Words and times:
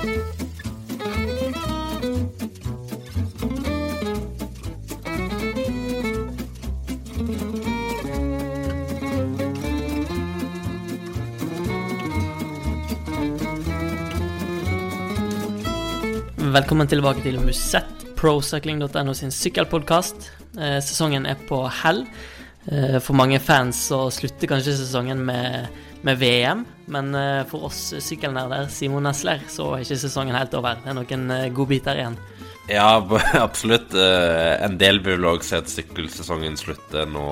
Velkommen 0.00 0.24
tilbake 16.88 17.20
til 17.20 17.36
Musett, 17.44 17.84
procycling.no 18.16 19.12
sin 19.12 19.28
sykkelpodkast. 19.28 20.32
Eh, 20.56 20.80
sesongen 20.80 21.28
er 21.28 21.36
på 21.44 21.68
hell. 21.82 22.08
Eh, 22.72 22.96
for 23.04 23.12
mange 23.20 23.36
fans 23.36 23.76
så 23.90 24.08
slutter 24.08 24.48
kanskje 24.48 24.80
sesongen 24.80 25.20
med, 25.28 25.68
med 26.06 26.18
VM, 26.20 26.64
men 26.92 27.14
eh, 27.14 27.42
for 27.50 27.68
oss 27.68 27.80
sykkelnerder, 28.00 28.68
Simon 28.72 29.04
Nesler, 29.08 29.42
så 29.52 29.74
er 29.74 29.84
ikke 29.84 30.00
sesongen 30.00 30.36
helt 30.38 30.54
over. 30.56 30.80
Det 30.80 30.92
er 30.92 30.96
noen 30.98 31.34
eh, 31.34 31.48
godbiter 31.54 32.00
igjen. 32.00 32.18
Ja, 32.70 33.00
absolutt. 33.46 33.94
Eh, 33.94 34.54
En 34.64 34.78
del 34.80 35.02
vil 35.04 35.26
òg 35.28 35.44
se 35.46 35.60
at 35.60 35.70
sykkelsesongen 35.72 36.56
slutter 36.60 37.08
nå 37.10 37.26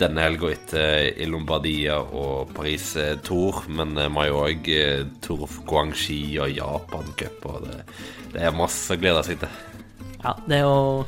denne 0.00 0.24
helga 0.24 0.48
etter 0.50 1.12
i 1.22 1.26
Lombardia 1.30 2.00
og 2.02 2.50
Paris 2.56 2.92
Tour. 3.26 3.62
Men 3.70 3.94
vi 3.94 4.08
har 4.16 4.30
jo 4.30 4.40
òg 4.46 4.72
Tour 5.22 5.44
of 5.46 5.60
Guangxi 5.68 6.22
og 6.42 6.50
Japan 6.56 7.12
Cup, 7.20 7.44
og 7.52 7.68
det, 7.68 7.82
det 8.34 8.42
er 8.48 8.56
masse 8.56 8.96
å 8.96 8.98
glede 8.98 9.22
seg 9.28 9.44
til. 9.44 9.60
Ja, 10.24 10.32
det 10.48 10.58
er 10.58 10.64
jo 10.64 11.04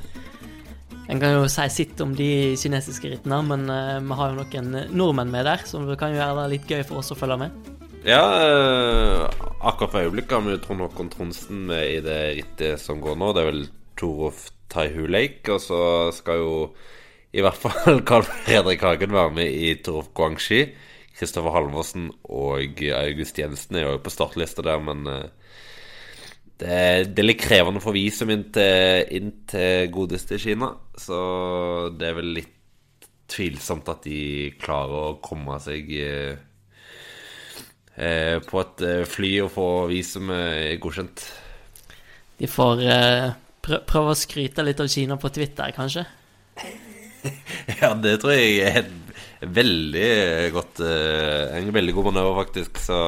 En 1.06 1.20
kan 1.22 1.36
jo 1.36 1.46
si 1.50 1.66
sitt 1.70 2.00
om 2.02 2.16
de 2.18 2.56
kinesiske 2.58 3.12
rittene, 3.12 3.38
men 3.46 3.68
uh, 3.70 4.02
vi 4.02 4.18
har 4.18 4.32
jo 4.32 4.42
noen 4.42 4.90
nordmenn 4.90 5.30
med 5.30 5.46
der, 5.46 5.62
så 5.62 5.78
det 5.86 5.98
kan 6.00 6.14
jo 6.14 6.18
være 6.18 6.48
litt 6.50 6.66
gøy 6.66 6.82
for 6.88 6.98
oss 6.98 7.12
å 7.14 7.18
følge 7.18 7.38
med. 7.44 7.72
Ja, 8.06 8.22
uh, 8.22 9.46
akkurat 9.66 9.92
for 9.92 10.02
øyeblikket 10.02 10.34
har 10.34 10.42
vi 10.46 10.58
Trond 10.62 10.82
Håkon 10.82 11.12
Trondsen 11.12 11.62
med 11.70 11.84
i 11.90 12.02
det 12.02 12.20
rittet 12.40 12.82
som 12.82 12.98
går 13.02 13.18
nå. 13.18 13.30
Det 13.34 13.42
er 13.42 13.50
vel 13.52 13.64
Tour 13.98 14.34
Taihu 14.72 15.06
Lake, 15.06 15.46
og 15.54 15.62
så 15.62 15.80
skal 16.14 16.42
jo 16.42 16.52
i 17.36 17.42
hvert 17.44 17.58
fall 17.58 18.02
Carl 18.08 18.26
Fredrik 18.26 18.82
Hagen 18.86 19.14
være 19.14 19.34
med 19.38 19.50
i 19.54 19.76
Tour 19.86 20.10
Guangxi. 20.14 20.64
Kristoffer 21.16 21.54
Halvorsen 21.54 22.10
og 22.28 22.82
August 22.92 23.38
Jensen 23.40 23.78
er 23.78 23.86
jo 23.86 24.00
på 24.02 24.12
startlista 24.12 24.62
der, 24.66 24.82
men 24.82 25.06
uh, 25.06 25.22
det 26.58 26.72
er, 26.72 27.24
litt 27.24 27.42
krevende 27.42 27.82
å 27.82 27.84
få 27.84 27.92
visum 27.92 28.30
inn 28.32 28.46
inn 28.56 29.32
til 29.50 29.90
godeste 29.92 30.38
Kina. 30.40 30.70
Så 31.00 31.20
det 31.96 32.10
er 32.10 32.18
vel 32.18 32.34
litt 32.38 32.52
tvilsomt 33.30 33.88
at 33.90 34.04
de 34.06 34.52
klarer 34.60 35.10
å 35.10 35.16
komme 35.24 35.58
seg 35.62 35.90
eh, 35.98 36.36
eh, 37.96 38.36
på 38.46 38.60
et 38.62 38.84
eh, 38.86 39.02
fly 39.08 39.32
og 39.44 39.50
få 39.56 39.68
visumet 39.90 40.78
godkjent. 40.82 41.24
De 42.38 42.48
får 42.50 42.84
eh, 42.84 43.30
prø 43.64 43.80
prøve 43.88 44.12
å 44.12 44.18
skryte 44.18 44.64
litt 44.64 44.80
av 44.82 44.90
Kina 44.92 45.18
på 45.20 45.32
Twitter, 45.34 45.74
kanskje. 45.76 46.06
Ja, 47.80 47.88
det 47.98 48.20
tror 48.22 48.36
jeg 48.36 48.60
er 48.62 48.76
et 48.84 49.48
veldig 49.56 50.10
godt 50.54 50.78
eh, 50.86 51.56
En 51.58 51.72
veldig 51.74 51.94
god 51.96 52.06
manøver, 52.12 52.36
faktisk. 52.44 52.78
Så 52.78 52.98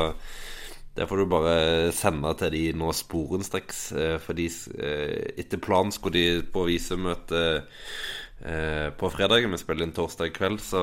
det 0.98 1.06
får 1.06 1.20
du 1.20 1.30
bare 1.30 1.92
sende 1.94 2.32
til 2.40 2.50
de 2.56 2.64
nå 2.74 2.90
sporenstreks. 2.96 3.82
For 3.92 4.24
Fordi 4.26 4.48
eh, 4.82 5.30
etter 5.38 5.62
planen 5.62 5.94
skulle 5.94 6.18
de 6.18 6.42
på 6.52 6.64
visumøte 6.66 7.42
eh, 8.42 8.88
på 8.98 9.10
fredag. 9.14 9.46
Vi 9.46 9.60
spiller 9.62 9.86
inn 9.86 9.94
torsdag 9.94 10.34
kveld, 10.34 10.58
så 10.64 10.82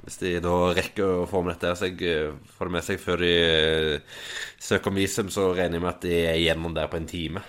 hvis 0.00 0.16
de 0.22 0.32
da 0.40 0.54
rekker 0.72 1.20
å 1.20 1.28
få 1.28 1.42
med 1.44 1.58
dette 1.60 1.90
jeg 1.90 2.32
får 2.56 2.70
det 2.70 2.76
med 2.78 2.86
seg 2.86 3.02
før 3.02 3.20
de 3.20 3.34
eh, 3.36 4.20
søker 4.56 4.92
om 4.92 5.00
visum, 5.02 5.28
så 5.28 5.50
regner 5.52 5.76
jeg 5.76 5.84
med 5.84 5.92
at 5.92 6.06
de 6.06 6.16
er 6.30 6.40
gjennom 6.40 6.76
der 6.76 6.88
på 6.88 7.00
en 7.00 7.10
time. 7.10 7.44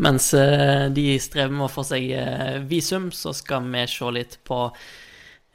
Mens 0.00 0.32
eh, 0.32 0.88
de 0.96 1.06
strever 1.20 1.52
med 1.52 1.66
å 1.68 1.72
få 1.72 1.84
seg 1.84 2.08
eh, 2.16 2.56
visum, 2.64 3.10
så 3.12 3.34
skal 3.36 3.68
vi 3.68 3.84
se 3.90 4.16
litt 4.16 4.38
på 4.48 4.62
eh, 4.70 4.88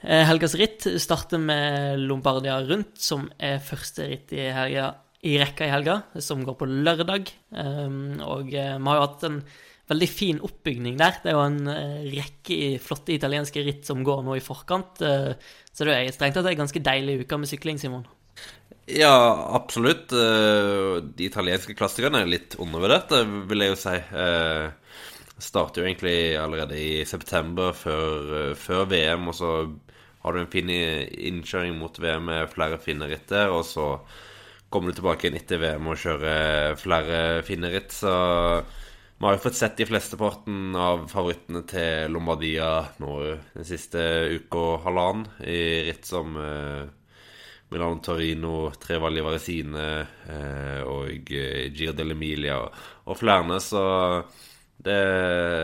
helgas 0.04 0.56
ritt. 0.60 0.88
starter 1.02 1.42
med 1.42 2.00
Lombardia 2.04 2.60
rundt, 2.68 2.98
som 3.02 3.30
er 3.40 3.64
første 3.64 4.10
ritt 4.10 4.34
i, 4.36 4.44
helga, 4.54 4.92
i 5.26 5.38
rekka 5.42 5.66
i 5.66 5.72
helga, 5.74 6.02
som 6.22 6.44
går 6.46 6.58
på 6.60 6.68
lørdag. 6.70 7.32
Um, 7.52 8.20
og 8.22 8.52
eh, 8.54 8.76
vi 8.78 8.90
har 8.90 9.00
jo 9.00 9.06
hatt 9.08 9.26
en 9.30 9.40
veldig 9.90 10.10
fin 10.10 10.42
oppbygning 10.46 10.98
der. 11.00 11.20
Det 11.24 11.32
er 11.32 11.38
jo 11.38 11.46
en 11.46 11.72
eh, 11.72 12.06
rekke 12.16 12.60
flotte 12.82 13.16
italienske 13.16 13.64
ritt 13.66 13.86
som 13.88 14.04
går 14.06 14.24
nå 14.26 14.38
i 14.38 14.44
forkant. 14.44 15.02
eh, 15.06 15.34
så 15.74 15.88
det 15.88 15.96
er 15.98 16.14
strengt 16.16 16.38
tatt 16.38 16.52
en 16.52 16.64
ganske 16.64 16.84
deilig 16.84 17.20
uke 17.24 17.42
med 17.42 17.50
sykling, 17.50 17.82
Simon. 17.82 18.06
Ja, 18.86 19.16
absolutt. 19.58 20.14
Eh, 20.14 21.02
De 21.18 21.30
italienske 21.30 21.74
klassikerne 21.78 22.22
er 22.22 22.30
litt 22.30 22.58
undervurdert, 22.62 23.14
vil 23.50 23.66
jeg 23.66 23.74
jo 23.74 23.80
si. 23.82 23.96
Eh, 24.26 24.68
Starter 25.36 25.82
jo 25.82 25.88
egentlig 25.90 26.38
allerede 26.40 26.78
i 26.80 27.04
september, 27.04 27.74
før, 27.76 28.30
eh, 28.40 28.54
før 28.56 28.86
VM, 28.88 29.28
og 29.28 29.36
så 29.36 29.50
har 30.26 30.34
du 30.34 30.42
en 30.42 30.50
fin 30.52 30.70
innkjøring 30.70 31.78
mot 31.78 32.00
VM 32.02 32.26
med 32.32 32.50
flere 32.50 32.80
fine 32.82 33.08
ritt 33.12 33.30
der, 33.30 33.54
og 33.54 33.62
så 33.70 33.92
kommer 34.74 34.92
du 34.92 34.98
tilbake 34.98 35.28
igjen 35.28 35.38
etter 35.38 35.62
VM 35.62 35.92
og 35.92 36.02
kjører 36.02 36.76
flere 36.82 37.20
fine 37.46 37.70
ritt, 37.72 37.94
så 37.94 38.16
vi 39.16 39.24
har 39.24 39.38
jo 39.38 39.44
fått 39.46 39.56
sett 39.56 39.78
de 39.80 39.88
flesteparten 39.88 40.76
av 40.76 41.06
favorittene 41.08 41.62
til 41.70 42.12
Lombardia 42.12 42.72
nå 43.00 43.14
den 43.54 43.68
siste 43.68 44.02
uka 44.34 44.60
og 44.60 44.82
halvannen, 44.90 45.30
i 45.48 45.86
ritt 45.88 46.10
som 46.10 46.36
eh, 46.42 46.84
Milano 47.72 48.02
Torino, 48.04 48.56
Trevalli 48.82 49.24
Varesine 49.24 49.86
eh, 50.28 50.82
og 50.84 51.32
eh, 51.32 51.72
Giro 51.72 51.96
dell'Emilia 51.96 52.60
og, 52.66 52.84
og 53.08 53.18
flere. 53.20 53.62
Så 53.64 53.82
det 54.86 55.00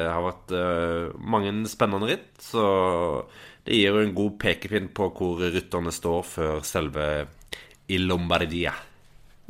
har 0.10 0.24
vært 0.26 0.56
eh, 0.58 1.12
mange 1.20 1.54
spennende 1.70 2.10
ritt. 2.10 2.32
Så 2.42 2.64
det 3.68 3.78
gir 3.78 3.94
jo 3.94 4.02
en 4.02 4.16
god 4.18 4.38
pekepinn 4.42 4.90
på 4.96 5.10
hvor 5.16 5.42
rytterne 5.44 5.94
står 5.94 6.22
før 6.26 6.62
selve 6.66 7.08
i 7.92 8.00
Lombardia. 8.02 8.74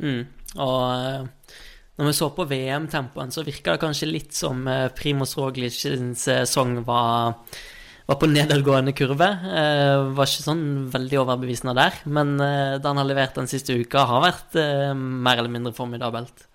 Mm. 0.02 0.24
Og 0.60 0.80
eh, 0.92 1.60
når 2.00 2.08
vi 2.08 2.16
så 2.16 2.28
på 2.34 2.46
VM-tempoen, 2.48 3.32
så 3.32 3.44
virka 3.46 3.74
det 3.74 3.82
kanskje 3.84 4.10
litt 4.10 4.36
som 4.36 4.66
eh, 4.68 4.88
Primoz 4.96 5.36
Roglic 5.38 5.76
sin 5.78 6.12
sesong 6.18 6.78
var, 6.86 7.38
var 8.08 8.20
på 8.20 8.28
nedadgående 8.30 8.94
kurve. 8.96 9.28
Eh, 9.30 10.12
var 10.16 10.28
ikke 10.28 10.46
sånn 10.48 10.64
veldig 10.92 11.20
overbevisende 11.22 11.76
der, 11.78 12.00
men 12.08 12.34
eh, 12.40 12.78
det 12.78 12.88
han 12.88 13.00
har 13.00 13.08
levert 13.08 13.36
den 13.38 13.50
siste 13.50 13.76
uka, 13.78 14.06
har 14.08 14.24
vært 14.26 14.58
eh, 14.60 14.90
mer 14.96 15.38
eller 15.38 15.52
mindre 15.52 15.76
formidabelt. 15.76 16.48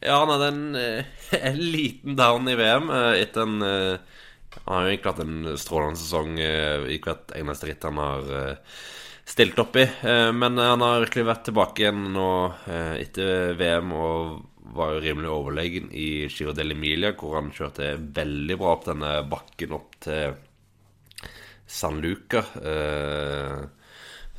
Ja, 0.00 0.22
han 0.22 0.32
hadde 0.32 0.48
en, 0.48 0.64
eh, 0.80 1.04
en 1.52 1.60
liten 1.60 2.16
down 2.16 2.48
i 2.48 2.56
VM 2.58 2.90
eh, 2.90 3.12
etter 3.20 3.46
en 3.46 3.62
eh, 3.64 4.18
Han 4.50 4.74
har 4.74 4.82
jo 4.82 4.90
egentlig 4.90 5.12
hatt 5.12 5.22
en 5.24 5.58
strålende 5.58 6.00
sesong 6.00 6.38
eh, 6.42 6.86
i 6.90 6.98
hvert 7.02 7.32
eneste 7.38 7.68
ritt 7.68 7.86
han 7.86 8.00
har 8.02 8.30
eh, 8.34 8.78
stilt 9.30 9.58
opp 9.62 9.78
i. 9.78 9.86
Eh, 9.86 10.30
Men 10.34 10.58
han 10.58 10.82
har 10.82 11.04
virkelig 11.04 11.26
vært 11.28 11.44
tilbake 11.48 11.84
igjen 11.84 12.08
nå 12.14 12.30
etter 12.98 13.54
VM 13.58 13.94
og 13.94 14.46
var 14.74 14.94
jo 14.94 15.02
rimelig 15.02 15.30
overlegen 15.32 15.88
i 15.96 16.28
Giro 16.30 16.54
dell'Emilia, 16.54 17.14
hvor 17.18 17.40
han 17.40 17.50
kjørte 17.54 17.96
veldig 17.98 18.56
bra 18.60 18.74
opp 18.76 18.86
denne 18.86 19.12
bakken 19.30 19.74
opp 19.74 19.96
til 20.06 20.36
San 21.66 21.98
Luca. 22.02 22.44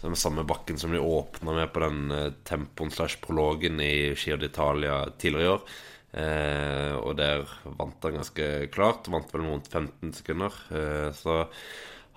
Den 0.02 0.16
samme 0.16 0.46
bakken 0.48 0.80
som 0.80 0.96
de 0.96 1.04
åpna 1.04 1.58
med 1.58 1.74
på 1.76 1.84
den 1.84 2.32
tempoen 2.48 2.96
slash 2.96 3.20
prologen 3.24 3.84
i 3.84 4.14
Giro 4.16 4.40
d'Italia 4.40 5.02
tidligere 5.20 5.50
i 5.50 5.52
år. 5.58 5.76
Eh, 6.12 6.94
og 7.00 7.16
der 7.20 7.46
vant 7.64 8.04
han 8.04 8.20
ganske 8.20 8.50
klart. 8.74 9.10
Vant 9.12 9.32
vel 9.34 9.48
rundt 9.48 9.72
15 9.72 10.14
sekunder. 10.18 10.56
Eh, 10.76 11.10
så 11.16 11.46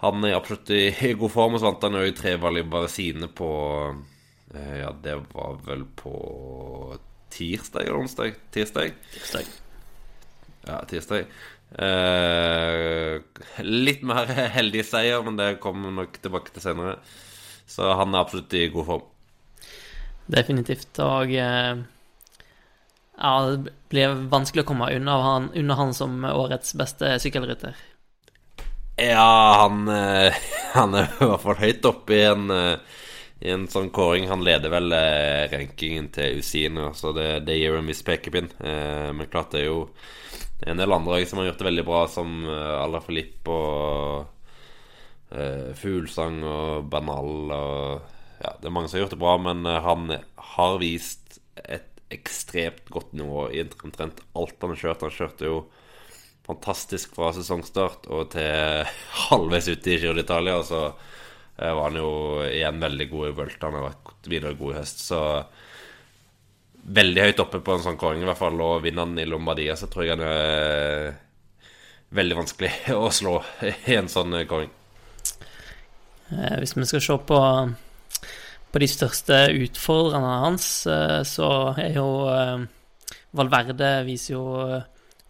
han 0.02 0.26
er 0.26 0.36
absolutt 0.36 0.72
i, 0.74 0.88
i 0.90 1.14
god 1.18 1.32
form. 1.32 1.56
Og 1.56 1.62
så 1.62 1.70
vant 1.70 1.86
han 1.86 1.98
jo 2.00 2.04
i 2.08 2.16
tre 2.16 2.36
valg 2.42 2.66
Baresine 2.70 3.30
på 3.30 3.50
eh, 4.54 4.78
Ja, 4.82 4.92
det 5.04 5.18
var 5.32 5.60
vel 5.66 5.86
på 5.98 6.14
tirsdag 7.34 7.86
eller 7.86 8.02
onsdag? 8.02 8.38
Tirsdag? 8.54 8.94
Tirsdag. 9.14 9.48
Ja, 10.64 10.78
tirsdag. 10.88 11.26
Eh, 11.74 13.18
litt 13.66 14.04
mer 14.06 14.30
heldig 14.58 14.84
seier, 14.86 15.24
men 15.26 15.38
det 15.40 15.56
kommer 15.62 15.90
vi 15.90 15.98
nok 16.02 16.20
tilbake 16.22 16.54
til 16.54 16.66
senere. 16.66 16.98
Så 17.66 17.88
han 17.96 18.14
er 18.14 18.22
absolutt 18.22 18.54
i 18.58 18.68
god 18.72 18.88
form. 18.90 19.10
Definitivt. 20.30 20.92
Og 21.04 21.34
eh, 21.36 21.82
ja, 23.18 23.34
det 23.50 23.72
blir 23.88 24.14
vanskelig 24.30 24.64
å 24.64 24.68
komme 24.68 24.90
unna 24.96 25.18
han, 25.22 25.50
unna 25.54 25.74
han 25.78 25.94
som 25.94 26.24
årets 26.26 26.74
beste 26.78 27.16
sykkelrytter. 27.22 27.76
Ja, 28.96 29.56
han, 29.58 29.88
eh, 29.88 30.34
han 30.72 30.94
er 30.94 31.08
i 31.08 31.26
hvert 31.26 31.42
fall 31.42 31.58
høyt 31.58 31.86
oppe 31.88 32.14
i 32.14 32.24
en, 32.26 32.50
eh, 32.50 33.00
i 33.44 33.50
en 33.54 33.66
sånn 33.70 33.90
kåring. 33.94 34.28
Han 34.30 34.44
leder 34.46 34.72
vel 34.72 34.94
eh, 34.94 35.46
rankingen 35.52 36.10
til 36.14 36.42
Usino, 36.42 36.92
så 36.94 37.14
det, 37.16 37.44
det 37.48 37.58
gir 37.58 37.78
en 37.78 37.90
viss 37.90 38.04
pekepinn. 38.06 38.50
Men 38.60 39.30
klart 39.30 39.54
det 39.54 39.64
er 39.64 39.70
jo 39.70 39.88
en 40.64 40.78
del 40.80 40.94
andre 40.94 41.24
som 41.26 41.42
har 41.42 41.50
gjort 41.50 41.62
det 41.62 41.70
veldig 41.70 41.86
bra, 41.86 42.04
som 42.08 42.46
Ala 42.48 43.02
Filip 43.04 43.50
og 43.52 44.30
Fuglsang 45.80 46.38
og 46.46 46.86
Banal 46.92 47.50
og 47.56 48.10
Ja, 48.44 48.52
det 48.60 48.68
er 48.68 48.74
mange 48.74 48.90
som 48.90 48.98
har 48.98 49.04
gjort 49.04 49.14
det 49.14 49.22
bra, 49.22 49.34
men 49.40 49.66
han 49.66 50.10
har 50.54 50.78
vist 50.78 51.38
et 51.64 51.93
ekstremt 52.14 52.88
godt 52.92 53.12
nivå 53.16 53.48
i 53.52 53.64
omtrent 53.64 54.22
alt 54.38 54.62
han 54.62 54.74
har 54.74 54.82
kjørt. 54.82 55.04
Han 55.06 55.14
kjørte 55.14 55.50
jo 55.50 55.58
fantastisk 56.44 57.14
fra 57.16 57.30
sesongstart 57.36 58.08
og 58.12 58.30
til 58.34 58.88
halvveis 59.28 59.70
ute 59.70 59.94
i 59.94 59.98
Giro 59.98 60.16
d'Italia. 60.16 60.60
Så 60.66 60.82
eh, 60.86 61.70
var 61.70 61.88
han 61.88 62.00
jo 62.00 62.10
igjen 62.48 62.82
veldig 62.82 63.08
god 63.12 63.28
i 63.28 63.36
Vuelta. 63.40 63.68
Han 63.68 63.80
har 63.80 63.88
vært 63.90 64.30
videre 64.30 64.58
god 64.58 64.74
i 64.74 64.78
høst. 64.80 65.04
Så 65.08 65.20
veldig 66.84 67.28
høyt 67.28 67.44
oppe 67.44 67.60
på 67.64 67.76
en 67.76 67.84
sånn 67.84 68.00
kåring, 68.00 68.22
i 68.22 68.28
hvert 68.28 68.40
fall. 68.40 68.60
Og 68.60 68.82
vinner 68.84 69.06
han 69.06 69.20
i 69.20 69.28
Lombardia, 69.28 69.76
så 69.78 69.88
tror 69.90 70.06
jeg 70.06 70.16
han 70.16 70.26
er 70.26 71.14
veldig 72.14 72.40
vanskelig 72.42 72.72
å 73.04 73.10
slå 73.12 73.38
i 73.64 73.96
en 73.98 74.10
sånn 74.12 74.36
kåring. 74.50 74.72
Eh, 76.32 76.56
hvis 76.60 76.76
vi 76.76 76.86
skal 76.88 77.02
se 77.04 77.18
på, 77.28 77.40
på 78.74 78.82
de 78.82 78.88
største 78.90 79.36
utfordrerne 79.54 80.32
hans, 80.42 80.66
eh, 80.90 81.20
så 81.22 81.48
er 81.78 81.94
jo 81.94 82.08
eh, 82.32 82.64
Valverde 83.34 83.90
viser 84.06 84.34
jo 84.36 84.44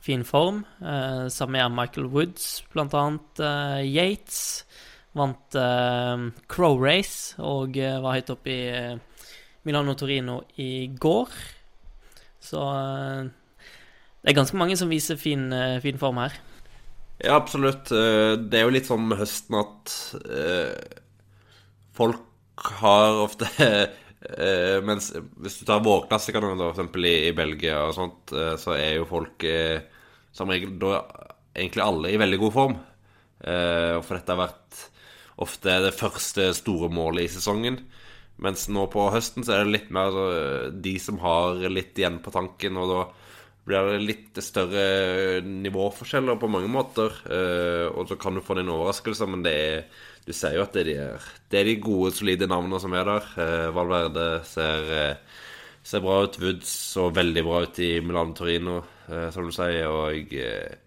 fin 0.04 0.20
form. 0.28 0.58
Sammen 1.32 1.54
med 1.54 1.72
Michael 1.72 2.10
Woods, 2.12 2.58
blant 2.68 2.92
annet. 2.92 3.40
Yates 3.88 4.66
vant 5.16 5.56
Crow 6.52 6.76
Race 6.76 7.40
og 7.40 7.78
var 7.80 8.18
høyt 8.18 8.34
oppe 8.34 8.52
i 8.52 8.60
Milano 9.64 9.94
Torino 9.96 10.42
i 10.60 10.92
går. 11.00 11.32
Så 12.44 12.60
det 13.24 14.28
er 14.28 14.36
ganske 14.36 14.60
mange 14.60 14.76
som 14.76 14.92
viser 14.92 15.16
fin, 15.16 15.48
fin 15.80 15.96
form 15.96 16.20
her. 16.20 16.36
Ja, 17.22 17.36
absolutt. 17.36 17.92
Eh, 17.94 18.34
det 18.36 18.58
er 18.58 18.66
jo 18.66 18.74
litt 18.74 18.88
sånn 18.88 19.06
med 19.08 19.20
høsten 19.20 19.58
at 19.60 19.92
eh, 20.26 21.00
folk 21.94 22.22
har 22.54 23.20
ofte 23.22 23.48
eh, 23.58 24.78
Mens 24.86 25.10
hvis 25.14 25.60
du 25.60 25.66
tar 25.68 25.84
vårklassikerne, 25.84 26.54
f.eks. 26.70 26.96
I, 27.00 27.14
i 27.28 27.36
Belgia 27.36 27.82
og 27.88 27.94
sånt, 27.96 28.34
eh, 28.34 28.54
så 28.60 28.76
er 28.78 28.98
jo 28.98 29.10
folk 29.10 29.46
eh, 29.48 29.84
som 30.34 30.50
regel 30.50 30.76
da 30.82 31.02
egentlig 31.54 31.84
alle 31.84 32.10
i 32.10 32.18
veldig 32.18 32.40
god 32.42 32.54
form. 32.54 32.80
Og 33.44 34.00
for 34.06 34.16
dette 34.16 34.32
har 34.32 34.38
vært 34.40 34.78
ofte 35.44 35.74
det 35.84 35.92
første 35.94 36.48
store 36.56 36.88
målet 36.90 37.28
i 37.28 37.30
sesongen. 37.30 37.76
Mens 38.42 38.64
nå 38.72 38.86
på 38.90 39.04
høsten 39.14 39.44
så 39.46 39.52
er 39.54 39.62
det 39.62 39.74
litt 39.76 39.92
mer 39.94 40.16
de 40.82 40.94
som 40.98 41.20
har 41.22 41.60
litt 41.70 42.00
igjen 42.00 42.16
på 42.24 42.32
tanken, 42.34 42.80
og 42.80 42.90
da 42.90 43.02
blir 43.64 43.86
det 43.88 44.00
litt 44.04 44.40
større 44.44 45.40
nivåforskjeller 45.44 46.36
på 46.40 46.50
mange 46.52 46.68
måter. 46.72 47.14
Eh, 47.24 47.86
og 47.88 48.10
så 48.10 48.18
kan 48.20 48.36
du 48.36 48.44
få 48.44 48.58
en 48.60 48.72
overraskelse, 48.74 49.28
men 49.30 49.44
det 49.44 49.54
er, 49.56 50.02
du 50.26 50.32
ser 50.36 50.58
jo 50.58 50.64
at 50.66 50.76
det 50.76 50.84
er, 50.84 50.90
de, 50.90 51.32
det 51.52 51.60
er 51.60 51.70
de 51.70 51.78
gode, 51.80 52.12
solide 52.16 52.48
navnene 52.50 52.80
som 52.82 52.92
er 52.96 53.08
der. 53.08 53.30
Eh, 53.40 53.68
Valverde 53.76 54.28
ser, 54.48 54.90
eh, 54.92 55.40
ser, 55.82 56.04
bra 56.04 56.20
ut. 56.26 56.36
Woods 56.42 56.72
så 56.92 57.08
veldig 57.14 57.44
bra 57.46 57.62
ut 57.64 57.80
i 57.80 57.92
Milan 58.04 58.34
Torino, 58.36 58.82
som 59.32 59.48
du 59.48 59.52
sier. 59.52 59.88
Og 59.88 60.32
jeg, 60.32 60.78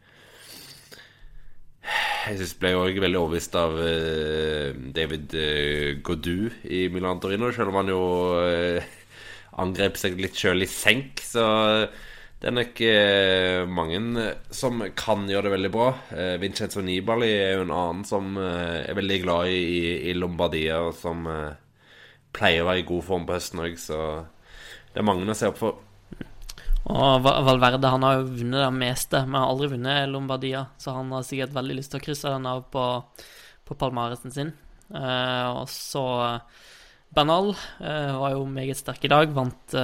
jeg 2.27 2.37
synes 2.37 2.53
ble 2.61 2.75
òg 2.77 2.99
veldig 3.01 3.19
overbevist 3.21 3.57
av 3.57 3.77
David 4.93 5.33
Godu 6.05 6.49
i 6.65 6.87
Milan 6.93 7.21
Torino, 7.23 7.49
selv 7.55 7.73
om 7.73 7.79
han 7.81 7.93
jo 7.93 8.03
angrep 9.57 9.97
seg 9.97 10.17
litt 10.21 10.37
sjøl 10.37 10.65
i 10.65 10.69
senk. 10.69 11.21
Så 11.25 11.45
det 12.37 12.51
er 12.51 12.53
nok 12.53 12.81
eh, 12.85 13.63
mange 13.65 14.27
som 14.53 14.83
kan 14.97 15.23
gjøre 15.25 15.47
det 15.47 15.53
veldig 15.55 15.69
bra. 15.73 15.87
Eh, 16.13 16.35
Vincenzo 16.37 16.83
Nibali 16.85 17.31
er 17.33 17.55
jo 17.55 17.63
en 17.65 17.73
annen 17.73 18.03
som 18.05 18.35
eh, 18.37 18.83
er 18.83 18.97
veldig 18.97 19.17
glad 19.23 19.49
i, 19.49 20.11
i 20.11 20.13
Lombardia, 20.13 20.83
og 20.85 20.93
som 20.99 21.25
eh, 21.31 21.55
pleier 22.37 22.61
å 22.61 22.67
være 22.67 22.83
i 22.83 22.85
god 22.91 23.05
form 23.07 23.25
på 23.25 23.33
høsten 23.33 23.63
òg, 23.63 23.79
så 23.81 24.01
det 24.93 25.01
er 25.01 25.07
mange 25.07 25.25
å 25.25 25.37
se 25.37 25.49
opp 25.49 25.57
for. 25.57 25.79
Og 26.87 27.25
Valverde 27.25 27.89
han 27.89 28.05
har 28.05 28.19
jo 28.19 28.27
vunnet 28.29 28.61
det 28.61 28.69
meste, 28.75 29.23
men 29.25 29.41
har 29.41 29.49
aldri 29.49 29.71
vunnet 29.71 30.11
Lombardia, 30.11 30.67
så 30.77 30.93
han 30.99 31.09
har 31.15 31.25
sikkert 31.25 31.55
veldig 31.55 31.77
lyst 31.79 31.91
til 31.95 31.99
å 31.99 32.05
krysse 32.05 32.33
den 32.35 32.45
av 32.47 32.67
på, 32.69 32.83
på 33.65 33.77
palmaresen 33.81 34.35
sin. 34.35 34.51
Eh, 34.93 35.47
og 35.57 35.65
så 35.73 36.05
Bernal 37.17 37.49
eh, 37.81 38.13
var 38.13 38.37
jo 38.37 38.45
meget 38.45 38.77
sterk 38.77 39.09
i 39.09 39.11
dag, 39.15 39.33
vant 39.33 39.75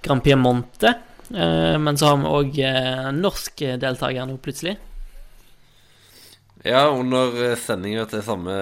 Grand 0.00 0.24
Piemonte. 0.24 0.94
Eh, 1.34 1.78
men 1.78 1.98
så 1.98 2.06
har 2.06 2.20
vi 2.20 2.30
òg 2.30 2.60
eh, 2.62 3.08
norsk 3.16 3.64
deltaker 3.80 4.28
nå, 4.28 4.38
plutselig. 4.42 4.76
Ja, 6.66 6.88
under 6.90 7.54
sendinga 7.60 8.06
til 8.10 8.24
samme 8.26 8.54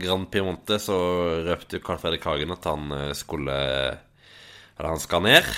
Grand 0.00 0.30
Piemonte 0.32 0.78
så 0.80 0.96
røpte 1.44 1.82
Carl 1.84 2.00
Fredrik 2.00 2.24
Hagen 2.24 2.54
at 2.54 2.68
han 2.68 2.92
eh, 2.96 3.10
skulle 3.16 3.56
Eller 4.80 4.94
han 4.94 5.02
skal 5.02 5.24
ned 5.26 5.48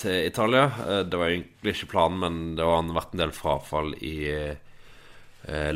til 0.00 0.24
Italia. 0.24 0.70
Det 1.04 1.18
var 1.20 1.28
egentlig 1.28 1.74
ikke 1.74 1.90
planen, 1.90 2.20
men 2.22 2.36
det 2.56 2.64
har 2.64 2.86
vært 2.96 3.12
en 3.12 3.20
del 3.20 3.34
frafall 3.36 3.90
i 4.00 4.14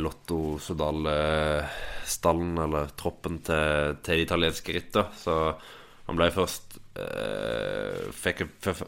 Lotto 0.00 0.56
Sodal-stallen, 0.64 2.54
eller 2.64 2.88
troppen 2.96 3.42
til, 3.44 3.98
til 4.00 4.16
de 4.16 4.24
italienske 4.24 4.72
ritter. 4.72 5.12
Så 5.20 5.36
han 6.08 6.16
ble 6.16 6.30
først 6.32 6.67
fikk, 8.14 8.44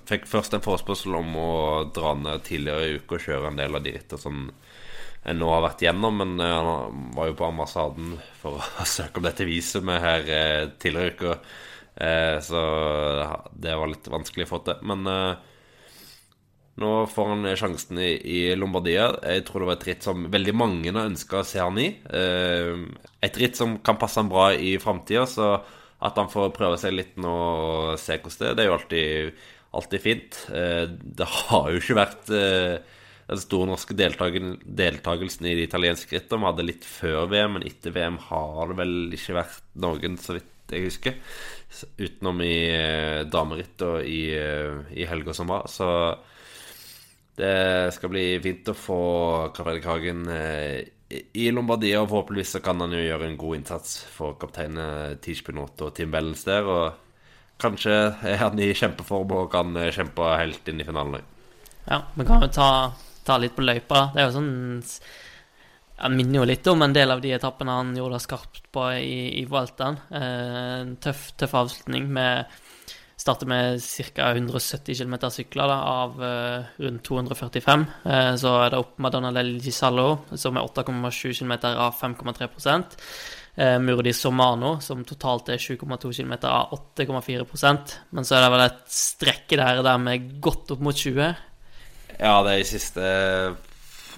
fikk, 0.08 0.26
først 0.30 0.54
en 0.56 0.64
forespørsel 0.64 1.16
om 1.18 1.34
å 1.38 1.50
dra 1.94 2.14
ned 2.18 2.44
tidligere 2.46 2.88
i 2.88 3.00
uka 3.00 3.18
og 3.18 3.26
kjøre 3.26 3.50
en 3.50 3.60
del 3.60 3.76
av 3.76 3.84
de 3.84 3.94
ritter 3.96 4.20
som 4.20 4.48
en 5.20 5.36
nå 5.36 5.50
har 5.52 5.64
vært 5.66 5.82
gjennom, 5.84 6.16
men 6.16 6.40
uh, 6.40 6.46
han 6.56 7.10
var 7.16 7.28
jo 7.28 7.36
på 7.36 7.48
ambassaden 7.50 8.14
for 8.40 8.60
å 8.60 8.86
søke 8.96 9.20
om 9.20 9.26
dette 9.28 9.48
visumet 9.48 10.00
her 10.00 10.30
uh, 10.30 10.70
tidligere 10.80 11.10
i 11.10 11.16
uka. 11.16 11.36
så 12.40 12.60
det 13.52 13.72
var 13.76 13.90
litt 13.90 14.06
vanskelig 14.08 14.46
å 14.46 14.48
få 14.48 14.58
til. 14.64 14.78
Men 14.88 15.08
nå 16.80 16.92
får 17.12 17.26
han 17.28 17.48
sjansen 17.60 17.98
i, 18.00 18.14
i, 18.14 18.38
Lombardia. 18.56 19.10
Jeg 19.34 19.42
tror 19.44 19.60
det 19.60 19.68
var 19.68 19.76
et 19.76 19.84
ritt 19.90 20.06
som 20.06 20.22
veldig 20.32 20.54
mange 20.56 20.94
har 20.94 21.10
ønska 21.10 21.42
å 21.42 21.44
se 21.44 21.60
han 21.60 21.76
i. 21.82 21.90
et 22.00 23.40
ritt 23.42 23.58
som 23.58 23.76
kan 23.84 23.98
passe 24.00 24.22
han 24.22 24.30
bra 24.32 24.46
i 24.54 24.78
framtida, 24.80 25.26
så 25.28 25.50
at 26.00 26.20
han 26.20 26.30
får 26.32 26.54
prøve 26.56 26.78
seg 26.80 26.94
litt 26.96 27.18
nå 27.20 27.32
og 27.32 27.98
se 28.00 28.16
hvordan 28.16 28.38
det 28.40 28.48
er. 28.48 28.56
Det 28.56 28.64
er 28.64 28.70
jo 28.70 28.76
alltid, 28.78 29.42
alltid 29.80 30.04
fint. 30.04 30.38
Eh, 30.56 30.84
det 30.88 31.28
har 31.34 31.68
jo 31.70 31.82
ikke 31.82 31.98
vært 31.98 32.32
eh, 32.36 33.00
den 33.30 33.42
store 33.42 33.68
norske 33.70 33.96
deltakelsen 33.96 35.46
i 35.46 35.56
det 35.58 35.68
italienske 35.68 36.16
rittet. 36.16 36.36
Vi 36.38 36.48
hadde 36.48 36.66
litt 36.66 36.88
før 36.88 37.28
VM, 37.30 37.58
men 37.58 37.66
etter 37.68 37.94
VM 37.94 38.16
har 38.30 38.72
det 38.72 38.78
vel 38.80 38.96
ikke 39.16 39.36
vært 39.36 39.60
noen, 39.84 40.16
så 40.18 40.38
vidt 40.38 40.74
jeg 40.74 40.86
husker. 40.86 41.18
Utenom 41.98 42.40
i 42.46 42.56
damerittet 42.70 43.30
dameritt 43.34 43.84
og 43.86 44.06
i, 44.06 44.22
i 45.02 45.06
helga 45.10 45.34
som 45.36 45.50
var. 45.50 45.66
Så 45.70 45.88
det 47.38 47.92
skal 47.96 48.12
bli 48.12 48.24
fint 48.42 48.68
å 48.70 48.76
få 48.76 49.02
Karl 49.54 49.68
Fredrik 49.68 49.88
Hagen 49.88 50.24
i 51.10 51.50
Lombardia, 51.50 52.00
og 52.02 52.10
forhåpentligvis 52.10 52.54
så 52.56 52.60
kan 52.62 52.80
han 52.82 52.94
jo 52.94 53.02
gjøre 53.02 53.26
en 53.26 53.38
god 53.40 53.58
innsats 53.58 53.96
for 54.14 54.36
kapteinene 54.38 55.16
Tishpinot 55.22 55.82
og 55.82 55.94
Tim 55.96 56.12
Bellens 56.14 56.44
der. 56.46 56.68
Og 56.70 57.58
kanskje 57.60 57.96
er 58.26 58.38
han 58.40 58.60
i 58.62 58.70
kjempeform 58.76 59.34
og 59.36 59.50
kan 59.52 59.74
kjempe 59.94 60.28
helt 60.38 60.70
inn 60.70 60.82
i 60.82 60.86
finalen. 60.86 61.26
Ja, 61.88 62.04
vi 62.14 62.26
kan 62.28 62.44
jo 62.44 62.50
ta, 62.54 62.70
ta 63.26 63.40
litt 63.42 63.56
på 63.56 63.66
løypa. 63.66 64.10
Det 64.14 64.22
er 64.22 64.30
jo 64.30 64.38
sånn 64.38 64.54
Han 66.00 66.14
minner 66.16 66.40
jo 66.40 66.48
litt 66.48 66.66
om 66.70 66.80
en 66.80 66.94
del 66.96 67.10
av 67.12 67.20
de 67.20 67.34
etappene 67.36 67.74
han 67.76 67.90
gjorde 67.92 68.22
skarpt 68.24 68.70
på 68.72 68.86
i, 68.96 69.42
i 69.42 69.44
Vueltaen. 69.44 69.98
Eh, 70.08 70.60
en 70.78 70.94
tøff, 70.96 71.26
tøff 71.36 71.52
avslutning 71.60 72.06
med 72.08 72.46
Starter 73.20 73.46
med 73.46 73.82
ca. 73.84 74.30
170 74.32 74.96
km 74.96 75.16
sykler 75.28 75.68
da, 75.68 75.76
av 75.84 76.14
uh, 76.24 76.68
rundt 76.80 77.02
245. 77.04 77.82
Uh, 78.06 78.12
eh, 78.14 78.28
så 78.40 78.54
er 78.62 78.72
det 78.72 78.80
opp 78.80 78.94
Madonna 79.04 79.32
del 79.36 79.58
Gisallo, 79.60 80.22
som 80.40 80.56
er 80.56 80.64
8,7 80.64 81.34
km 81.42 81.52
av 81.74 81.98
5,3 82.00 82.48
uh, 82.48 83.76
Murdi 83.84 84.14
Somano, 84.16 84.78
som 84.80 85.04
totalt 85.04 85.52
er 85.52 85.60
7,2 85.60 86.14
km 86.16 86.32
av 86.48 86.72
8,4% 86.96 87.96
Men 88.16 88.24
så 88.24 88.38
er 88.38 88.46
det 88.46 88.52
vel 88.56 88.66
et 88.70 88.82
strekke 88.88 89.60
der, 89.60 89.82
der 89.84 90.00
med 90.00 90.32
godt 90.40 90.72
opp 90.72 90.80
mot 90.88 90.96
20. 90.96 91.34
Ja, 92.16 92.34
det 92.46 92.54
er 92.54 92.62
i 92.62 92.68
siste 92.68 93.04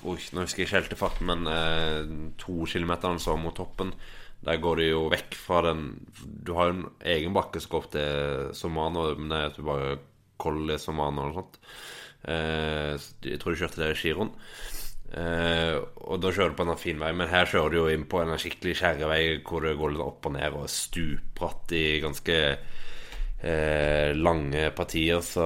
Oi, 0.03 0.19
nå 0.35 0.43
husker 0.43 0.63
jeg 0.63 0.67
ikke 0.67 0.79
helt 0.81 0.97
farten, 0.99 1.29
men 1.29 1.45
uh, 1.47 2.33
to 2.39 2.65
kilometer 2.71 3.19
så 3.23 3.37
mot 3.39 3.55
toppen. 3.55 3.93
Der 4.43 4.59
går 4.63 4.81
du 4.81 4.85
jo 4.87 5.03
vekk 5.13 5.37
fra 5.39 5.61
den 5.69 5.83
Du 6.19 6.55
har 6.57 6.71
jo 6.71 6.75
en 6.75 6.87
egen 7.15 7.35
bakke 7.37 7.63
som 7.63 7.75
går 7.75 7.85
opp 7.85 7.93
til 7.95 8.55
Somano, 8.59 9.07
men 9.19 9.31
det 9.31 9.39
er 9.39 9.51
at 9.53 9.59
du 9.59 9.67
bare 9.67 9.99
Colli 10.43 10.79
Somano 10.83 11.23
eller 11.23 11.35
noe 11.35 11.43
sånt. 11.43 11.59
Eh, 12.23 12.95
jeg 13.29 13.39
tror 13.43 13.55
du 13.55 13.61
kjørte 13.63 13.83
det 13.83 13.93
i 13.95 14.01
giroen. 14.01 14.33
Eh, 15.13 15.77
og 16.09 16.23
da 16.23 16.31
kjører 16.33 16.55
du 16.55 16.59
på 16.59 16.67
en 16.67 16.81
fin 16.81 17.01
vei, 17.03 17.11
men 17.15 17.31
her 17.31 17.49
kjører 17.49 17.73
du 17.73 17.79
jo 17.83 17.89
inn 17.93 18.07
på 18.09 18.23
en 18.23 18.33
skikkelig 18.41 18.79
skjærevei 18.81 19.23
hvor 19.45 19.67
det 19.67 19.77
går 19.79 19.93
litt 19.93 20.05
opp 20.07 20.29
og 20.31 20.35
ned 20.39 20.57
og 20.57 20.71
stupbratt 20.73 21.75
i 21.77 21.85
ganske 22.03 22.39
eh, 22.49 24.11
lange 24.17 24.71
partier. 24.75 25.21
Så 25.27 25.45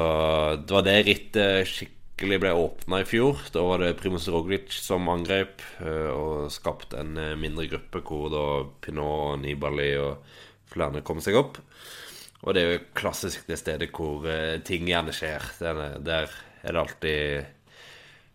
det 0.63 0.77
var 0.77 0.87
det 0.87 1.01
rittet 1.09 1.73
virkelig 2.17 2.39
ble 2.41 2.51
åpna 2.57 3.03
i 3.03 3.05
fjor. 3.05 3.41
Da 3.53 3.61
var 3.61 3.83
det 3.83 3.99
Primus 4.01 4.25
Roglic 4.33 4.73
som 4.73 5.05
angrep 5.13 5.61
eh, 5.85 6.09
og 6.09 6.49
skapte 6.49 6.97
en 6.97 7.19
eh, 7.21 7.37
mindre 7.37 7.67
gruppe 7.69 8.01
hvor 8.01 8.31
da 8.33 8.45
Pinot, 8.81 9.43
Nibali 9.43 9.91
og 10.01 10.25
flere 10.73 11.03
kom 11.05 11.21
seg 11.21 11.37
opp. 11.37 11.61
Og 12.41 12.55
det 12.57 12.63
er 12.63 12.73
jo 12.73 12.87
klassisk 12.97 13.45
det 13.51 13.59
stedet 13.61 13.91
hvor 13.93 14.25
eh, 14.33 14.57
ting 14.65 14.89
gjerne 14.89 15.13
skjer. 15.13 15.45
Der, 15.61 16.33
er 16.65 16.73
det 16.73 16.81
alltid 16.81 17.53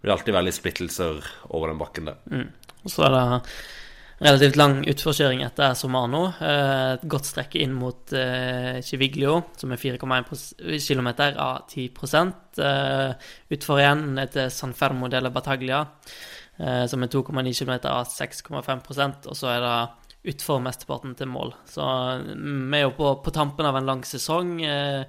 det 0.02 0.14
alltid 0.14 0.34
være 0.34 0.46
litt 0.46 0.60
splittelser 0.60 1.26
over 1.50 1.74
den 1.74 1.82
bakken 1.82 2.12
der. 2.12 2.22
Mm. 2.30 2.50
Og 2.86 2.90
så 2.90 3.08
er 3.08 3.16
det 3.18 3.26
relativt 4.22 4.58
lang 4.60 4.82
utforkjøring 4.90 5.42
etter 5.46 5.74
Somano. 5.78 6.28
Eh, 6.38 6.96
et 6.96 7.06
godt 7.10 7.30
strekke 7.30 7.62
inn 7.64 7.74
mot 7.74 8.14
Chiviglio, 8.14 8.82
Civiglio, 8.86 9.38
som 9.58 9.74
er 9.74 9.82
4,1 9.82 10.86
km 10.86 11.10
av 11.42 11.64
10 11.72 11.90
eh, 12.62 13.32
Utfor 13.56 13.82
igjen 13.82 14.22
etter 14.22 14.52
San 14.54 14.76
Fermo 14.78 15.10
delle 15.10 15.34
Bataglia, 15.34 15.82
eh, 16.58 16.86
som 16.88 17.04
er 17.04 17.12
2,9 17.12 17.56
km 17.64 17.74
av 17.90 18.06
6,5% 18.10 19.28
Og 19.28 19.38
så 19.38 19.52
er 19.56 19.66
det 19.66 19.76
utfor 20.32 20.62
mesteparten 20.62 21.16
til 21.18 21.30
mål. 21.34 21.56
Så 21.66 21.82
mm, 21.82 22.70
vi 22.70 22.78
er 22.78 22.86
jo 22.86 22.98
på, 22.98 23.16
på 23.26 23.34
tampen 23.34 23.66
av 23.66 23.80
en 23.80 23.90
lang 23.90 24.04
sesong. 24.06 24.60
Eh, 24.62 25.06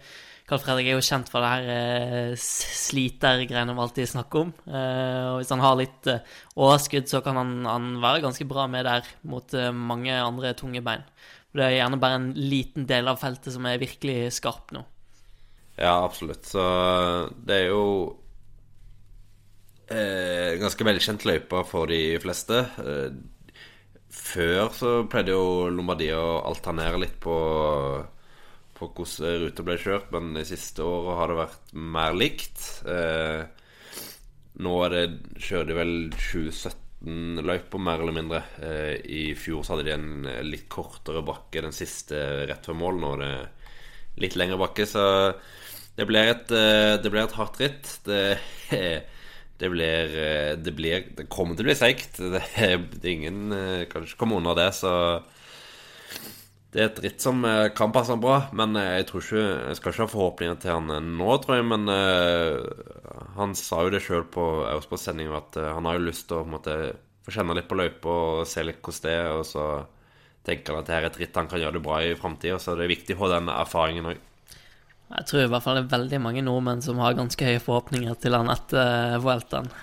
Carl 0.52 0.61
Fredrik 0.61 0.90
er 0.90 0.99
jo 0.99 1.04
kjent 1.06 1.30
for 1.32 1.40
det 1.40 1.49
her 1.49 1.68
eh, 1.73 2.32
slitergreiene 2.37 3.73
vi 3.73 3.80
alltid 3.80 4.11
snakker 4.11 4.42
om. 4.42 4.50
Eh, 4.68 5.28
og 5.30 5.38
hvis 5.38 5.52
han 5.54 5.62
har 5.64 5.78
litt 5.80 6.11
eh, 6.12 6.26
overskudd, 6.61 7.09
så 7.09 7.23
kan 7.25 7.40
han, 7.40 7.54
han, 7.64 7.87
være 8.02 8.21
ganske 8.26 8.44
bra 8.50 8.66
med 8.68 8.85
der 8.85 9.09
mot 9.32 9.56
mange 9.73 10.12
andre 10.12 10.52
tunge 10.59 10.85
bein. 10.85 11.06
Det 11.56 11.64
er 11.64 11.78
gjerne 11.78 12.00
bare 12.04 12.21
en 12.21 12.28
liten 12.37 12.85
del 12.85 13.09
av 13.09 13.23
feltet 13.25 13.56
som 13.56 13.64
er 13.64 13.80
virkelig 13.80 14.35
skarp 14.37 14.76
nå. 14.76 14.85
Ja, 15.78 16.02
absolutt. 16.02 16.44
Så 16.44 16.61
det 17.49 17.62
er 17.62 17.73
jo 17.73 17.82
eh, 19.88 20.61
ganske 20.61 20.92
velkjent 20.92 21.25
løype 21.32 21.64
for 21.64 21.88
de 21.88 22.18
fleste. 22.21 22.66
Før 24.12 24.66
så 24.76 24.99
pleide 25.09 25.32
jo 25.32 25.71
Lombardia 25.73 26.21
å 26.21 26.42
alternere 26.52 27.06
litt 27.06 27.16
på 27.25 27.40
på 28.83 28.91
hvordan 29.07 29.43
ruta 29.47 29.65
ble 29.67 29.79
kjørt, 29.81 30.12
men 30.15 30.33
de 30.37 30.45
siste 30.49 30.85
åra 30.85 31.19
har 31.21 31.31
det 31.31 31.39
vært 31.39 31.75
mer 31.97 32.17
likt. 32.19 32.62
Eh, 32.91 33.43
nå 34.62 34.77
er 34.87 34.95
det, 34.97 35.05
kjører 35.39 35.71
de 35.71 35.79
vel 35.79 35.95
2017-løypa, 36.17 37.81
mer 37.81 38.03
eller 38.03 38.19
mindre. 38.19 38.43
Eh, 38.61 38.95
I 39.07 39.25
fjor 39.39 39.62
så 39.65 39.77
hadde 39.77 39.89
de 39.89 39.97
en 39.97 40.31
litt 40.49 40.69
kortere 40.73 41.25
bakke 41.27 41.65
den 41.65 41.75
siste 41.77 42.21
rett 42.51 42.67
før 42.69 42.79
mål. 42.83 43.01
Nå 43.01 43.17
er 43.17 43.25
det 43.25 43.35
litt 44.27 44.37
lengre 44.37 44.61
bakke, 44.61 44.87
så 44.89 45.07
det 45.97 46.07
blir 46.09 46.31
et, 46.33 46.53
eh, 46.53 46.95
det 47.03 47.11
blir 47.12 47.25
et 47.25 47.37
hardt 47.37 47.61
ritt. 47.61 47.91
Det, 48.07 48.39
det 49.61 49.71
blir, 49.73 50.17
eh, 50.17 50.55
det 50.57 50.75
blir 50.77 51.07
Det 51.17 51.29
kommer 51.29 51.57
til 51.57 51.67
å 51.67 51.71
bli 51.71 51.79
seigt. 51.79 52.19
Det, 52.33 52.43
det, 52.99 53.12
ingen 53.12 53.53
eh, 53.53 53.85
kan 53.91 54.07
ikke 54.07 54.21
komme 54.25 54.41
unna 54.41 54.57
det, 54.59 54.71
så 54.77 55.23
det 56.73 56.81
er 56.81 56.87
et 56.88 57.00
ritt 57.05 57.21
som 57.21 57.43
eh, 57.45 57.69
kan 57.76 57.93
passe 57.93 58.14
han 58.14 58.21
bra, 58.23 58.38
men 58.57 58.76
eh, 58.81 58.95
jeg 59.02 59.09
tror 59.11 59.25
ikke 59.25 59.43
Jeg 59.45 59.76
skal 59.76 59.93
ikke 59.93 60.05
ha 60.07 60.12
forhåpninger 60.14 60.61
til 60.62 60.73
han 60.73 60.93
eh, 60.95 61.02
nå, 61.05 61.29
tror 61.43 61.59
jeg, 61.59 61.67
men 61.69 61.85
uh, 61.93 63.25
han 63.37 63.52
sa 63.59 63.83
jo 63.85 63.93
det 63.93 64.00
sjøl 64.00 64.25
på 64.33 64.47
Eurosport-sendinga 64.71 65.37
at 65.37 65.59
uh, 65.61 65.67
han 65.76 65.88
har 65.88 65.99
jo 65.99 66.07
lyst 66.07 66.31
til 66.31 66.38
å 66.38 66.47
på 66.47 66.55
måte, 66.55 66.76
få 67.26 67.35
kjenne 67.37 67.59
litt 67.59 67.69
på 67.69 67.76
løypa 67.76 68.14
og 68.14 68.49
se 68.49 68.64
litt 68.64 68.81
hvordan 68.81 69.05
det 69.05 69.17
er, 69.19 69.29
og 69.37 69.45
så 69.45 69.67
tenker 70.49 70.73
han 70.73 70.81
at 70.81 70.88
det 70.88 70.95
er 70.97 71.09
et 71.11 71.19
ritt 71.21 71.37
han 71.37 71.50
kan 71.50 71.61
gjøre 71.61 71.76
det 71.76 71.83
bra 71.85 71.99
i 72.07 72.14
framtida, 72.19 72.57
så 72.59 72.76
det 72.79 72.87
er 72.87 72.95
viktig 72.95 73.19
å 73.19 73.21
ha 73.21 73.31
den 73.35 73.50
erfaringen 73.52 74.09
òg. 74.14 74.23
Jeg 75.12 75.29
tror 75.29 75.43
i 75.43 75.50
hvert 75.52 75.67
fall 75.67 75.76
det 75.76 75.83
er 75.85 75.93
veldig 75.93 76.23
mange 76.25 76.45
nordmenn 76.47 76.81
som 76.81 77.02
har 77.05 77.19
ganske 77.19 77.50
høye 77.50 77.61
forhåpninger 77.61 78.17
til 78.23 78.38
han 78.38 78.49
etter 78.55 79.19
Vueltaen. 79.21 79.69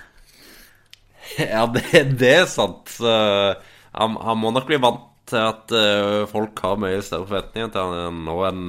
Ja, 1.37 1.67
det, 1.69 1.83
det, 2.17 2.29
er 2.33 2.47
sant. 2.49 2.89
Uh, 2.97 3.53
han, 3.93 4.15
han 4.17 4.39
må 4.41 4.49
nok 4.55 4.65
bli 4.65 4.79
vant 4.81 5.08
til 5.29 5.45
at 5.45 5.73
uh, 5.75 6.27
folk 6.29 6.59
har 6.65 6.79
mye 6.81 7.01
større 7.05 7.27
forventninger 7.29 7.71
til 7.73 7.93
han 7.93 8.23
nå 8.25 8.37
enn 8.49 8.63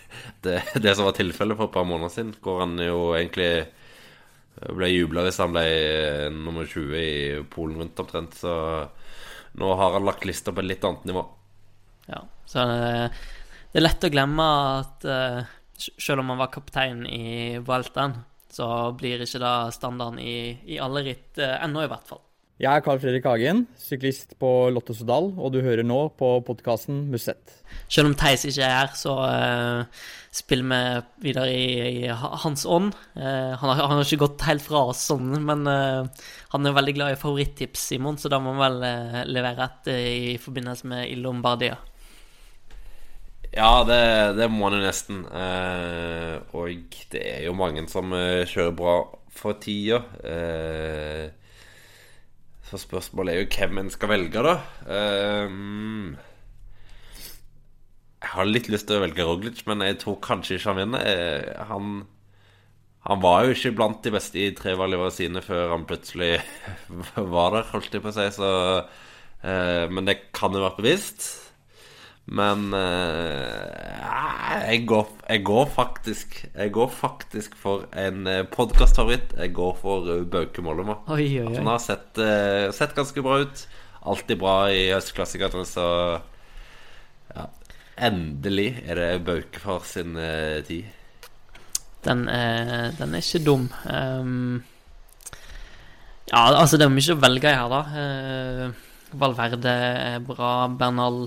det, 0.46 0.60
det, 0.78 0.94
som 0.94 1.08
var 1.08 1.16
tilfellet 1.16 1.58
for 1.58 1.68
et 1.68 1.76
par 1.76 1.88
måneder 1.88 2.12
siden, 2.12 2.34
hvor 2.42 2.62
han 2.62 2.76
jo 2.80 3.10
egentlig 3.16 3.50
ble 4.56 4.88
jubla 4.88 5.26
hvis 5.26 5.40
han 5.42 5.52
ble 5.52 5.64
eh, 5.68 6.28
nummer 6.32 6.64
20 6.64 6.94
i 6.96 7.16
Polen 7.52 7.82
rundt 7.82 8.00
omtrent. 8.00 8.38
Så 8.38 8.52
nå 9.60 9.72
har 9.80 9.96
han 9.98 10.06
lagt 10.06 10.24
lista 10.24 10.54
på 10.54 10.62
et 10.62 10.70
litt 10.70 10.86
annet 10.88 11.04
nivå. 11.10 11.26
Ja, 12.08 12.22
så 12.48 12.64
det, 12.70 13.10
er 13.76 13.84
lett 13.84 14.06
å 14.08 14.12
glemme 14.12 14.46
at 14.78 15.04
selv 15.76 16.22
om 16.22 16.32
han 16.32 16.40
var 16.40 16.54
kaptein 16.54 17.04
i 17.04 17.58
Vueltaen, 17.60 18.16
så 18.48 18.68
blir 18.96 19.26
ikke 19.26 19.42
det 19.42 19.56
standarden 19.76 20.22
i, 20.24 20.38
i 20.72 20.80
alle 20.80 21.04
ritt 21.04 21.42
ennå, 21.42 21.84
i 21.84 21.92
hvert 21.92 22.08
fall. 22.08 22.22
Jeg 22.56 22.72
er 22.72 22.80
Carl 22.80 22.96
Fredrik 22.96 23.26
Hagen, 23.28 23.66
syklist 23.76 24.30
på 24.40 24.48
Lottesodal, 24.72 25.26
og 25.36 25.50
du 25.52 25.58
hører 25.60 25.84
nå 25.84 25.98
på 26.16 26.30
podkasten 26.46 27.02
Musett. 27.12 27.52
Selv 27.84 28.08
om 28.08 28.14
Theis 28.16 28.46
ikke 28.48 28.64
er 28.64 28.72
her, 28.78 28.94
så 28.96 29.12
uh, 29.28 30.06
spiller 30.32 30.64
vi 30.70 31.26
videre 31.26 31.52
i, 31.52 31.66
i 32.06 32.08
hans 32.16 32.64
ånd. 32.64 32.96
Uh, 33.12 33.52
han, 33.60 33.60
har, 33.60 33.82
han, 33.82 33.98
har, 33.98 34.06
ikke 34.08 34.22
gått 34.24 34.46
helt 34.48 34.64
fra 34.64 34.86
oss 34.94 35.04
sånn, 35.12 35.36
men 35.44 35.68
uh, 35.68 36.08
han 36.56 36.64
er 36.64 36.78
veldig 36.80 36.96
glad 36.96 37.18
i 37.18 37.20
favorittips, 37.20 37.86
Simon, 37.92 38.16
så 38.16 38.32
da 38.32 38.40
må 38.40 38.56
han 38.56 38.64
vel 38.64 39.30
levere 39.36 39.68
et 39.68 39.92
i 39.92 40.34
forbindelse 40.40 40.88
med 40.96 41.12
Il 41.12 41.26
Lombardia. 41.28 41.76
Ja, 43.52 43.82
det, 43.84 44.04
det, 44.40 44.48
må 44.48 44.70
han 44.70 44.80
jo 44.80 44.86
nesten. 44.88 45.26
og 45.28 46.92
det 47.12 47.20
er 47.20 47.50
jo 47.50 47.56
mange 47.56 47.84
som 47.92 48.16
kjører 48.16 48.78
bra 48.80 49.02
for 49.44 49.60
tida. 49.60 50.06
Uh, 50.24 51.45
så 52.66 52.80
spørsmålet 52.82 53.32
er 53.32 53.44
jo 53.44 53.50
hvem 53.54 53.78
en 53.82 53.92
skal 53.94 54.10
velge, 54.10 54.42
da. 54.42 54.56
Um, 54.90 56.16
jeg 58.22 58.32
har 58.32 58.48
litt 58.48 58.68
lyst 58.72 58.88
til 58.88 58.98
å 58.98 59.04
velge 59.04 59.26
Roglic, 59.28 59.62
men 59.68 59.84
jeg 59.86 60.00
tror 60.02 60.18
kanskje 60.24 60.56
ikke 60.56 60.72
han 60.72 60.80
vinner. 60.80 61.04
Eh, 61.06 61.66
han, 61.68 62.00
han 63.06 63.22
var 63.22 63.46
jo 63.46 63.54
ikke 63.54 63.74
blant 63.78 64.02
de 64.02 64.10
beste 64.16 64.40
i 64.42 64.50
tre 64.58 64.74
valgene 64.78 65.12
sine 65.14 65.42
før 65.46 65.76
han 65.76 65.86
plutselig 65.86 66.40
var 67.36 67.54
der, 67.54 67.70
holdt 67.70 67.94
jeg 67.94 68.02
på 68.02 68.10
å 68.10 68.16
si. 68.16 68.26
Så, 68.34 68.50
uh, 69.46 69.84
men 69.92 70.10
det 70.10 70.18
kan 70.34 70.56
jo 70.56 70.64
være 70.66 70.80
bevisst. 70.80 71.28
Men 72.26 72.72
uh, 72.74 73.62
jeg, 74.66 74.80
går, 74.90 75.10
jeg, 75.28 75.42
går, 75.46 75.66
faktisk 75.70 76.32
Jeg 76.50 76.72
går 76.74 76.88
faktisk 76.90 77.54
for 77.58 77.84
en 77.94 78.26
uh, 78.26 78.42
podkastfavoritt. 78.50 79.36
Jeg 79.38 79.52
går 79.54 79.76
for 79.78 80.08
uh, 80.10 80.24
Bauke 80.26 80.62
Mollema. 80.62 80.98
Han 81.06 81.70
har 81.70 81.78
sett, 81.82 82.08
uh, 82.18 82.66
sett, 82.74 82.96
ganske 82.98 83.22
bra 83.22 83.38
ut. 83.44 83.62
Alltid 84.06 84.40
bra 84.42 84.56
i 84.74 84.88
Østklassikerne, 84.94 85.62
så 85.66 85.86
ja. 87.30 87.46
Endelig 88.08 88.72
er 88.84 88.98
det 88.98 89.10
Baukefar 89.26 89.86
sin 89.86 90.18
uh, 90.18 90.58
tid. 90.66 90.90
Den 92.06 92.26
er, 92.30 92.90
den 92.98 93.14
er, 93.14 93.22
ikke 93.22 93.42
dum. 93.46 93.70
Um, 93.86 94.64
ja, 96.26 96.42
altså, 96.50 96.78
det 96.78 96.86
er 96.86 96.94
mye 96.94 97.14
å 97.14 97.22
velge 97.22 97.50
i 97.50 97.56
her, 97.58 97.70
da. 97.70 98.74
Valverde 99.16 99.70
er 99.70 100.22
bra. 100.26 100.52
Bernal 100.70 101.26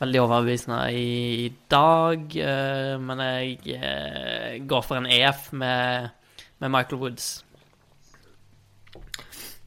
veldig 0.00 0.22
overbevisende 0.22 0.80
i, 0.96 1.12
i 1.46 1.50
dag. 1.70 2.24
Uh, 2.32 2.96
men 3.02 3.22
jeg 3.24 3.76
uh, 3.76 4.56
går 4.70 4.86
for 4.86 5.00
en 5.00 5.08
EF 5.10 5.50
med, 5.52 6.10
med, 6.58 6.72
Michael 6.72 7.02
Woods. 7.02 7.28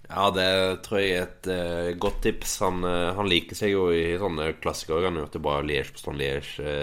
Ja, 0.10 0.28
det 0.34 0.50
tror 0.86 1.00
jeg 1.02 1.14
er 1.14 1.28
et 1.28 1.50
uh, 1.50 1.94
godt 2.02 2.24
tips. 2.26 2.58
Han, 2.66 2.84
han, 2.84 3.30
liker 3.30 3.58
seg 3.58 3.76
jo 3.76 3.88
i 3.94 4.18
sånne 4.22 4.54
klassikere. 4.64 5.08
Han 5.08 5.20
har 5.20 5.28
gjort 5.28 5.38
det 5.38 5.46
bra 5.46 5.62
Liège 5.66 5.94
på 5.94 6.04
Stone 6.04 6.22
Liège 6.22 6.76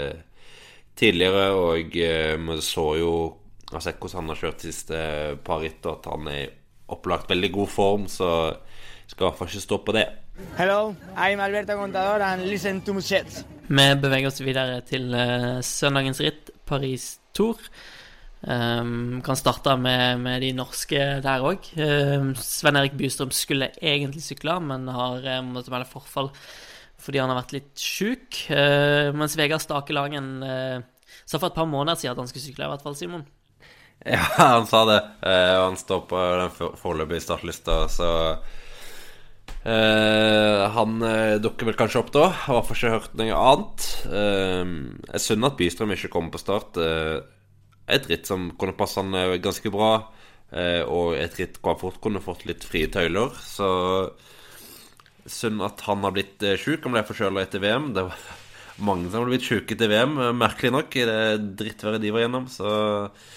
tidligere, 1.00 1.52
og 1.56 1.94
vi 1.94 2.56
så 2.60 2.86
jo 3.00 3.12
har 3.70 3.80
sett 3.80 4.00
hvordan 4.02 4.26
han 4.26 4.32
har 4.34 4.40
kjørt 4.42 4.64
siste 4.66 4.98
par 5.46 5.62
ritt, 5.62 5.86
at 5.86 6.08
han 6.10 6.26
er 6.28 6.50
opplagt 6.90 7.30
veldig 7.30 7.50
god 7.54 7.70
form, 7.70 8.08
så 8.10 8.30
skal 9.06 9.24
i 9.24 9.28
hvert 9.28 9.38
fall 9.38 9.50
ikke 9.50 9.62
stå 9.64 9.78
på 9.86 9.94
det. 9.96 10.04
Hello, 10.56 10.94
I'm 11.16 11.40
Alberto 11.40 11.76
Contador 11.76 12.20
and 12.20 12.44
listen 12.48 12.80
to 12.82 12.92
Musets. 12.92 13.44
Vi 13.68 13.86
beveger 14.02 14.28
oss 14.28 14.40
videre 14.42 14.80
til 14.86 15.08
uh, 15.14 15.60
søndagens 15.64 16.20
ritt, 16.20 16.50
Paris 16.68 17.18
Tour. 17.36 17.60
Um, 18.40 19.20
kan 19.20 19.36
starte 19.36 19.74
med, 19.76 20.20
med, 20.24 20.40
de 20.40 20.52
norske 20.56 21.00
der 21.24 21.44
òg. 21.44 21.66
Um, 21.76 21.82
ehm, 21.84 22.30
Sven 22.40 22.78
Erik 22.80 22.96
Bystrøm 22.96 23.32
skulle 23.36 23.68
egentlig 23.76 24.22
sykle, 24.24 24.56
men 24.64 24.88
har 24.88 25.26
um, 25.40 25.52
måttet 25.56 25.74
melde 25.74 25.90
forfall 25.90 26.32
fordi 27.00 27.20
han 27.20 27.30
har 27.32 27.40
vært 27.40 27.54
litt 27.56 27.80
sjuk. 27.80 28.42
Uh, 28.52 29.10
mens 29.16 29.36
Vegard 29.40 29.64
Stakelangen 29.64 30.32
uh, 30.44 30.80
sa 31.24 31.38
for 31.38 31.50
et 31.50 31.56
par 31.56 31.68
måneder 31.68 32.00
siden 32.00 32.14
at 32.14 32.22
han 32.22 32.28
skulle 32.30 32.46
sykle, 32.46 32.66
i 32.66 32.72
hvert 32.74 32.86
fall, 32.86 32.96
Simon. 32.98 33.28
Ja, 34.00 34.24
han 34.38 34.64
sa 34.64 34.86
det. 34.88 35.00
Uh, 35.20 35.56
han 35.66 35.76
står 35.76 36.06
på 36.08 36.20
den 36.40 36.76
foreløpige 36.80 37.20
startlista, 37.20 37.82
så 37.92 38.08
Uh, 39.60 40.70
han 40.72 41.02
uh, 41.04 41.36
dukker 41.42 41.68
vel 41.68 41.76
kanskje 41.76 42.00
opp 42.00 42.14
da. 42.14 42.30
Har 42.46 42.54
i 42.54 42.58
hvert 42.58 42.70
fall 42.70 42.78
ikke 42.78 42.94
hørt 42.94 43.18
noe 43.20 43.42
annet. 43.42 43.88
Uh, 44.08 44.72
jeg 45.12 45.24
synd 45.26 45.48
at 45.50 45.58
Bystrøm 45.60 45.94
ikke 45.96 46.12
kommer 46.14 46.34
på 46.34 46.42
start. 46.42 46.80
et 47.90 48.06
ritt 48.08 48.26
som 48.30 48.50
kunne 48.58 48.76
passe 48.78 49.02
han 49.02 49.40
ganske 49.42 49.70
bra, 49.74 49.92
og 50.86 51.14
et 51.18 51.34
ritt 51.38 51.56
hvor 51.58 51.74
han 51.74 51.80
fort 51.80 52.00
kunne 52.02 52.22
fått 52.22 52.44
litt 52.46 52.62
frie 52.66 52.86
tøyler. 52.90 53.34
Så 53.42 53.66
synd 55.30 55.62
at 55.64 55.82
han 55.86 56.04
har 56.06 56.14
blitt 56.14 56.42
uh, 56.44 56.56
sjuk. 56.58 56.84
Han 56.84 56.96
ble 56.96 57.04
forkjøla 57.08 57.44
etter 57.44 57.62
VM. 57.62 57.90
Det 57.96 58.06
var, 58.08 58.24
mange 58.88 59.10
som 59.10 59.22
har 59.22 59.30
blitt 59.32 59.46
sjuke 59.46 59.76
etter 59.76 59.90
VM, 59.92 60.16
merkelig 60.38 60.72
nok, 60.74 60.96
i 60.96 61.06
det 61.08 61.20
drittværet 61.60 62.02
de 62.02 62.12
var 62.14 62.24
gjennom. 62.24 62.48
Så 62.50 62.70
eh, 62.70 63.28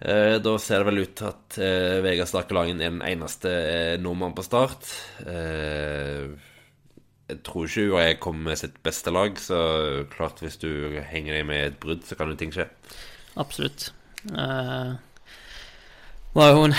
da 0.00 0.54
ser 0.56 0.80
det 0.80 0.88
vel 0.88 1.02
ut 1.02 1.10
til 1.18 1.28
at 1.28 1.56
eh, 1.60 1.98
Vegard 2.00 2.30
Stakkelangen 2.30 2.80
er 2.80 2.88
den 2.88 3.02
eneste 3.04 3.50
eh, 3.52 3.98
nordmann 4.00 4.32
på 4.32 4.44
start. 4.46 4.88
Eh, 5.28 6.30
jeg 7.30 7.42
tror 7.46 7.68
ikke 7.68 7.86
UAE 7.92 8.16
kommer 8.22 8.50
med 8.50 8.58
sitt 8.58 8.80
beste 8.82 9.12
lag, 9.14 9.36
så 9.38 9.60
klart 10.10 10.40
hvis 10.42 10.58
du 10.62 10.98
henger 11.12 11.36
deg 11.36 11.46
med 11.46 11.66
et 11.66 11.78
brudd, 11.82 12.02
så 12.06 12.16
kan 12.18 12.32
jo 12.32 12.38
ting 12.40 12.50
skje. 12.54 12.66
Absolutt. 13.38 13.90
Uh, 14.32 14.96
var 16.34 16.50
jo 16.50 16.64
hun 16.64 16.74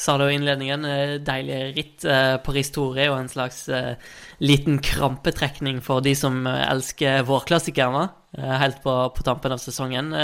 sa 0.00 0.16
det 0.16 0.26
jo 0.26 0.32
i 0.32 0.36
innledningen, 0.38 0.84
eh, 0.88 1.14
deilig 1.20 1.58
ritt. 1.76 2.06
Uh, 2.08 2.38
Paris 2.40 2.72
Tour 2.72 2.96
er 2.96 3.10
jo 3.10 3.18
en 3.18 3.28
slags 3.28 3.66
uh, 3.68 3.92
liten 4.40 4.80
krampetrekning 4.80 5.82
for 5.84 6.00
de 6.00 6.14
som 6.16 6.46
elsker 6.48 7.26
vårklassikerne, 7.28 8.06
helt 8.62 8.80
på, 8.80 8.94
på, 9.12 9.26
tampen 9.26 9.52
av 9.52 9.60
sesongen. 9.60 10.14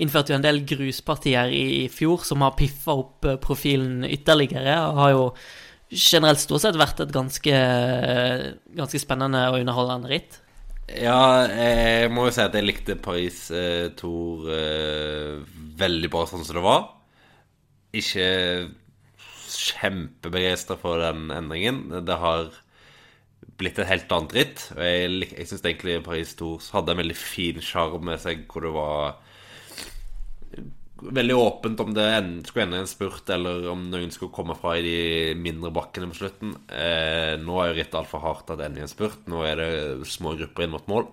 Innførte 0.00 0.32
jo 0.32 0.38
en 0.38 0.44
del 0.44 0.62
gruspartier 0.68 1.52
i, 1.52 1.88
fjor 1.92 2.24
som 2.24 2.44
har 2.44 2.56
piffa 2.58 2.94
opp 3.02 3.26
profilen 3.42 4.06
ytterligere. 4.08 4.78
og 4.88 5.00
har 5.02 5.10
jo 5.16 5.24
generelt 5.90 6.38
stort 6.38 6.62
sett 6.62 6.78
vært 6.78 7.02
et 7.02 7.12
ganske, 7.12 7.56
ganske 8.78 9.00
spennende 9.02 9.42
og 9.50 9.58
underholdende 9.60 10.12
ritt. 10.12 10.38
Ja, 10.90 11.46
jeg 11.46 12.10
må 12.10 12.26
jo 12.26 12.34
si 12.34 12.42
at 12.42 12.54
jeg 12.56 12.66
likte 12.66 12.96
Paris 12.98 13.44
eh, 13.54 13.90
Tour 13.98 14.48
eh, 14.50 15.38
veldig 15.78 16.10
bra 16.10 16.24
sånn 16.26 16.42
som 16.46 16.58
det 16.58 16.64
var. 16.64 16.88
Ikke 17.94 18.26
kjempebegeistra 19.50 20.76
for 20.80 21.02
den 21.02 21.30
endringen. 21.34 21.84
Det 22.06 22.18
har 22.22 22.50
blitt 23.60 23.78
et 23.78 23.90
helt 23.90 24.12
annet 24.14 24.36
ritt. 24.36 24.64
Og 24.74 24.82
jeg, 24.82 25.30
jeg 25.30 25.48
syns 25.50 25.64
egentlig 25.64 26.00
Paris 26.06 26.34
Tour 26.38 26.62
hadde 26.74 26.94
en 26.94 27.02
veldig 27.02 27.18
fin 27.18 27.62
sjarm 27.64 28.06
med 28.10 28.22
seg, 28.22 28.46
hvor 28.50 28.66
det 28.66 28.74
var 28.74 29.18
veldig 31.00 31.36
åpent 31.36 31.80
om 31.80 31.92
det 31.96 32.06
skulle 32.46 32.66
ende 32.66 32.82
en 32.82 32.90
spurt, 32.90 33.28
eller 33.32 33.68
om 33.72 33.86
noen 33.92 34.10
skulle 34.12 34.34
komme 34.34 34.56
fra 34.58 34.76
i 34.78 34.84
de 34.84 34.98
mindre 35.40 35.72
bakkene 35.74 36.10
på 36.10 36.18
slutten. 36.18 36.54
Eh, 36.68 37.36
nå 37.40 37.60
er 37.60 37.70
jo 37.70 37.78
rittet 37.78 37.98
altfor 38.00 38.24
hardt 38.24 38.52
at 38.52 38.60
det 38.60 38.68
ender 38.68 38.82
i 38.82 38.86
en 38.86 38.92
spurt. 38.92 39.22
Nå 39.30 39.44
er 39.46 39.60
det 39.60 39.70
små 40.10 40.34
grupper 40.38 40.66
inn 40.66 40.74
mot 40.74 40.90
mål. 40.90 41.08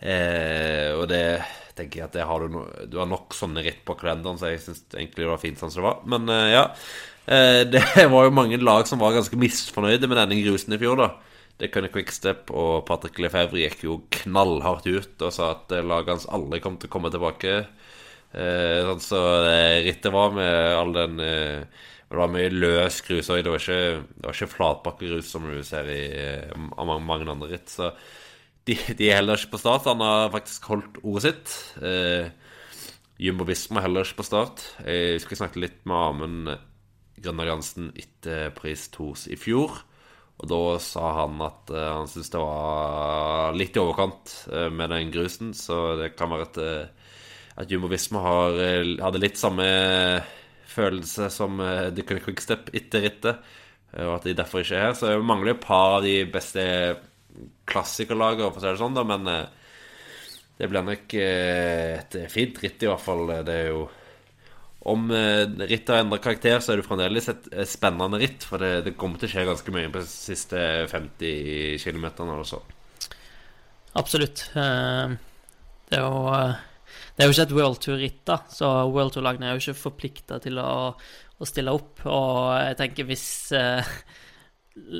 Eh, 0.00 0.90
og 0.96 1.08
det 1.10 1.24
tenker 1.76 2.00
jeg 2.02 2.08
at 2.08 2.20
har 2.28 2.44
du, 2.44 2.54
no, 2.54 2.64
du 2.88 2.98
har 3.00 3.08
nok 3.08 3.34
sånne 3.36 3.64
ritt 3.64 3.82
på 3.86 3.96
kalenderen, 4.00 4.38
så 4.40 4.52
jeg 4.52 4.62
syns 4.64 4.84
egentlig 4.94 5.26
det 5.26 5.32
var 5.32 5.42
fint 5.42 5.60
sånn 5.60 5.72
som 5.72 5.82
det 5.82 5.88
var. 5.88 6.04
Men 6.14 6.30
eh, 6.34 6.52
ja. 6.54 6.64
Eh, 7.26 7.62
det 7.72 8.06
var 8.12 8.28
jo 8.28 8.36
mange 8.36 8.60
lag 8.62 8.86
som 8.88 9.02
var 9.02 9.16
ganske 9.16 9.38
misfornøyde 9.40 10.08
med 10.10 10.22
denne 10.22 10.40
grusen 10.44 10.76
i 10.76 10.80
fjor, 10.80 11.02
da. 11.02 11.10
Det 11.60 11.68
kunne 11.74 11.90
Quickstep 11.92 12.48
og 12.56 12.86
Patrick 12.88 13.18
Lefebvre 13.20 13.60
gikk 13.60 13.82
jo 13.84 13.98
knallhardt 14.22 14.86
ut 14.88 15.24
og 15.26 15.34
sa 15.34 15.50
at 15.52 15.74
lagene 15.74 16.14
hans 16.14 16.24
aldri 16.32 16.62
kom 16.64 16.78
til 16.80 16.88
å 16.88 16.94
komme 16.94 17.10
tilbake. 17.12 17.58
Eh, 18.30 18.80
sånn 18.86 19.02
så 19.02 19.20
rittet 19.82 20.12
var 20.14 20.30
med 20.36 20.74
all 20.78 20.92
den 20.94 21.16
eh, 21.18 21.64
Det 22.06 22.18
var 22.18 22.30
mye 22.30 22.50
løs 22.50 23.00
grus 23.06 23.30
òg. 23.30 23.42
Det 23.42 23.52
var 23.52 23.62
ikke, 23.62 24.30
ikke 24.32 24.50
flatbakkegrus 24.54 25.30
som 25.30 25.46
du 25.50 25.60
ser 25.66 25.90
i 25.90 26.02
eh, 26.14 26.54
mange, 26.76 27.00
mange 27.06 27.30
andre 27.30 27.50
ritt. 27.52 27.70
Så 27.70 27.90
de, 28.66 28.76
de 28.98 29.10
er 29.10 29.20
heller 29.20 29.38
ikke 29.38 29.56
på 29.56 29.62
start. 29.62 29.88
Han 29.90 30.02
har 30.04 30.32
faktisk 30.34 30.70
holdt 30.70 31.02
ordet 31.02 31.26
sitt. 31.26 31.54
Eh, 31.82 32.30
Jumbo 33.20 33.46
Visma 33.48 33.82
heller 33.84 34.06
ikke 34.06 34.22
på 34.22 34.30
start. 34.30 34.64
Jeg 34.86 35.18
husker 35.18 35.36
jeg 35.36 35.42
snakket 35.42 35.64
litt 35.64 35.80
med 35.90 35.96
Amund 35.98 36.52
Grønnergansen 37.20 37.90
etter 37.98 38.50
Pris 38.56 38.86
2 38.94 39.12
i 39.34 39.38
fjor. 39.38 39.82
Og 40.40 40.48
da 40.48 40.60
sa 40.80 41.10
han 41.18 41.42
at 41.44 41.68
han 41.68 42.06
syntes 42.08 42.30
det 42.32 42.40
var 42.40 43.58
litt 43.58 43.76
i 43.76 43.82
overkant 43.82 44.32
med 44.72 44.88
den 44.88 45.10
grusen, 45.12 45.50
så 45.52 45.98
det 46.00 46.14
kan 46.16 46.32
være 46.32 46.64
uh, 46.64 46.99
at 47.58 47.70
Jumbovisma 47.70 48.22
eh, 48.54 48.96
hadde 49.02 49.22
litt 49.22 49.38
samme 49.40 49.66
følelse 50.70 51.30
som 51.34 51.58
The 51.60 52.04
eh, 52.04 52.20
Quickstep 52.24 52.70
etter 52.76 53.06
rittet, 53.06 53.54
eh, 53.92 54.04
og 54.06 54.18
at 54.18 54.28
de 54.28 54.36
derfor 54.38 54.62
ikke 54.62 54.76
er 54.78 54.88
her. 54.88 54.98
Så 54.98 55.10
det 55.10 55.22
mangler 55.26 55.56
et 55.56 55.64
par 55.64 55.98
av 55.98 56.06
de 56.06 56.20
beste 56.30 56.64
klassikerlagene, 57.70 58.50
for 58.50 58.60
å 58.60 58.64
si 58.64 58.70
det 58.70 58.80
sånn, 58.80 58.98
da, 58.98 59.06
men 59.06 59.26
det 60.60 60.68
blir 60.68 60.84
nok 60.84 61.14
et 61.16 62.16
fint 62.28 62.58
ritt, 62.60 62.82
i 62.84 62.90
hvert 62.90 63.02
fall. 63.02 63.24
Det 63.46 63.54
er 63.54 63.72
jo 63.72 63.88
Om 64.90 65.10
rittet 65.12 65.90
har 65.92 66.00
endret 66.00 66.22
karakter, 66.24 66.58
så 66.60 66.72
er 66.72 66.80
det 66.80 66.86
fremdeles 66.86 67.28
et 67.28 67.48
spennende 67.68 68.16
ritt, 68.20 68.44
for 68.48 68.60
det, 68.60 68.86
det 68.86 68.94
kommer 68.96 69.20
til 69.20 69.28
å 69.28 69.32
skje 69.34 69.44
ganske 69.44 69.74
mye 69.76 69.90
på 69.92 70.00
de 70.00 70.08
siste 70.08 70.62
50 70.88 71.78
km 71.84 72.06
eller 72.24 72.48
så. 72.48 72.62
Absolutt. 74.00 74.46
Det 74.54 75.98
er 75.98 76.00
jo 76.00 76.24
det 77.20 77.26
er 77.26 77.28
jo 77.28 77.34
ikke 77.34 77.44
et 77.44 77.52
World 77.52 77.78
Tour-ritt, 77.84 78.20
da, 78.24 78.38
så 78.48 78.68
World 78.88 79.12
Tour-lagene 79.12 79.50
er 79.50 79.58
jo 79.58 79.60
ikke 79.60 79.76
forplikta 79.76 80.38
til 80.40 80.56
å, 80.56 80.96
å, 80.96 81.44
stille 81.44 81.74
opp. 81.76 82.00
Og 82.08 82.54
jeg 82.56 82.78
tenker 82.78 83.04
hvis 83.10 83.24
eh, 83.58 83.90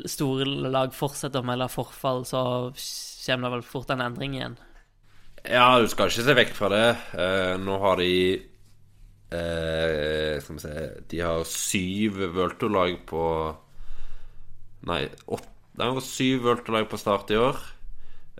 store 0.04 0.44
lag 0.44 0.92
fortsetter 0.92 1.40
å 1.40 1.48
melde 1.48 1.70
forfall, 1.72 2.26
så 2.28 2.42
kommer 2.76 3.48
det 3.48 3.54
vel 3.54 3.64
fort 3.64 3.94
en 3.94 4.04
endring 4.04 4.36
igjen. 4.36 4.58
Ja, 5.48 5.80
du 5.80 5.88
skal 5.88 6.12
ikke 6.12 6.26
se 6.28 6.36
vekk 6.42 6.52
fra 6.58 6.68
det. 6.74 6.84
Eh, 7.24 7.54
nå 7.56 7.80
har 7.80 8.04
de 8.04 8.12
eh, 8.36 10.36
Skal 10.44 10.58
vi 10.58 10.60
se 10.60 10.76
De 11.08 11.24
har 11.24 11.40
syv 11.48 12.20
World 12.36 12.60
Tour-lag 12.60 13.00
på 13.08 13.24
Nei, 14.92 15.06
åtte 15.24 15.48
Det 15.72 15.88
er 15.88 16.04
syv 16.04 16.44
World 16.44 16.66
Tour-lag 16.66 16.92
på 16.92 17.00
start 17.00 17.32
i 17.32 17.40
år. 17.40 17.64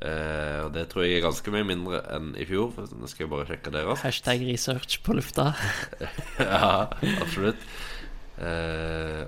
Uh, 0.01 0.65
og 0.65 0.71
det 0.73 0.87
tror 0.89 1.05
jeg 1.05 1.19
er 1.19 1.27
ganske 1.27 1.53
mye 1.53 1.67
mindre 1.69 1.99
enn 2.15 2.31
i 2.41 2.47
fjor. 2.49 2.73
Nå 2.97 3.09
skal 3.11 3.27
jeg 3.27 3.33
bare 3.35 3.49
sjekke 3.51 3.73
det 3.75 3.83
raskt. 3.85 4.07
Hashtag 4.07 4.45
research 4.49 5.03
på 5.05 5.17
lufta. 5.19 5.51
ja, 6.41 6.89
absolutt. 7.21 7.67
Eh, 8.41 9.27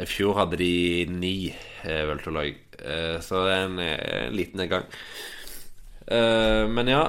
I 0.00 0.06
fjor 0.08 0.38
hadde 0.38 0.56
de 0.60 0.72
ni 1.12 1.34
uh, 1.50 2.06
Welterlag, 2.08 2.56
uh, 2.80 3.18
så 3.20 3.44
det 3.44 3.52
er 3.52 3.66
en, 3.66 3.78
en 3.84 4.36
liten 4.36 4.64
nedgang. 4.64 4.88
men 6.08 6.88
ja 6.88 7.02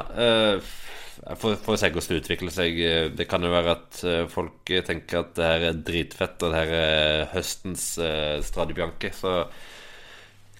Får, 1.39 1.53
å 1.71 1.75
se 1.79 1.87
hvordan 1.87 2.09
det 2.09 2.17
utvikler 2.19 2.51
seg. 2.51 2.79
Det 3.15 3.27
kan 3.31 3.43
jo 3.43 3.51
være 3.53 3.75
at 3.77 3.99
folk 4.31 4.71
tenker 4.87 5.21
at 5.21 5.31
det 5.37 5.47
her 5.47 5.65
er 5.69 5.81
dritfett, 5.87 6.43
og 6.43 6.51
det 6.51 6.61
her 6.65 6.73
er 6.75 7.23
høstens 7.31 7.85
eh, 8.03 8.39
Stradibianke. 8.43 9.11
Så 9.15 9.33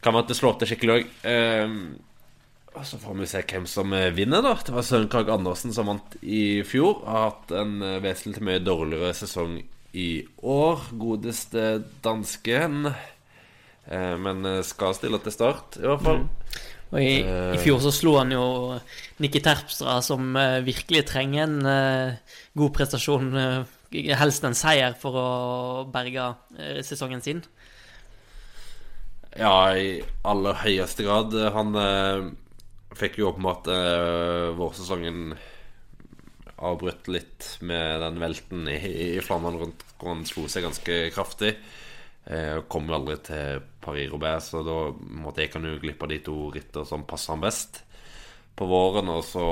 kan 0.04 0.16
være 0.16 0.28
at 0.28 0.32
det 0.32 0.38
slår 0.40 0.60
til 0.60 0.72
skikkelig 0.72 0.96
òg. 0.96 1.10
Ehm, 1.28 1.82
og 2.78 2.86
så 2.86 3.00
får 3.02 3.16
vi 3.18 3.28
se 3.28 3.42
hvem 3.50 3.66
som 3.68 3.94
eh, 3.98 4.12
vinner, 4.16 4.44
da. 4.46 4.54
Det 4.64 4.72
var 4.72 4.86
Søren 4.86 5.10
Krag 5.12 5.32
Andersen 5.34 5.74
som 5.76 5.90
vant 5.90 6.16
i 6.22 6.62
fjor. 6.68 7.02
Har 7.08 7.32
hatt 7.32 7.54
en 7.58 7.80
eh, 7.84 8.00
vesentlig 8.04 8.46
mye 8.46 8.62
dårligere 8.64 9.16
sesong 9.18 9.58
i 9.98 10.10
år. 10.46 10.86
Godeste 11.02 11.82
dansken. 12.06 12.92
Eh, 13.90 14.16
men 14.22 14.48
skal 14.64 14.96
stille 14.96 15.20
til 15.26 15.36
start, 15.36 15.80
i 15.82 15.88
hvert 15.90 16.06
fall. 16.06 16.22
Mm. 16.24 16.60
Og 16.90 17.02
i, 17.04 17.18
i, 17.22 17.58
fjor 17.62 17.82
så 17.84 17.92
slo 17.94 18.16
han 18.18 18.32
jo 18.34 18.46
Nikki 19.22 19.44
Terpstra, 19.46 20.00
som 20.02 20.32
virkelig 20.66 21.04
trenger 21.12 21.44
en 21.44 21.60
god 22.58 22.72
prestasjon. 22.74 23.28
helst 24.18 24.48
en 24.48 24.58
seier 24.58 24.96
for 24.98 25.20
å 25.20 25.28
berge 25.94 26.32
sesongen 26.88 27.22
sin. 27.22 27.44
Ja, 29.38 29.78
i 29.78 30.00
aller 30.26 30.58
høyeste 30.63 31.06
grad. 31.06 31.36
Han 31.54 31.76
eh, 31.78 32.30
fikk 32.98 33.20
jo 33.20 33.30
åpenbart 33.30 33.70
eh, 33.70 34.50
vårsesongen 34.58 35.36
avbrutt 36.60 37.08
litt 37.08 37.46
med 37.63 38.02
den 38.04 38.18
velten 38.20 38.65
i, 38.68 38.80
i 39.15 39.22
Flandern 39.24 39.60
rundt 39.62 39.86
hvor 40.00 40.12
han 40.12 40.26
slo 40.28 40.48
seg 40.50 40.65
ganske 40.65 40.98
kraftig. 41.13 41.54
Eh, 42.26 42.58
kom 42.72 42.89
jo 42.89 42.98
aldri 42.98 43.20
til 43.30 43.62
Paris-Roubais, 43.84 44.50
så 44.52 44.63
da 44.65 44.80
måtte 45.22 45.46
jeg 45.46 45.54
kan 45.54 45.65
jo 45.65 45.78
glipp 45.82 46.04
av 46.04 46.12
de 46.12 46.20
to 46.26 46.38
ritter 46.56 46.88
som 46.88 47.06
passer 47.08 47.36
han 47.36 47.46
best 47.46 47.84
på 48.60 48.68
våren. 48.70 49.12
Og 49.13 49.24
så 49.30 49.46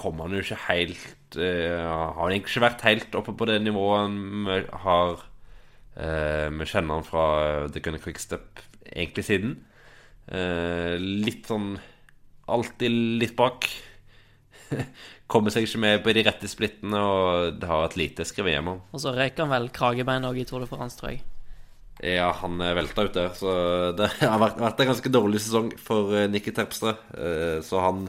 kom 0.00 0.22
han 0.22 0.38
jo 0.38 0.40
ikke 0.40 0.62
helt 0.68 1.36
eh, 1.36 1.82
Har 1.82 2.30
egentlig 2.30 2.54
ikke 2.54 2.64
vært 2.64 2.86
helt 2.86 3.18
oppe 3.20 3.34
på 3.36 3.50
det 3.50 3.58
nivået 3.66 4.06
han 4.06 4.78
har 4.86 5.26
vi 6.00 6.66
kjenner 6.70 6.96
han 6.96 7.04
fra 7.04 7.24
The 7.68 7.82
Gunner 7.84 8.00
Quickstep 8.00 8.62
egentlig 8.90 9.26
siden. 9.26 9.56
Uh, 10.30 10.94
litt 11.00 11.48
sånn 11.50 11.74
Alltid 12.50 12.94
litt 13.20 13.36
bak. 13.38 13.68
Kommer 15.30 15.54
seg 15.54 15.68
ikke 15.68 15.80
med 15.84 16.00
på 16.02 16.14
de 16.16 16.24
rette 16.26 16.48
splittene, 16.50 16.98
og 16.98 17.60
det 17.62 17.68
har 17.70 17.84
et 17.86 17.94
lite 18.00 18.26
skrevet 18.26 18.56
hjem 18.56 18.72
om. 18.72 18.80
Og 18.90 19.02
så 19.04 19.12
røyker 19.14 19.44
han 19.44 19.52
vel 19.52 19.68
kragebein 19.74 20.26
òg 20.26 20.40
i 20.42 20.46
Tour 20.48 20.64
de 20.64 20.66
France, 20.66 20.98
tror 20.98 21.12
jeg. 21.12 21.20
Ja, 22.02 22.32
han 22.40 22.58
velta 22.58 23.04
ut 23.06 23.14
der, 23.14 23.30
så 23.38 23.52
det 23.94 24.08
har 24.24 24.42
vært, 24.42 24.58
vært 24.58 24.82
en 24.82 24.90
ganske 24.90 25.12
dårlig 25.14 25.44
sesong 25.44 25.70
for 25.78 26.10
Nikki 26.32 26.50
Terpstra. 26.56 26.96
så 27.62 27.84
han 27.84 28.08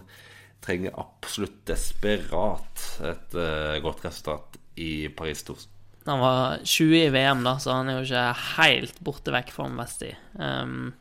trenger 0.66 0.98
absolutt 1.04 1.62
desperat 1.70 2.88
et 3.12 3.38
godt 3.86 4.02
resultat 4.08 4.58
i 4.82 5.06
Paris-Tours. 5.14 5.70
Han 6.06 6.20
var 6.20 6.64
20 6.66 7.04
i 7.06 7.10
VM, 7.14 7.44
da, 7.46 7.58
så 7.62 7.76
han 7.76 7.90
er 7.90 8.00
jo 8.00 8.08
ikke 8.08 8.56
helt 8.58 9.02
borte 9.06 9.34
vekk 9.36 9.52
formmessig. 9.54 10.16
Um, 10.34 10.94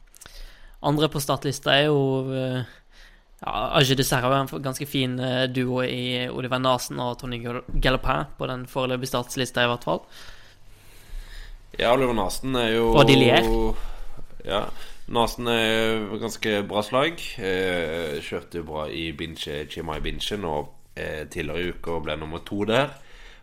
andre 0.84 1.08
på 1.12 1.20
startlista 1.20 1.72
er 1.76 1.88
jo 1.88 2.02
eh, 2.32 2.68
ja, 3.40 3.52
Age 3.76 3.96
de 3.96 4.04
er 4.04 4.34
en 4.36 4.50
ganske 4.64 4.86
fin 4.88 5.18
eh, 5.20 5.46
duo 5.48 5.82
i 5.84 6.28
Oliver 6.28 6.60
Nasen 6.60 7.00
og 7.00 7.18
Tony 7.20 7.40
Gallopin 7.40 8.28
på 8.38 8.48
den 8.48 8.66
foreløpige 8.68 9.12
startlista, 9.12 9.64
i 9.64 9.70
hvert 9.72 9.84
fall. 9.84 10.00
Ja, 11.78 11.92
Oliver 11.92 12.16
Nasen 12.16 12.56
er 12.56 12.74
jo 12.74 12.92
Og 12.92 13.08
Dillier. 13.08 13.46
Ja. 14.44 14.64
Nasen 15.10 15.48
er 15.50 16.04
ganske 16.20 16.60
bra 16.68 16.82
slag. 16.86 17.20
Eh, 17.38 18.20
kjørte 18.22 18.60
jo 18.60 18.66
bra 18.68 18.86
i 18.88 19.10
Binche, 19.16 19.64
Chimay 19.70 20.00
Binchen, 20.04 20.44
og 20.44 20.74
eh, 20.94 21.24
tidligere 21.28 21.64
i 21.64 21.72
uka 21.74 21.96
ble 22.04 22.16
nummer 22.20 22.44
to 22.46 22.64
der. 22.68 22.92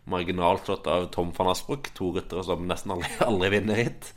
Marginalt 0.07 0.67
slått 0.67 0.87
av 0.91 1.09
Tom 1.13 1.33
van 1.35 1.51
Asbrook, 1.51 1.91
to 1.97 2.13
ryttere 2.15 2.45
som 2.47 2.67
nesten 2.69 2.95
aldri, 2.95 3.11
aldri 3.29 3.51
vinner 3.57 3.81
hit. 3.81 4.13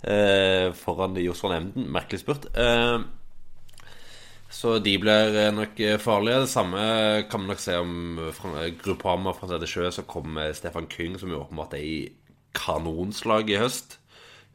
Eh, 0.00 0.68
foran 0.76 1.18
Josvan 1.20 1.56
Emden. 1.56 1.88
Merkelig 1.92 2.22
spurt. 2.22 2.48
Eh, 2.56 2.98
så 4.50 4.78
de 4.82 4.96
blir 5.00 5.36
eh, 5.38 5.52
nok 5.54 5.80
farlige. 6.02 6.44
Det 6.44 6.52
samme 6.52 6.82
kan 7.30 7.44
vi 7.44 7.52
nok 7.52 7.62
se 7.62 7.78
om 7.80 8.20
Gruppama 8.82 9.34
fra 9.36 9.50
Tredje 9.50 9.70
Sjø, 9.70 9.88
så 9.94 10.06
kommer 10.08 10.52
Stefan 10.56 10.88
Kyng, 10.90 11.18
som 11.20 11.32
jo 11.32 11.44
åpenbart 11.44 11.78
er 11.78 11.86
i 11.86 11.98
kanonslag 12.56 13.50
i 13.52 13.60
høst. 13.60 14.00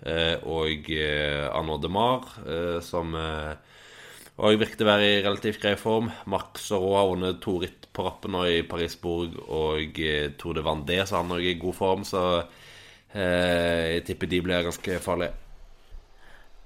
Eh, 0.04 0.36
og 0.44 0.90
eh, 0.92 1.46
Arnaud 1.50 1.82
Demar, 1.86 2.28
eh, 2.46 2.80
som 2.84 3.16
og 4.36 4.60
virket 4.60 4.82
å 4.84 4.88
være 4.90 5.08
i 5.08 5.20
relativt 5.24 5.62
grei 5.64 5.76
form. 5.80 6.10
Max 6.28 6.68
og 6.76 6.84
Roa 6.84 7.04
har 7.04 7.12
vunnet 7.14 7.38
to 7.44 7.56
ritt 7.64 7.85
på 7.96 8.06
rappen 8.06 8.36
nå 8.36 8.44
i 8.52 8.60
Paris-Bourg 8.68 9.40
og 9.46 10.00
eh, 10.04 10.30
Tour 10.40 10.58
de 10.58 10.66
Vendée, 10.66 11.02
så 11.08 11.22
han 11.22 11.32
er 11.32 11.40
også 11.40 11.54
i 11.54 11.58
god 11.62 11.78
form. 11.78 12.06
Så 12.08 12.24
eh, 12.36 13.96
jeg 13.96 14.06
tipper 14.10 14.32
de 14.32 14.42
blir 14.46 14.68
ganske 14.68 15.00
farlige. 15.04 15.34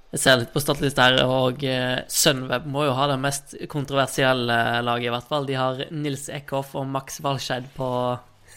Jeg 0.09 0.23
ser 0.23 0.39
litt 0.41 0.49
på 0.49 0.61
statlista 0.63 1.05
her, 1.05 1.19
og 1.29 1.61
eh, 1.69 1.99
Sunweb 2.09 2.65
må 2.65 2.87
jo 2.87 2.95
ha 2.97 3.05
det 3.11 3.19
mest 3.21 3.53
kontroversielle 3.69 4.57
laget, 4.81 5.11
i 5.11 5.13
hvert 5.13 5.29
fall. 5.29 5.45
De 5.45 5.59
har 5.59 5.85
Nils 5.93 6.25
Eckhoff 6.33 6.73
og 6.79 6.89
Max 6.89 7.21
Walscheid 7.21 7.69
på, 7.77 7.91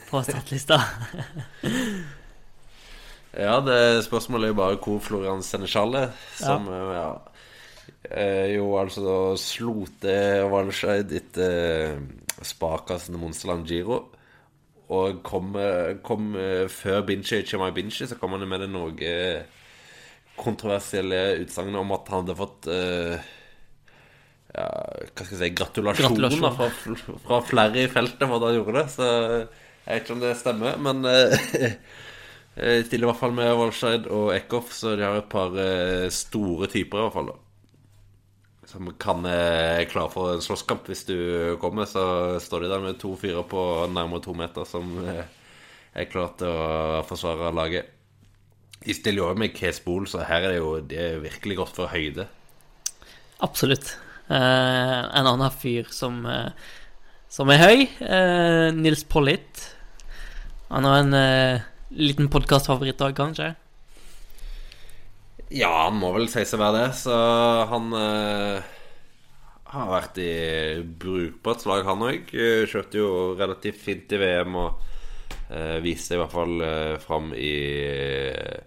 på 0.09 0.25
startlista. 0.25 0.81
Ja, 3.33 3.61
det 3.65 4.05
spørsmålet 4.05 4.51
er 4.51 4.53
jo 4.53 4.57
bare 4.59 4.77
hvor 4.77 4.99
Florian 5.01 5.43
Senechal 5.45 5.95
er, 5.97 6.11
som 6.37 6.67
ja. 6.69 6.81
ja. 6.93 7.05
eh, 8.11 8.51
jo 8.59 8.75
altså 8.77 9.33
slo 9.41 9.87
til 10.03 10.51
Walscheid 10.53 11.15
etter 11.17 11.97
Spakasen 12.47 13.19
Monsterland 13.21 13.69
Giro. 13.69 14.05
Og 14.93 15.23
kom, 15.25 15.55
eh, 15.57 15.97
kom 16.05 16.35
eh, 16.37 16.67
før 16.69 17.05
Binche, 17.09 17.43
Chimay 17.47 17.73
Binche, 17.73 18.09
så 18.09 18.19
kom 18.21 18.35
han 18.37 18.45
med 18.49 18.65
det 18.65 18.71
noe 18.73 18.93
eh, 19.07 19.45
kontroversielle 20.37 21.21
utsagnet 21.43 21.81
om 21.81 21.95
at 21.95 22.11
han 22.11 22.23
hadde 22.23 22.37
fått 22.39 22.69
uh, 22.73 23.17
ja, 24.53 24.65
hva 24.65 25.27
skal 25.27 25.35
jeg 25.37 25.41
si 25.43 25.51
gratulasjoner 25.59 26.17
Gratulasjon. 26.17 26.57
fra, 26.57 27.19
fra 27.27 27.41
flere 27.45 27.85
i 27.85 27.91
feltet 27.93 28.25
for 28.25 28.39
at 28.39 28.47
han 28.49 28.57
gjorde 28.57 28.75
det. 28.79 28.85
Så 28.95 29.11
jeg 29.11 29.91
vet 29.91 30.03
ikke 30.03 30.17
om 30.17 30.25
det 30.25 30.33
stemmer, 30.41 30.81
men 30.89 31.05
uh, 31.05 31.79
Jeg 32.57 32.89
stiller 32.89 33.07
i 33.07 33.11
hvert 33.13 33.21
fall 33.21 33.37
med 33.37 33.55
Walscheid 33.57 34.09
og 34.13 34.33
Eckhoff, 34.35 34.75
så 34.77 34.97
de 34.97 35.07
har 35.07 35.21
et 35.21 35.31
par 35.33 35.55
uh, 35.57 36.09
store 36.13 36.69
typer 36.73 36.99
i 36.99 37.07
hvert 37.07 37.17
fall. 37.21 37.33
da 37.33 37.52
Som 38.73 38.89
kan 39.01 39.27
eh, 39.29 39.83
er 39.83 39.91
klar 39.91 40.09
for 40.13 40.33
en 40.33 40.45
slåsskamp 40.45 40.87
hvis 40.89 41.05
du 41.09 41.17
kommer. 41.61 41.85
Så 41.89 42.41
står 42.41 42.65
de 42.65 42.73
der 42.73 42.85
med 42.85 43.01
to 43.03 43.13
fyrer 43.21 43.45
på 43.49 43.87
nærmere 43.93 44.25
to 44.25 44.37
meter 44.37 44.69
som 44.69 44.95
eh, 45.05 45.27
er 45.93 46.09
klar 46.09 46.33
til 46.41 46.49
å 46.49 47.03
forsvare 47.05 47.53
laget. 47.53 47.91
De 48.83 48.95
stiller 48.97 49.23
jo 49.23 49.29
òg 49.31 49.39
med 49.39 49.53
Case 49.55 49.83
Bool, 49.85 50.09
så 50.11 50.25
her 50.27 50.47
er 50.47 50.55
det 50.55 50.63
jo 50.63 50.71
det 50.81 50.99
er 50.99 51.21
virkelig 51.23 51.61
godt 51.61 51.77
for 51.77 51.93
høyde. 51.93 52.27
Absolutt. 53.45 53.93
Eh, 54.33 55.01
en 55.19 55.29
annen 55.29 55.51
fyr 55.51 55.91
som, 55.93 56.25
eh, 56.27 56.51
som 57.29 57.51
er 57.51 57.59
høy, 57.59 57.89
eh, 58.01 58.71
Nils 58.73 59.05
Pollitt. 59.05 59.75
Han 60.71 60.85
har 60.85 61.03
en 61.03 61.63
liten 61.93 62.29
podkastfavoritt 62.29 63.03
òg, 63.05 63.15
kanskje? 63.15 63.55
Ja, 65.53 65.69
han 65.85 65.99
må 66.01 66.15
vel 66.15 66.31
si 66.33 66.43
seg 66.49 66.61
være 66.63 66.79
det, 66.79 66.91
så 67.03 67.17
han 67.69 67.93
eh, 67.93 68.71
har 69.73 69.91
vært 69.91 70.21
i 70.23 70.33
brukbart 70.81 71.61
slag, 71.65 71.85
han 71.85 72.05
òg. 72.07 72.31
Kjørte 72.33 72.97
jo 72.97 73.09
relativt 73.37 73.81
fint 73.85 74.15
i 74.17 74.21
VM 74.23 74.57
og 74.57 74.79
eh, 75.53 75.77
viste 75.85 76.17
i 76.17 76.21
hvert 76.21 76.33
fall 76.33 76.63
eh, 76.65 76.95
fram 77.03 77.35
i 77.37 77.53
eh, 77.85 78.63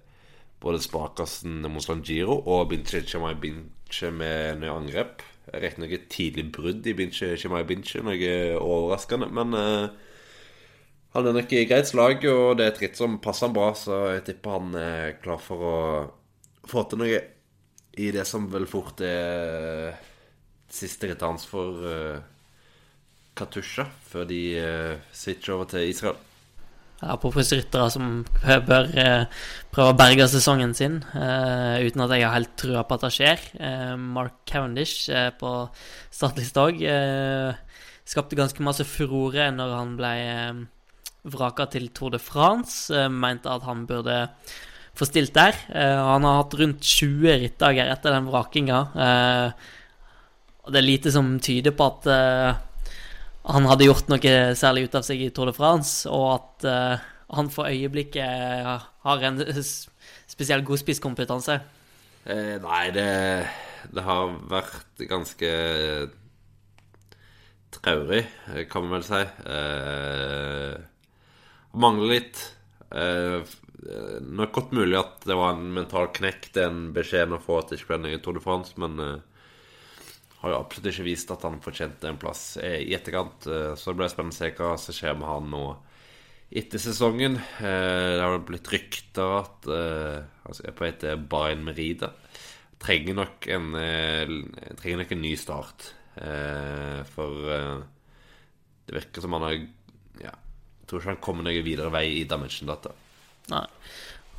både 0.62 0.82
Sparkassen 0.84 1.66
Moslan 1.74 2.04
Giro 2.06 2.38
og 2.42 2.70
Binche 2.70 3.02
Chemai 3.06 3.34
Binche 3.42 4.12
med 4.14 4.62
nye 4.62 4.76
angrep. 4.76 5.24
Riktignok 5.56 5.96
et 5.98 6.06
tidlig 6.14 6.52
brudd 6.54 6.86
i 6.86 6.94
Binche 6.98 7.32
Chemai 7.38 7.64
Binche, 7.70 8.04
noe 8.06 8.36
overraskende, 8.60 9.32
men 9.34 9.58
eh, 9.58 9.88
han 11.16 11.32
er 11.32 11.40
nok 11.40 11.58
i 11.58 11.66
greit 11.66 11.90
slag, 11.90 12.22
og 12.30 12.60
det 12.60 12.68
er 12.68 12.76
et 12.76 12.84
ritt 12.84 13.02
som 13.02 13.18
passer 13.24 13.48
han 13.48 13.58
bra, 13.58 13.72
så 13.74 14.04
jeg 14.18 14.26
tipper 14.30 14.58
han 14.60 14.78
er 14.78 15.18
klar 15.26 15.42
for 15.42 15.66
å 15.66 15.76
få 16.70 16.86
til 16.90 17.02
noe 17.02 17.24
i 17.96 18.12
det 18.12 18.26
som 18.28 18.50
vel 18.52 18.68
fort 18.68 19.02
er 19.06 19.96
siste 20.72 21.08
rettans 21.12 21.46
for 21.48 21.86
uh, 21.88 22.18
Katusha, 23.38 23.86
før 24.10 24.26
de 24.28 24.42
uh, 24.60 24.96
switcher 25.16 25.56
over 25.56 25.70
til 25.72 25.90
Israel. 25.90 26.18
Apropos 27.04 27.52
ryttere 27.52 27.90
som 27.92 28.22
bør 28.66 28.88
eh, 28.96 29.26
prøve 29.74 29.92
å 29.92 29.98
berge 30.00 30.30
sesongen 30.32 30.72
sin, 30.78 31.02
eh, 31.14 31.84
uten 31.84 32.06
at 32.06 32.14
jeg 32.16 32.24
har 32.24 32.36
helt 32.38 32.54
trua 32.58 32.86
på 32.88 32.96
at 32.96 33.04
det 33.04 33.12
skjer. 33.18 33.44
Eh, 33.60 33.96
Mark 34.00 34.38
Cavendish 34.48 35.10
eh, 35.12 35.28
på 35.36 35.52
startlista 36.08 36.64
òg 36.70 36.80
skapte 38.06 38.38
ganske 38.40 38.64
masse 38.64 38.86
furore 38.88 39.50
når 39.52 39.76
han 39.76 39.94
ble 40.00 40.14
vraka 41.36 41.68
til 41.74 41.90
Tour 41.92 42.16
de 42.16 42.22
France. 42.22 42.94
Mente 43.12 43.52
at 43.52 43.66
han 43.68 43.84
burde 43.90 44.30
få 44.96 45.08
stilt 45.08 45.34
der. 45.36 45.58
Eh, 45.70 46.02
han 46.10 46.28
har 46.28 46.42
hatt 46.42 46.56
rundt 46.60 46.84
20 46.84 47.42
rittdager 47.44 47.92
etter 47.92 48.16
den 48.16 48.30
vrakinga. 48.30 48.80
Eh, 49.06 49.74
og 50.66 50.74
det 50.74 50.82
er 50.82 50.88
lite 50.88 51.14
som 51.14 51.36
tyder 51.44 51.76
på 51.78 51.90
at 51.92 52.08
eh, 52.10 52.64
han 53.54 53.68
hadde 53.70 53.86
gjort 53.86 54.10
noe 54.10 54.38
særlig 54.58 54.88
ut 54.88 54.98
av 54.98 55.06
seg 55.06 55.22
i 55.22 55.30
Tour 55.30 55.52
de 55.52 55.54
France, 55.54 56.10
og 56.10 56.26
at 56.34 56.66
han 57.36 57.52
for 57.54 57.70
øyeblikket 57.70 58.26
har 59.06 59.26
en 59.28 59.38
spesiell 60.26 60.64
god 60.66 60.82
spisskompetanse. 60.82 61.60
Eh, 62.26 62.56
nei, 62.58 62.86
det, 62.90 63.10
det 63.94 64.04
har 64.06 64.34
vært 64.50 65.04
ganske 65.06 65.52
traurig, 67.76 68.24
kan 68.72 68.88
man 68.88 68.96
vel 68.98 69.06
si. 69.06 69.22
Eh, 69.54 70.74
mangler 71.78 72.14
litt. 72.16 72.42
Eh, 72.90 73.46
nok 74.26 74.52
godt 74.56 74.76
mulig 74.76 74.98
at 75.00 75.26
det 75.28 75.38
var 75.38 75.56
en 75.56 75.72
mental 75.76 76.10
knekk, 76.16 76.50
det 76.56 76.64
er 76.64 76.72
en 76.72 76.92
beskjed 76.96 77.34
å 77.36 77.42
få 77.42 77.60
at 77.62 77.72
det 77.72 77.80
ikke 77.80 77.94
ble 77.94 78.02
noe 78.04 78.22
Tour 78.24 78.38
de 78.38 78.44
France, 78.44 78.76
men 78.82 79.02
uh, 79.02 79.20
har 80.42 80.54
jo 80.54 80.60
absolutt 80.60 80.92
ikke 80.92 81.08
vist 81.08 81.34
at 81.34 81.46
han 81.46 81.62
fortjente 81.64 82.10
en 82.10 82.22
plass 82.22 82.44
eh, 82.62 82.80
i 82.86 82.96
etterkant. 82.98 83.46
Uh, 83.46 83.74
så 83.78 83.92
det 83.92 84.02
blir 84.02 84.14
spennende 84.14 84.36
å 84.36 84.40
se 84.42 84.52
hva 84.58 84.74
som 84.82 84.98
skjer 84.98 85.20
med 85.20 85.30
han 85.30 85.52
nå 85.54 85.64
etter 86.56 86.82
sesongen. 86.82 87.40
Uh, 87.60 88.16
det 88.18 88.24
har 88.24 88.42
blitt 88.48 88.74
rykter 88.74 89.40
at 89.40 89.70
altså 89.70 90.62
Jeg 90.62 90.72
er 90.72 90.78
på 90.78 90.86
vei 90.86 90.94
til 91.02 91.26
Bayern 91.30 91.66
Merida. 91.66 92.14
Trenger 92.86 93.16
nok 93.18 93.48
en, 93.48 93.76
eh, 93.76 94.28
trenger 94.78 94.98
nok 94.98 95.12
en 95.12 95.22
ny 95.22 95.36
start. 95.36 95.94
Eh, 96.16 97.02
for 97.04 97.50
eh, 97.52 97.82
det 98.86 98.96
virker 98.96 99.22
som 99.22 99.34
han 99.34 99.42
har 99.42 99.56
Ja, 100.22 100.32
jeg 100.32 100.88
tror 100.88 101.02
ikke 101.02 101.12
han 101.12 101.24
kommer 101.24 101.44
noen 101.44 101.66
videre 101.66 101.92
vei 101.92 102.22
i 102.22 102.28
Dimension 102.30 102.70
Data. 102.70 102.94
Nei. 103.52 103.66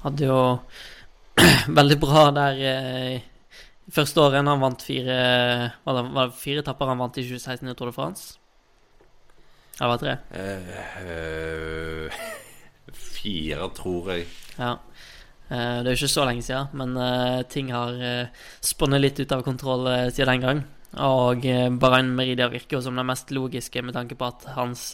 Hadde 0.03 0.29
jo 0.29 0.41
veldig 1.79 1.99
bra 2.03 2.25
der 2.35 2.63
eh, 2.71 3.27
første 3.93 4.23
året 4.23 4.43
han 4.43 4.63
vant 4.63 4.83
fire 4.83 5.17
Var 5.85 5.99
det, 5.99 6.03
var 6.17 6.31
det 6.31 6.41
fire 6.41 6.65
etapper 6.65 6.91
han 6.91 7.01
vant 7.03 7.19
i 7.21 7.27
2016 7.27 7.71
i 7.71 7.77
Tour 7.77 7.91
de 7.91 7.97
France? 7.97 8.39
Det 9.77 9.89
var 9.91 9.99
tre. 10.01 10.13
Uh, 10.33 10.71
uh, 11.05 12.21
fire, 13.17 13.67
tror 13.77 14.07
jeg. 14.15 14.25
Ja. 14.57 14.71
Uh, 15.51 15.83
Det 15.85 15.91
er 15.91 15.91
jo 15.91 15.99
ikke 15.99 16.09
så 16.15 16.25
lenge 16.25 16.45
siden, 16.47 16.71
men 16.81 16.97
ting 17.53 17.69
har 17.75 17.93
spunnet 18.65 19.03
litt 19.05 19.21
ut 19.21 19.35
av 19.37 19.45
kontroll 19.45 19.85
siden 20.09 20.33
den 20.33 20.47
gang. 20.47 20.63
Og 21.05 21.45
uh, 21.45 22.01
Meridia 22.09 22.49
virker 22.49 22.79
jo 22.79 22.87
som 22.87 22.97
det 22.97 23.05
mest 23.05 23.35
logiske, 23.37 23.85
med 23.85 23.93
tanke 23.99 24.17
på 24.17 24.31
at 24.31 24.49
hans 24.57 24.89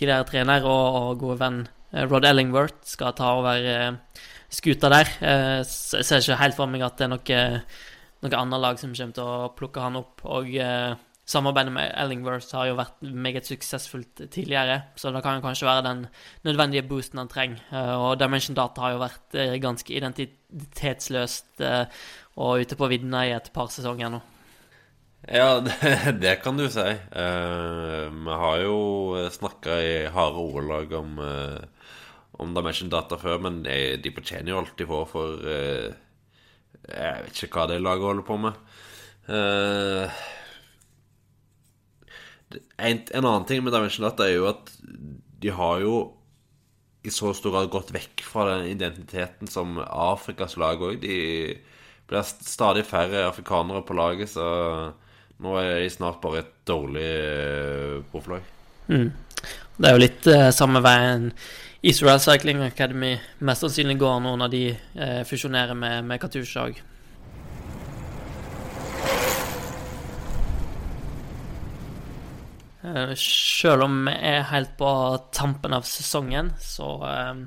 tidligere 0.00 0.24
trener 0.24 0.64
og, 0.64 0.96
og 1.02 1.20
gode 1.20 1.38
venn 1.44 1.60
Rod 1.92 2.24
Ellingworth 2.24 2.86
skal 2.86 3.16
ta 3.18 3.32
over 3.40 3.64
uh, 3.66 4.26
skuta 4.50 4.90
der. 4.92 5.10
Eh, 5.20 5.58
jeg 5.62 6.04
ser 6.06 6.22
ikke 6.22 6.38
helt 6.38 6.58
for 6.58 6.70
meg 6.70 6.84
at 6.86 6.98
det 6.98 7.06
er 7.06 7.12
noe, 7.12 7.40
noe 8.22 8.40
annet 8.42 8.62
lag 8.62 8.78
som 8.78 8.94
kommer 8.94 9.16
til 9.16 9.26
å 9.26 9.50
plukke 9.58 9.82
han 9.82 9.98
opp. 9.98 10.22
Og 10.26 10.54
samarbeidet 11.30 11.72
med 11.72 11.92
Ellingworth 11.98 12.54
har 12.56 12.70
jo 12.70 12.78
vært 12.78 13.02
meget 13.02 13.48
suksessfullt 13.48 14.24
tidligere, 14.32 14.80
så 14.98 15.12
det 15.14 15.22
kan 15.24 15.38
jo 15.38 15.44
kanskje 15.44 15.68
være 15.68 15.86
den 15.86 16.02
nødvendige 16.46 16.86
boosten 16.88 17.22
han 17.22 17.30
trenger. 17.30 17.62
Eh, 17.70 17.94
og 17.94 18.18
Dimension 18.20 18.58
Data 18.58 18.86
har 18.86 18.96
jo 18.96 19.04
vært 19.04 19.38
eh, 19.38 19.56
ganske 19.62 19.94
identitetsløst 19.94 21.64
eh, 21.66 22.04
og 22.40 22.64
ute 22.64 22.78
på 22.78 22.90
viddene 22.90 23.26
i 23.28 23.34
et 23.36 23.50
par 23.54 23.70
sesonger 23.72 24.12
nå. 24.16 24.22
Ja, 25.28 25.60
det, 25.66 25.76
det 26.22 26.38
kan 26.42 26.56
du 26.56 26.64
si. 26.72 26.86
Uh, 27.12 28.08
vi 28.08 28.36
har 28.42 28.62
jo 28.64 28.78
snakka 29.30 29.76
i 29.84 29.92
harde 30.10 30.40
ordelag 30.40 30.94
om, 30.96 31.18
uh, 31.20 31.79
om 32.40 32.54
Dimension 32.56 32.90
Data 32.92 33.18
før, 33.20 33.40
men 33.44 33.60
de, 33.64 33.96
de 34.02 34.12
fortjener 34.16 34.52
jo 34.52 34.60
alltid 34.62 34.88
får 34.88 35.08
for 35.10 35.42
uh, 35.44 35.88
Jeg 36.90 37.24
vet 37.26 37.42
ikke 37.44 37.60
hva 37.60 37.66
det 37.70 37.80
laget 37.82 38.08
holder 38.08 38.26
på 38.26 38.38
med. 38.40 38.60
Uh, 39.30 40.20
en, 42.80 43.02
en, 43.14 43.24
annen 43.24 43.46
ting 43.46 43.62
med 43.62 43.74
Dimension 43.76 44.06
Data 44.08 44.26
er 44.26 44.38
jo 44.38 44.48
at 44.50 44.72
de 45.40 45.52
har 45.54 45.84
jo 45.84 45.94
i 47.06 47.12
så 47.12 47.30
stor 47.32 47.54
grad 47.54 47.70
gått 47.72 47.92
vekk 47.94 48.24
fra 48.26 48.44
den 48.50 48.66
identiteten 48.74 49.48
som 49.48 49.78
Afrikas 49.80 50.58
lag 50.60 50.82
òg. 50.84 50.98
De 51.00 51.54
blir 52.10 52.26
stadig 52.26 52.84
færre 52.88 53.24
afrikanere 53.28 53.84
på 53.86 53.96
laget, 53.96 54.32
så 54.34 54.44
nå 55.40 55.56
er 55.60 55.78
de 55.80 55.88
snart 55.92 56.20
bare 56.20 56.42
et 56.42 56.52
dårlig 56.68 57.08
uh, 57.08 58.00
profflag. 58.12 58.44
Mm. 58.90 59.08
Det 59.80 59.88
er 59.88 59.96
jo 59.96 60.02
litt 60.02 60.28
uh, 60.28 60.50
samme 60.52 60.82
veien 60.84 61.30
Israel 61.82 62.20
Cycling 62.20 62.60
Academy 62.60 63.14
mest 63.40 63.64
sannsynlig 63.64 63.96
går 64.02 64.18
nå 64.20 64.34
når 64.36 64.50
de 64.52 64.64
eh, 65.00 65.20
fusjonerer 65.24 65.72
med, 65.72 66.02
med 66.04 66.20
Katusha 66.20 66.66
òg. 66.68 66.80
Uh, 72.84 73.14
Sjøl 73.16 73.84
om 73.86 73.96
vi 74.10 74.12
er 74.12 74.44
helt 74.50 74.74
på 74.76 74.90
tampen 75.36 75.72
av 75.76 75.88
sesongen, 75.88 76.50
så 76.60 76.90
eh, 77.08 77.40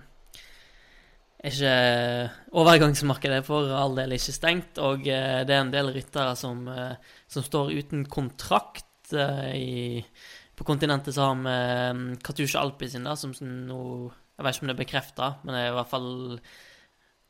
er 1.43 1.53
ikke 1.53 1.77
overgangsmarkedet 2.57 3.43
for 3.45 3.69
all 3.77 3.93
del 4.01 4.17
ikke 4.17 4.33
stengt. 4.33 4.81
Og 4.81 5.05
uh, 5.05 5.43
det 5.45 5.53
er 5.53 5.61
en 5.61 5.73
del 5.75 5.93
ryttere 5.93 6.33
som, 6.39 6.65
som 7.29 7.45
står 7.45 7.69
uten 7.83 8.07
kontrakt. 8.09 8.89
I, 9.13 10.01
på 10.57 10.65
kontinentet 10.65 11.13
så 11.13 11.27
har 11.27 11.41
vi 11.43 12.17
Katusha 12.23 12.63
Alpi 12.63 12.87
sin, 12.89 13.05
da, 13.05 13.13
som 13.19 13.35
nå 13.37 13.83
Jeg 14.43 14.49
vet 14.49 14.58
ikke 14.58 14.65
om 14.65 14.69
det 14.69 14.75
er 14.75 14.84
bekrefta, 14.84 15.27
men 15.43 15.56
det 15.56 15.60
er 15.63 15.69
i 15.71 15.75
hvert 15.77 15.91
fall 15.93 16.08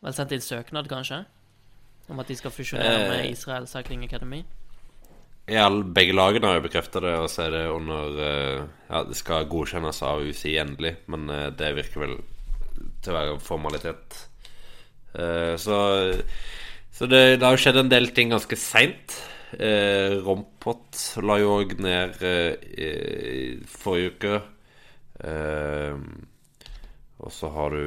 vel 0.04 0.16
sendt 0.18 0.34
inn 0.34 0.42
søknad, 0.42 0.88
kanskje? 0.90 1.20
Om 2.10 2.20
at 2.24 2.32
de 2.32 2.38
skal 2.40 2.52
fusjonere 2.52 3.04
med 3.12 3.28
Israel 3.30 3.68
Cycling 3.70 4.02
Academy? 4.08 4.42
Ja, 5.46 5.68
begge 5.70 6.16
lagene 6.16 6.50
har 6.50 6.58
jo 6.58 6.66
bekrefta 6.66 7.04
det, 7.04 7.14
og 7.22 7.30
så 7.30 7.46
er 7.46 7.54
det 7.54 7.64
under 7.70 8.18
eh, 8.18 8.66
Ja, 8.90 9.04
det 9.06 9.20
skal 9.20 9.46
godkjennes 9.52 10.02
av 10.08 10.26
UCI 10.26 10.58
endelig, 10.64 10.96
men 11.12 11.30
eh, 11.30 11.52
det 11.54 11.76
virker 11.78 12.02
vel 12.02 12.18
til 13.04 13.14
å 13.14 13.18
være 13.20 13.40
formalitet. 13.44 14.18
Eh, 15.14 15.54
så 15.62 15.78
så 16.94 17.06
det, 17.10 17.22
det, 17.38 17.46
har 17.46 17.56
jo 17.56 17.62
skjedd 17.62 17.80
en 17.82 17.94
del 17.94 18.12
ting 18.14 18.34
ganske 18.34 18.58
seint. 18.58 19.16
Eh, 19.54 20.20
Rompot 20.26 20.98
la 21.26 21.38
jo 21.42 21.56
òg 21.60 21.78
ned 21.82 22.20
eh, 22.26 23.64
forrige 23.70 24.14
uke. 24.14 24.36
Eh, 25.26 25.96
og 27.24 27.32
så 27.32 27.50
har 27.56 27.72
du 27.72 27.84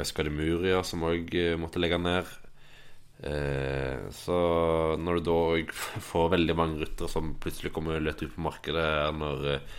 Øyskade 0.00 0.32
Muria, 0.32 0.80
som 0.82 1.04
òg 1.06 1.30
måtte 1.60 1.82
legge 1.82 2.00
ned. 2.00 2.30
Eh, 3.24 4.10
så 4.12 4.36
når 5.00 5.20
du 5.20 5.28
da 5.30 5.40
får 6.10 6.32
veldig 6.34 6.56
mange 6.58 6.82
ryttere 6.82 7.08
som 7.08 7.34
plutselig 7.40 7.72
kommer 7.72 8.02
lett 8.02 8.22
ut 8.24 8.34
på 8.34 8.42
markedet 8.44 8.88
når 9.16 9.46
eh, 9.52 9.74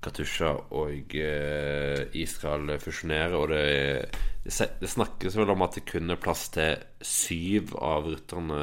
Katusha 0.00 0.54
og 0.80 1.14
eh, 1.14 2.06
Israel 2.16 2.72
fusjonerer, 2.80 3.36
og 3.36 3.52
det, 3.52 4.08
det, 4.48 4.88
snakkes 4.88 5.36
vel 5.36 5.52
om 5.52 5.66
at 5.66 5.76
det 5.76 5.84
kun 5.90 6.10
er 6.10 6.20
plass 6.20 6.46
til 6.54 6.80
syv 7.04 7.76
av 7.76 8.08
rytterne 8.08 8.62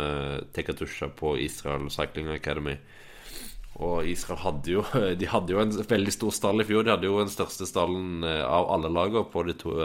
til 0.56 0.66
Katusha 0.66 1.12
på 1.14 1.36
Israel 1.46 1.92
Cycling 1.94 2.34
Academy. 2.34 2.74
Og 3.78 4.08
Israel 4.10 4.42
hadde 4.42 4.72
jo, 4.74 4.84
de 5.20 5.30
hadde 5.30 5.54
jo 5.54 5.62
en 5.62 5.74
veldig 5.78 6.14
stor 6.16 6.34
stall 6.36 6.64
i 6.64 6.68
fjor. 6.68 6.86
De 6.86 6.94
hadde 6.96 7.10
jo 7.10 7.20
den 7.22 7.34
største 7.34 7.68
stallen 7.70 8.26
av 8.26 8.72
alle 8.74 8.92
lagene 8.94 9.28
på 9.30 9.46
de 9.48 9.58
to, 9.60 9.76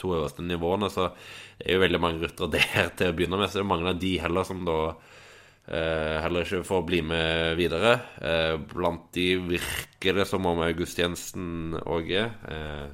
to 0.00 0.14
øverste 0.16 0.44
nivåene. 0.46 0.88
Så 0.92 1.10
det 1.58 1.68
er 1.68 1.78
jo 1.78 1.84
veldig 1.84 2.02
mange 2.02 2.22
ryttere 2.24 2.52
der 2.56 2.94
til 2.96 3.12
å 3.12 3.16
begynne 3.16 3.40
med, 3.40 3.50
så 3.50 3.60
det 3.60 3.66
er 3.66 3.72
mange 3.74 3.92
av 3.92 4.00
de 4.00 4.12
heller 4.22 4.48
som 4.48 4.64
da 4.66 4.78
eh, 4.92 6.16
heller 6.24 6.46
ikke 6.46 6.66
får 6.66 6.86
bli 6.88 7.02
med 7.06 7.56
videre. 7.60 7.96
Eh, 8.20 8.54
blant 8.72 9.10
de 9.16 9.28
virker 9.56 10.20
det 10.20 10.28
som 10.28 10.46
om 10.48 10.62
August 10.66 11.00
Jensen 11.00 11.76
òg 11.84 12.12
er. 12.14 12.32
Eh, 12.48 12.86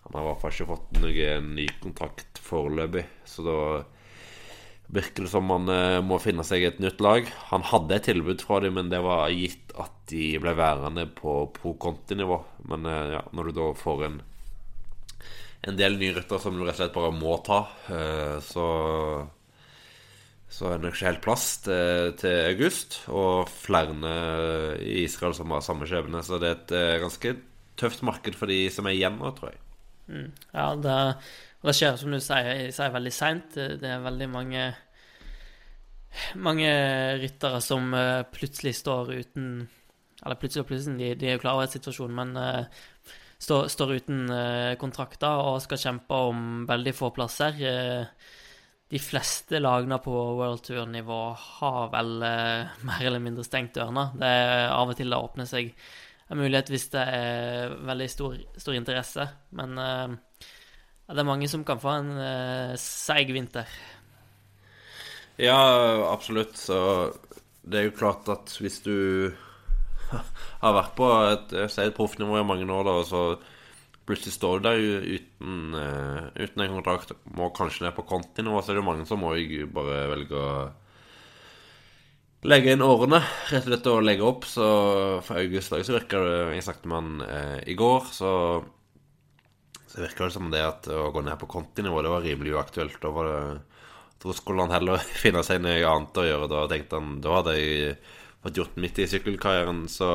han 0.00 0.16
har 0.16 0.24
i 0.24 0.28
hvert 0.30 0.42
fall 0.42 0.54
ikke 0.54 0.70
fått 0.72 1.00
noen 1.04 1.50
ny 1.54 1.66
kontrakt 1.82 2.40
foreløpig, 2.42 3.04
så 3.28 3.46
da 3.46 3.58
virker 4.90 5.24
det 5.24 5.30
som 5.32 5.50
han 5.52 5.70
eh, 5.70 6.00
må 6.02 6.18
finne 6.22 6.44
seg 6.46 6.64
et 6.66 6.80
nytt 6.82 7.02
lag. 7.04 7.28
Han 7.52 7.66
hadde 7.70 7.96
et 7.96 8.08
tilbud 8.10 8.42
fra 8.42 8.60
dem, 8.64 8.76
men 8.78 8.90
det 8.90 9.02
var 9.04 9.30
gitt 9.34 9.74
at 9.78 9.94
de 10.10 10.32
ble 10.42 10.54
værende 10.58 11.06
på 11.14 11.44
pro 11.54 11.76
Conti-nivå. 11.80 12.40
Men 12.70 12.88
eh, 12.90 13.14
ja, 13.16 13.22
når 13.36 13.50
du 13.50 13.58
da 13.60 13.70
får 13.78 14.06
en 14.08 14.20
en 15.68 15.76
del 15.76 15.98
nye 16.00 16.14
rytter 16.16 16.40
som 16.40 16.54
du 16.56 16.62
rett 16.64 16.72
og 16.72 16.78
slett 16.78 16.94
bare 16.94 17.12
må 17.12 17.34
ta. 17.44 17.60
Eh, 17.92 18.38
så 18.44 18.66
så 20.50 20.66
er 20.66 20.80
det 20.80 20.90
ikke 20.90 21.06
helt 21.06 21.20
plass 21.22 21.44
til, 21.62 22.14
til, 22.18 22.38
august. 22.48 22.96
Og 23.12 23.46
flere 23.52 24.14
i 24.82 25.04
Israel 25.04 25.36
som 25.36 25.52
har 25.54 25.62
samme 25.62 25.86
skjebne. 25.86 26.24
Så 26.26 26.40
det 26.42 26.48
er 26.48 26.56
et 26.56 27.04
ganske 27.04 27.34
tøft 27.78 28.02
marked 28.02 28.34
for 28.34 28.50
de 28.50 28.64
som 28.72 28.88
er 28.88 28.96
igjen 28.96 29.20
nå, 29.20 29.30
tror 29.36 29.52
jeg. 29.52 29.60
Mm. 30.10 30.32
Ja, 30.50 30.66
det, 30.74 30.96
det, 31.62 31.74
skjer, 31.76 31.98
som 32.00 32.14
du 32.14 32.20
sier, 32.22 32.70
sier 32.72 32.94
veldig 32.94 33.12
seint. 33.14 33.56
Det 33.56 33.90
er 33.90 34.06
veldig 34.06 34.30
mange 34.32 34.70
mange 36.42 36.70
ryttere 37.22 37.60
som 37.62 37.92
eh, 37.94 38.24
plutselig 38.34 38.72
står 38.80 39.12
uten 39.14 39.44
Eller 40.24 40.38
plutselig 40.40 40.64
og 40.64 40.70
plutselig, 40.72 40.96
de, 40.98 41.10
de 41.20 41.28
er 41.28 41.36
jo 41.36 41.42
klar 41.44 41.58
over 41.58 41.70
situasjonen, 41.70 42.16
men 42.18 42.66
står, 43.40 43.70
står 43.72 43.94
uten 43.96 44.26
uh, 44.28 44.76
kontrakter 44.80 45.40
og 45.48 45.62
skal 45.64 45.80
kjempe 45.80 46.18
om 46.28 46.42
veldig 46.68 46.92
få 46.92 47.08
plasser. 47.16 47.56
Uh, 47.56 48.36
de 48.90 49.00
fleste 49.00 49.60
lagene 49.62 49.96
på 50.02 50.12
World 50.12 50.64
Tour-nivå 50.66 51.20
har 51.40 51.88
vel 51.94 52.12
uh, 52.20 52.84
mer 52.84 53.06
eller 53.06 53.22
mindre 53.24 53.46
stengt 53.46 53.78
dørene. 53.78 54.10
Det 54.20 54.28
er 54.28 54.66
Av 54.74 54.92
og 54.92 54.98
til 54.98 55.08
det 55.08 55.22
åpner 55.24 55.48
seg 55.48 55.72
en 56.30 56.42
mulighet 56.42 56.68
hvis 56.70 56.90
det 56.92 57.06
er 57.16 57.78
veldig 57.88 58.10
stor, 58.12 58.36
stor 58.60 58.76
interesse. 58.76 59.24
Men 59.56 59.80
det 61.10 61.22
er 61.22 61.28
mange 61.28 61.48
som 61.50 61.64
kan 61.66 61.80
få 61.82 61.94
en 61.98 62.12
seig 62.78 63.32
vinter. 63.34 63.68
Ja, 65.40 65.58
absolutt. 66.10 66.58
Så 66.60 66.78
det 67.62 67.78
er 67.78 67.88
jo 67.88 67.96
klart 67.96 68.28
at 68.32 68.52
hvis 68.60 68.80
du 68.84 69.32
har 70.62 70.76
vært 70.76 70.94
på 70.98 71.08
et, 71.30 71.54
et 71.54 71.96
proffnivå 71.96 72.40
i 72.40 72.46
mange 72.46 72.68
år, 72.68 72.84
da, 72.86 72.98
og 73.00 73.08
så 73.08 73.24
plutselig 74.10 74.34
står 74.34 74.58
du 74.58 74.66
der 74.66 74.80
uten, 75.06 75.74
uh, 75.76 76.28
uten 76.34 76.64
en 76.64 76.76
kontrakt, 76.80 77.14
må 77.36 77.50
kanskje 77.54 77.86
ned 77.86 77.96
på 77.96 78.06
kontinivå, 78.08 78.60
så 78.60 78.72
er 78.72 78.78
det 78.78 78.82
jo 78.82 78.88
mange 78.88 79.06
som 79.08 79.22
må 79.22 79.34
bare 79.74 80.00
velge 80.10 80.40
å 80.40 80.52
legge 82.50 82.72
inn 82.72 82.82
årene, 82.82 83.20
rett 83.50 83.66
og 83.66 83.68
slett 83.68 83.88
å 83.90 84.00
legge 84.02 84.26
opp. 84.26 84.46
Så 84.48 84.66
for 85.26 85.40
August 85.40 85.74
så 85.74 85.94
virker 85.94 86.24
det 86.24 86.38
Jeg 86.56 86.66
snakket 86.66 86.88
med 86.90 86.98
han 86.98 87.24
uh, 87.24 87.58
i 87.68 87.76
går, 87.78 88.10
så, 88.16 88.32
så 89.90 90.04
virker 90.04 90.28
det 90.28 90.34
som 90.36 90.50
det 90.52 90.62
at 90.62 90.86
å 90.94 91.08
gå 91.10 91.22
ned 91.26 91.34
på 91.40 91.48
kontinivå, 91.50 91.98
det 92.02 92.12
var 92.12 92.22
rimelig 92.22 92.54
uaktuelt. 92.54 93.00
Da 93.02 93.10
var 93.10 93.26
det 93.26 93.42
Da 94.20 94.32
skulle 94.36 94.62
han 94.62 94.74
heller 94.74 95.02
finne 95.24 95.42
seg 95.42 95.62
noe 95.64 95.80
annet 95.88 96.20
å 96.20 96.26
gjøre. 96.26 96.50
Da 96.52 96.64
tenkte 96.70 97.00
han 97.00 97.20
Da 97.24 97.38
hadde 97.40 97.56
jeg 97.58 97.96
fått 98.44 98.60
gjort 98.60 98.76
midt 98.80 99.00
i 99.02 99.08
sykkelkarrieren, 99.10 99.86
så 99.90 100.10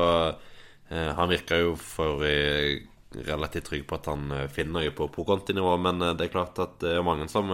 eh, 0.88 1.10
han 1.14 1.30
virka 1.30 1.58
jo 1.60 1.74
for 1.78 2.24
eh, 2.26 2.80
relativt 3.26 3.68
trygg 3.68 3.84
på 3.86 3.98
at 3.98 4.08
han 4.10 4.32
eh, 4.34 4.48
finner 4.50 4.80
noe 4.80 4.94
på 4.96 5.06
pro-kontinivå, 5.14 5.76
men 5.78 6.02
eh, 6.02 6.14
det 6.18 6.26
er 6.26 6.32
klart 6.32 6.58
at 6.62 6.80
det 6.82 6.96
er 6.96 7.06
mange 7.06 7.28
som 7.32 7.52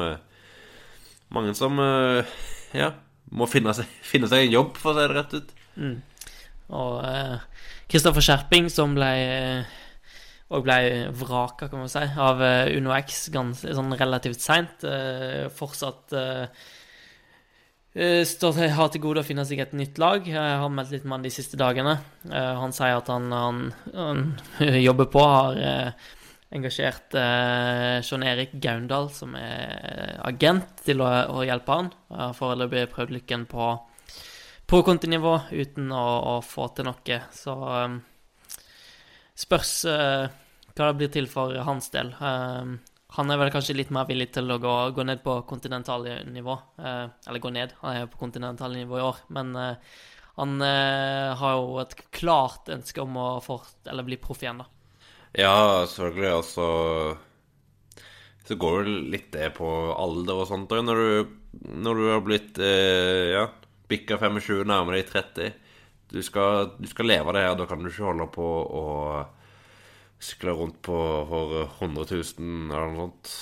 Mange 1.32 1.54
som 1.56 1.78
ja, 2.76 2.90
må 3.32 3.46
finne 3.48 3.72
seg, 3.72 3.88
finne 4.10 4.28
seg, 4.28 4.42
en 4.44 4.52
jobb, 4.52 4.74
for 4.76 4.92
å 4.92 4.98
si 4.98 5.06
det 5.06 5.14
rett 5.16 5.30
ut. 5.32 5.54
Mm. 5.80 5.94
Og 6.76 6.98
Kristoffer 7.88 8.26
Skjerping, 8.26 8.68
som 8.68 8.92
ble 8.92 9.08
og 10.52 10.66
ble 10.66 11.08
vraka, 11.16 11.70
kan 11.72 11.80
man 11.80 11.90
si, 11.90 12.04
av 12.04 12.42
Uno 12.76 12.92
X 12.98 13.26
ganske, 13.32 13.72
sånn 13.74 13.96
relativt 13.96 14.44
seint. 14.44 14.84
fortsatt 15.56 16.12
Eh, 17.92 18.22
står 18.24 18.54
til, 18.56 18.70
har 18.72 18.88
til 18.88 19.02
gode 19.04 19.20
å 19.20 19.26
finne 19.26 19.44
seg 19.44 19.60
et 19.60 19.74
nytt 19.76 19.98
lag. 20.00 20.24
Jeg 20.24 20.56
har 20.62 20.70
meldt 20.72 20.94
litt 20.94 21.04
med 21.04 21.18
han 21.18 21.26
de 21.26 21.32
siste 21.32 21.58
dagene. 21.60 21.98
Eh, 22.24 22.52
han 22.56 22.72
sier 22.72 22.96
at 22.96 23.10
han, 23.12 23.28
han, 23.36 23.58
han 23.92 24.22
jobber 24.86 25.10
på, 25.12 25.20
har 25.20 25.60
eh, 25.60 26.08
engasjert 26.52 27.16
John 28.04 28.24
Erik 28.28 28.54
Gaundal, 28.60 29.10
som 29.12 29.36
er 29.36 30.18
agent, 30.24 30.82
til 30.84 31.00
å, 31.04 31.08
å 31.36 31.44
hjelpe 31.48 31.76
han. 31.78 31.92
Har 32.12 32.34
foreløpig 32.36 32.90
prøvd 32.92 33.14
lykken 33.16 33.46
på, 33.48 33.70
pro 34.68 34.80
kontinivå 34.84 35.38
uten 35.52 35.92
å, 35.96 36.04
å, 36.32 36.34
få 36.44 36.68
til 36.76 36.88
noe. 36.88 37.18
Så 37.32 37.56
spørs 39.44 39.72
hva 40.76 40.88
det 40.88 40.98
blir 41.00 41.12
til 41.12 41.28
for 41.30 41.54
hans 41.66 41.90
del. 41.92 42.12
Um, 42.20 42.78
han 43.12 43.28
er 43.28 43.40
vel 43.40 43.52
kanskje 43.52 43.76
litt 43.76 43.90
mer 43.92 44.06
villig 44.08 44.30
til 44.32 44.48
å 44.48 44.58
gå, 44.60 44.74
gå 44.96 45.04
ned 45.04 45.20
på 45.24 45.36
kontinentalnivå. 45.48 46.56
Uh, 46.80 47.10
eller 47.28 47.42
gå 47.44 47.52
ned, 47.52 47.74
han 47.82 47.98
er 47.98 48.08
på 48.12 48.20
kontinentalnivå 48.22 49.00
i 49.00 49.04
år. 49.04 49.20
Men 49.36 49.52
uh, 49.58 49.98
han 50.38 50.56
uh, 50.64 51.34
har 51.36 51.58
jo 51.58 51.76
et 51.82 51.96
klart 52.14 52.72
ønske 52.72 53.04
om 53.04 53.18
å 53.20 53.26
fort, 53.44 53.74
bli 53.84 54.20
proff 54.20 54.44
igjen, 54.44 54.62
da. 54.64 54.68
Ja, 55.36 55.84
selvfølgelig. 55.88 56.32
Altså 56.36 56.66
Så 58.48 58.56
går 58.60 58.84
det 58.88 58.96
litt 59.12 59.30
det 59.32 59.52
på 59.56 59.68
alder 59.92 60.42
og 60.44 60.48
sånt 60.48 60.72
òg. 60.72 60.84
Når, 60.84 61.04
når, 61.84 62.00
du 62.00 62.08
har 62.10 62.24
blitt 62.24 62.60
ja, 62.60 63.46
bikka 63.88 64.18
25, 64.20 64.64
nærmer 64.68 64.98
deg 64.98 65.08
30 65.08 65.54
du 66.12 66.20
skal, 66.20 66.74
du 66.76 66.84
skal 66.90 67.08
leve 67.08 67.32
det 67.32 67.44
her. 67.46 67.54
Da 67.56 67.64
kan 67.68 67.80
du 67.80 67.88
ikke 67.88 68.04
holde 68.04 68.28
på 68.34 68.44
å 68.44 68.84
sykle 70.22 70.54
rundt 70.54 70.78
på 70.86 70.98
for 71.28 71.56
100 71.64 72.04
000 72.38 72.70
eller 72.70 72.92
noe 72.92 73.08
sånt. 73.08 73.32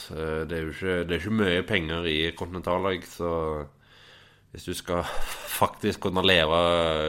Det 0.49 0.57
er 0.57 0.65
jo 0.65 0.73
ikke, 0.73 0.97
det 1.05 1.15
er 1.15 1.21
ikke 1.21 1.39
mye 1.43 1.67
penger 1.69 2.09
i 2.09 2.19
kontinentallag, 2.37 3.05
så 3.05 3.33
hvis 4.51 4.67
du 4.67 4.73
skal 4.75 5.05
faktisk 5.61 6.07
kunne 6.07 6.25
leve 6.27 6.61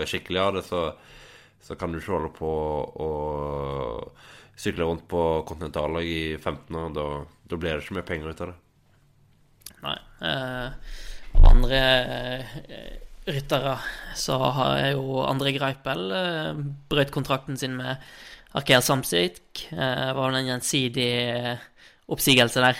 skikkelig 0.09 0.41
av 0.41 0.57
det, 0.57 0.65
så, 0.67 0.83
så 1.63 1.77
kan 1.79 1.93
du 1.93 2.01
ikke 2.01 2.15
holde 2.17 2.33
på 2.35 2.51
å 3.05 3.11
sykle 4.61 4.85
rundt 4.85 5.07
på 5.09 5.21
kontinentallag 5.47 6.05
i 6.05 6.37
15 6.37 6.75
år. 6.77 6.91
Da, 6.95 7.05
da, 7.49 7.57
blir 7.57 7.73
det 7.75 7.85
ikke 7.85 7.97
mye 7.97 8.09
penger 8.09 8.33
ut 8.33 8.43
av 8.43 8.51
det. 8.51 8.57
Nei. 9.81 9.95
Eh, 10.29 10.97
andre 11.49 11.79
eh, 11.81 12.91
ryttere 13.31 13.77
så 14.17 14.37
har 14.57 14.81
jo 14.91 15.23
André 15.25 15.55
Greipel 15.55 16.11
eh, 16.17 16.61
brøt 16.91 17.13
kontrakten 17.13 17.57
sin 17.57 17.77
med 17.79 18.03
Arkea 18.57 18.81
samsik 18.83 19.67
Eh, 19.71 20.13
var 20.15 20.31
det 20.31 20.41
en 20.41 20.49
gjensidig 20.51 21.11
eh, 21.29 21.57
oppsigelse 22.11 22.63
der? 22.63 22.79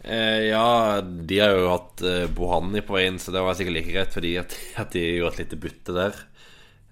Eh, 0.00 0.48
ja, 0.48 1.00
de 1.00 1.38
har 1.42 1.52
jo 1.52 1.68
hatt 1.68 2.02
eh, 2.08 2.26
Bohani 2.32 2.80
på 2.86 2.96
veien, 2.96 3.18
så 3.20 3.34
det 3.34 3.42
var 3.44 3.56
sikkert 3.58 3.76
like 3.76 3.92
greit 3.92 4.14
fordi 4.16 4.34
at, 4.40 4.56
at 4.80 4.94
de 4.96 5.02
gjorde 5.18 5.34
et 5.36 5.42
lite 5.44 5.60
bytte 5.60 5.96
der. 5.96 6.20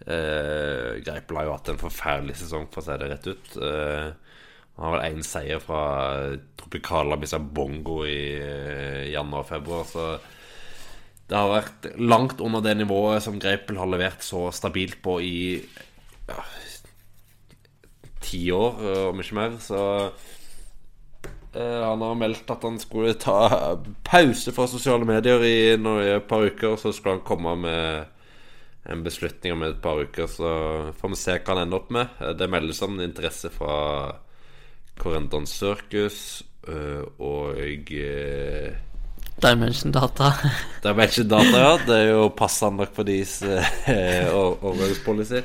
Eh, 0.09 0.99
Greipel 1.07 1.41
har 1.41 1.49
jo 1.49 1.55
hatt 1.57 1.71
en 1.73 1.81
forferdelig 1.81 2.37
sesong, 2.43 2.69
for 2.73 2.83
å 2.83 2.87
si 2.87 2.99
det 3.01 3.11
rett 3.12 3.31
ut. 3.31 3.55
Eh, 3.64 4.11
har 4.79 4.95
vel 4.95 5.07
én 5.09 5.25
seier 5.27 5.62
fra 5.62 5.81
Tropicala 6.61 7.17
Bongo 7.41 8.05
i 8.07 8.21
eh, 8.38 9.09
januar-februar, 9.11 9.88
så 9.88 10.05
det 11.29 11.37
har 11.37 11.51
vært 11.51 11.88
langt 11.99 12.41
under 12.41 12.62
det 12.64 12.77
nivået 12.79 13.25
som 13.25 13.41
Greipel 13.41 13.77
har 13.77 13.88
levert 13.91 14.23
så 14.25 14.49
stabilt 14.55 15.03
på 15.05 15.19
i 15.21 15.38
ja, 16.29 16.45
ti 18.29 18.45
år, 18.55 18.85
om 19.09 19.25
ikke 19.25 19.41
mer. 19.41 19.57
Så 19.64 19.81
Eh, 21.55 21.85
han 21.85 22.03
har 22.03 22.14
meldt 22.14 22.51
at 22.53 22.62
han 22.62 22.77
skulle 22.79 23.14
ta 23.19 23.49
pause 24.07 24.53
fra 24.53 24.67
sosiale 24.69 25.07
medier 25.09 25.43
i 25.43 25.57
et 25.75 26.29
par 26.29 26.45
uker. 26.45 26.77
Så 26.77 26.93
skulle 26.93 27.19
han 27.19 27.27
komme 27.27 27.57
med 27.57 28.07
en 28.88 29.05
beslutning 29.05 29.57
om 29.57 29.64
et 29.67 29.81
par 29.83 30.03
uker. 30.05 30.29
Så 30.31 30.51
får 31.01 31.14
vi 31.14 31.21
se 31.21 31.38
hva 31.38 31.55
han 31.55 31.67
ender 31.67 31.81
opp 31.81 31.95
med. 31.95 32.21
Eh, 32.21 32.35
det 32.38 32.51
meldes 32.53 32.83
om 32.85 33.01
interesse 33.01 33.51
fra 33.55 34.12
Corendon 34.99 35.47
Circus 35.47 36.43
eh, 36.69 37.03
og 37.19 37.59
Dimension 39.38 39.93
Data. 39.95 40.33
Dimension 40.83 41.29
Data, 41.31 41.64
ja. 41.64 41.75
Det 41.87 41.97
er 41.97 42.12
jo 42.12 42.29
passende 42.35 42.85
nok 42.85 42.95
for 42.95 43.09
deres 43.09 43.41
overgangspolicy. 43.43 45.45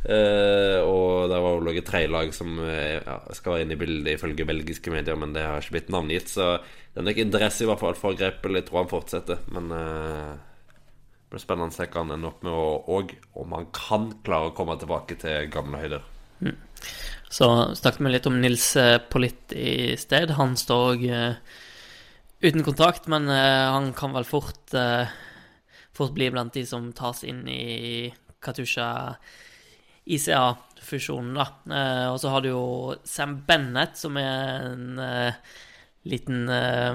Uh, 0.00 0.80
og 0.88 1.28
det 1.28 1.38
var 1.44 1.58
også 1.58 1.72
et 1.76 1.84
tredjelag 1.84 2.30
som 2.32 2.54
uh, 2.56 2.96
ja, 2.96 3.16
skal 3.36 3.52
være 3.52 3.64
inne 3.66 3.76
i 3.76 3.80
bildet 3.82 4.14
ifølge 4.14 4.46
belgiske 4.48 4.92
medier, 4.92 5.18
men 5.20 5.34
det 5.34 5.42
har 5.44 5.60
ikke 5.60 5.74
blitt 5.76 5.90
navngitt. 5.92 6.30
Så 6.32 6.54
det 6.56 7.02
er 7.02 7.06
nok 7.10 7.20
interesse 7.20 7.66
i 7.66 7.68
hvert 7.68 7.82
fall 7.82 7.98
for 7.98 8.16
Greipel. 8.16 8.56
Jeg 8.56 8.68
tror 8.68 8.80
han 8.80 8.92
fortsetter. 8.92 9.42
Men 9.52 9.68
uh, 9.74 10.30
det 10.32 11.34
blir 11.34 11.42
spennende 11.42 11.74
å 11.74 11.76
se 11.76 11.88
hva 11.90 12.04
han 12.04 12.14
ender 12.16 12.32
opp 12.32 12.46
med, 12.46 12.56
og, 12.56 12.88
og, 12.88 13.12
om 13.42 13.52
han 13.58 13.68
kan 13.76 14.08
klare 14.24 14.48
å 14.48 14.54
komme 14.56 14.78
tilbake 14.80 15.18
til 15.20 15.50
gamle 15.52 15.82
høyder. 15.82 16.08
Mm. 16.40 16.56
Så 17.30 17.50
snakket 17.76 18.00
vi 18.00 18.14
litt 18.14 18.30
om 18.30 18.40
Nils 18.40 18.70
Politt 19.12 19.52
i 19.52 19.98
sted. 20.00 20.32
Han 20.40 20.56
står 20.58 20.80
òg 20.88 21.04
uten 22.40 22.64
kontrakt, 22.64 23.04
men 23.12 23.28
han 23.28 23.92
kan 23.94 24.16
vel 24.16 24.26
fort, 24.26 24.74
fort 25.94 26.16
bli 26.16 26.30
blant 26.32 26.56
de 26.56 26.64
som 26.66 26.88
tas 26.96 27.20
inn 27.28 27.44
i 27.52 28.08
Katusha 28.42 28.88
ICA-fusjonen, 30.06 31.34
da. 31.36 31.46
Eh, 31.70 32.06
og 32.12 32.18
så 32.22 32.32
har 32.32 32.44
du 32.44 32.50
jo 32.50 32.64
Sam 33.04 33.40
Bennett, 33.46 33.98
som 34.00 34.16
er 34.20 34.70
en 34.70 35.00
eh, 35.04 35.56
liten 36.08 36.48
eh, 36.48 36.94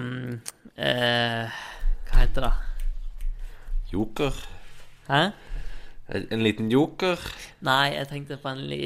Hva 0.76 2.22
heter 2.22 2.48
det? 2.48 2.54
Joker. 3.94 4.40
Hæ? 5.10 5.22
En 6.10 6.44
liten 6.46 6.70
joker? 6.70 7.22
Nei, 7.66 7.96
jeg 7.96 8.10
tenkte 8.10 8.38
på 8.42 8.52
en 8.52 8.66
li... 8.70 8.82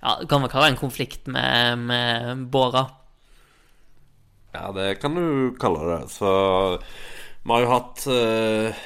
Ja, 0.00 0.16
det 0.16 0.30
kan 0.30 0.42
vel 0.42 0.50
kalle 0.50 0.70
det 0.70 0.74
en 0.74 0.80
konflikt 0.80 1.28
med, 1.30 1.84
med 1.90 2.46
Båra. 2.50 2.86
Ja, 4.54 4.70
det 4.74 4.96
kan 5.02 5.14
du 5.14 5.54
kalle 5.60 5.84
det. 5.92 6.10
Så 6.10 6.30
vi 7.44 7.52
har 7.52 7.62
jo 7.62 7.70
hatt 7.70 8.06
uh, 8.10 8.80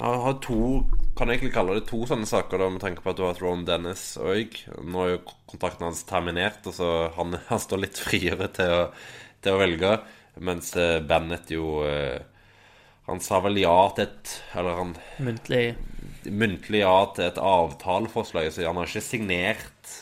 har 0.00 0.36
to 0.44 0.84
kan 1.20 1.28
egentlig 1.28 1.52
kalle 1.52 1.74
det 1.76 1.84
to 1.90 1.98
sånne 2.08 2.24
saker, 2.24 2.62
da, 2.62 2.66
med 2.72 2.80
tanke 2.80 3.02
på 3.04 3.12
at 3.12 3.18
du 3.18 3.26
har 3.26 3.34
hatt 3.34 3.42
Ron 3.44 3.66
Dennis 3.68 4.14
òg. 4.16 4.54
Nå 4.80 5.02
er 5.04 5.10
jo 5.12 5.34
kontrakten 5.50 5.84
hans 5.84 6.00
terminert, 6.08 6.64
og 6.64 6.72
så 6.78 6.88
han, 7.18 7.36
han 7.50 7.60
står 7.60 7.82
litt 7.82 8.00
friere 8.00 8.48
til 8.56 8.72
å, 8.72 8.82
til 9.44 9.56
å 9.56 9.60
velge. 9.60 9.90
Mens 10.40 10.70
eh, 10.80 11.02
Bennett 11.04 11.50
jo 11.52 11.82
eh, 11.84 12.22
Han 13.10 13.18
sa 13.20 13.40
vel 13.42 13.58
ja 13.58 13.74
til 13.96 14.04
et 14.06 14.30
Eller 14.54 14.76
han 14.78 14.92
Muntlig 15.18 15.72
Muntlig 16.30 16.84
ja 16.84 16.94
til 17.16 17.26
et 17.26 17.40
avtaleforslag, 17.42 18.46
så 18.54 18.62
han 18.62 18.78
har 18.78 18.88
ikke 18.88 19.02
signert 19.02 19.96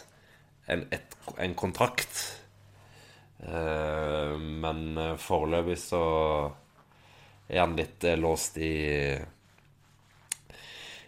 en, 0.68 0.84
et, 0.92 1.16
en 1.40 1.54
kontrakt. 1.56 2.20
Uh, 3.40 4.36
men 4.36 4.98
foreløpig 5.22 5.78
så 5.80 6.02
er 7.48 7.62
han 7.62 7.78
litt 7.78 8.04
låst 8.20 8.58
i 8.60 8.74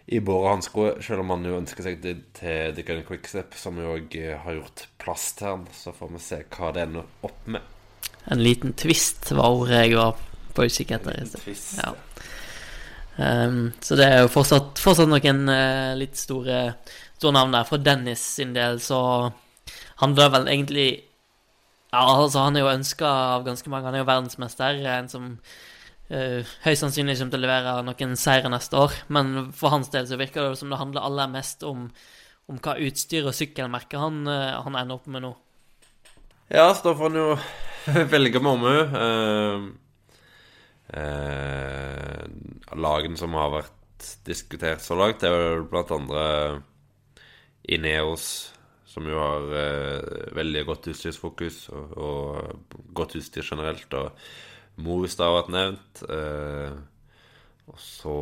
i 0.05 0.19
båre 0.19 0.55
hansker, 0.55 0.97
selv 1.03 1.23
om 1.23 1.33
han 1.35 1.45
jo 1.45 1.59
ønsker 1.59 1.85
seg 1.85 2.01
til, 2.03 2.23
til 2.37 2.73
The 2.75 2.85
Gun 2.87 3.03
Quickstep, 3.07 3.55
som 3.59 3.77
jo 3.79 3.93
òg 3.95 4.15
eh, 4.19 4.37
har 4.43 4.57
gjort 4.57 4.87
plass 5.01 5.31
til 5.37 5.49
han. 5.51 5.67
Så 5.75 5.93
får 5.95 6.11
vi 6.15 6.23
se 6.23 6.41
hva 6.55 6.71
det 6.75 6.87
ender 6.87 7.27
opp 7.27 7.45
med. 7.53 7.67
En 8.31 8.41
liten 8.41 8.75
twist 8.77 9.31
var 9.33 9.55
ordet 9.55 9.85
jeg 9.85 9.97
var 9.97 10.17
på 10.55 10.65
utkikk 10.67 10.95
etter. 10.97 11.21
Twist, 11.41 11.77
ja. 11.79 11.93
Um, 13.21 13.71
så 13.83 13.97
det 13.99 14.07
er 14.07 14.21
jo 14.23 14.31
fortsatt, 14.31 14.79
fortsatt 14.81 15.09
noen 15.11 15.43
uh, 15.51 15.93
litt 15.99 16.17
store, 16.17 16.61
store 17.17 17.35
navn 17.37 17.57
der. 17.57 17.67
For 17.69 17.83
Dennis 17.83 18.23
sin 18.37 18.55
del 18.57 18.81
så 18.83 19.01
handler 20.01 20.35
vel 20.37 20.51
egentlig 20.51 20.89
Ja, 21.91 22.05
altså, 22.07 22.45
han 22.45 22.55
er 22.55 22.63
jo 22.63 22.71
ønska 22.71 23.07
av 23.35 23.43
ganske 23.43 23.67
mange. 23.69 23.89
Han 23.89 23.97
er 23.97 24.05
jo 24.05 24.07
verdensmester. 24.07 24.77
En 24.87 25.09
som 25.11 25.33
Uh, 26.11 26.43
høyst 26.65 26.83
sannsynlig 26.83 27.13
kommer 27.15 27.31
til 27.31 27.39
å 27.39 27.45
levere 27.45 27.73
noen 27.87 28.17
seire 28.19 28.49
neste 28.51 28.75
år, 28.75 28.95
men 29.15 29.45
for 29.55 29.71
hans 29.71 29.87
del 29.93 30.09
så 30.09 30.17
virker 30.19 30.43
det 30.43 30.57
som 30.59 30.67
det 30.73 30.79
handler 30.81 31.05
aller 31.07 31.29
mest 31.31 31.63
om, 31.63 31.85
om 32.51 32.57
hva 32.59 32.73
utstyr 32.83 33.29
og 33.29 33.37
sykkelmerke 33.37 34.01
han, 34.01 34.17
uh, 34.27 34.59
han, 34.65 34.75
ender 34.75 34.99
opp 34.99 35.07
med 35.07 35.23
nå. 35.23 35.31
Ja, 36.51 36.65
så 36.75 36.89
da 36.89 36.95
får 36.99 37.13
han 37.13 37.21
jo 37.21 37.29
velge 38.15 38.43
med 38.43 38.51
omhu. 38.57 38.75
Uh, 40.91 42.27
lagene 42.75 43.15
som 43.15 43.39
har 43.39 43.55
vært 43.55 44.11
diskutert 44.27 44.83
så 44.83 44.99
langt, 44.99 45.23
er 45.23 45.31
jo 45.31 45.65
blant 45.71 45.95
andre 45.95 46.25
Ineos, 47.71 48.51
som 48.89 49.07
jo 49.07 49.15
har 49.15 49.47
veldig 50.35 50.67
godt 50.67 50.91
utstyrsfokus 50.91 51.69
og, 51.71 51.91
og 51.95 52.81
godt 52.97 53.15
utstyr 53.21 53.45
generelt. 53.47 53.93
og 53.95 54.11
Movistar 54.83 55.29
har 55.29 55.41
vært 55.41 55.53
nevnt. 55.55 56.01
Eh, 56.09 56.79
og 57.71 57.79
så 57.79 58.15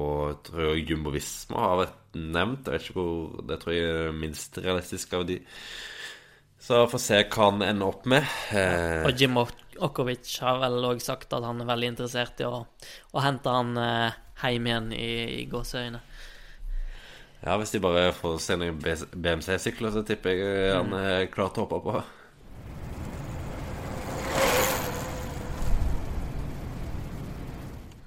tror 0.46 0.66
jeg 0.68 0.90
Jumbo 0.92 1.14
Visma 1.14 1.64
har 1.64 1.80
vært 1.84 2.20
nevnt. 2.20 2.68
Jeg 2.68 2.76
vet 2.76 2.90
ikke 2.90 3.00
hvor 3.00 3.48
Det 3.50 3.60
tror 3.62 3.76
jeg 3.76 3.96
er 3.96 4.20
minst 4.26 4.60
realistisk 4.62 5.16
av 5.18 5.26
de. 5.30 5.40
Så 6.60 6.84
får 6.92 7.02
se 7.02 7.22
hva 7.24 7.48
han 7.48 7.64
ender 7.66 7.90
opp 7.90 8.06
med. 8.10 8.28
Eh, 8.52 9.08
og 9.08 9.16
Jim 9.18 9.40
Okovic 9.40 10.36
har 10.44 10.60
vel 10.62 10.84
òg 10.92 11.00
sagt 11.02 11.32
at 11.34 11.46
han 11.48 11.64
er 11.64 11.70
veldig 11.70 11.94
interessert 11.94 12.44
i 12.44 12.50
å, 12.50 12.66
å 12.68 13.24
hente 13.24 13.54
han 13.56 13.80
eh, 13.80 14.20
hjem 14.44 14.68
igjen 14.68 14.92
i, 14.94 15.10
i 15.40 15.44
gåseøyne. 15.50 16.04
Ja, 17.40 17.56
hvis 17.56 17.72
de 17.72 17.80
bare 17.80 18.10
får 18.12 18.40
se 18.44 18.58
noen 18.60 18.82
BMC-sykler, 18.84 19.94
så 19.96 20.04
tipper 20.04 20.36
jeg 20.36 20.74
han 20.76 20.92
er 20.98 21.30
klar 21.32 21.54
til 21.56 21.64
å 21.64 21.70
hoppe 21.70 21.80
på. 21.86 22.02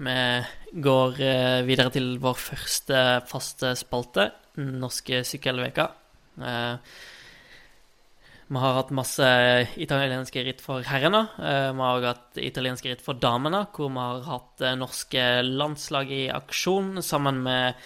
Vi 0.02 0.82
går 0.82 1.18
eh, 1.22 1.62
videre 1.66 1.92
til 1.94 2.16
vår 2.22 2.38
første 2.40 3.00
faste 3.30 3.72
spalte, 3.78 4.30
norske 4.58 5.22
sykkelveka. 5.26 5.88
Eh, 6.42 6.96
vi 8.52 8.60
har 8.60 8.76
hatt 8.76 8.90
masse 8.92 9.28
italienske 9.80 10.42
ritt 10.44 10.60
for 10.64 10.82
herrene. 10.88 11.22
Eh, 11.38 11.70
vi 11.70 11.84
har 11.84 12.00
også 12.00 12.10
hatt 12.10 12.42
italienske 12.42 12.90
ritt 12.90 13.04
for 13.04 13.20
damene, 13.22 13.62
hvor 13.76 13.92
vi 13.94 14.02
har 14.02 14.26
hatt 14.26 14.66
norske 14.80 15.26
landslag 15.46 16.10
i 16.10 16.24
aksjon 16.34 16.98
sammen 17.04 17.42
med 17.46 17.78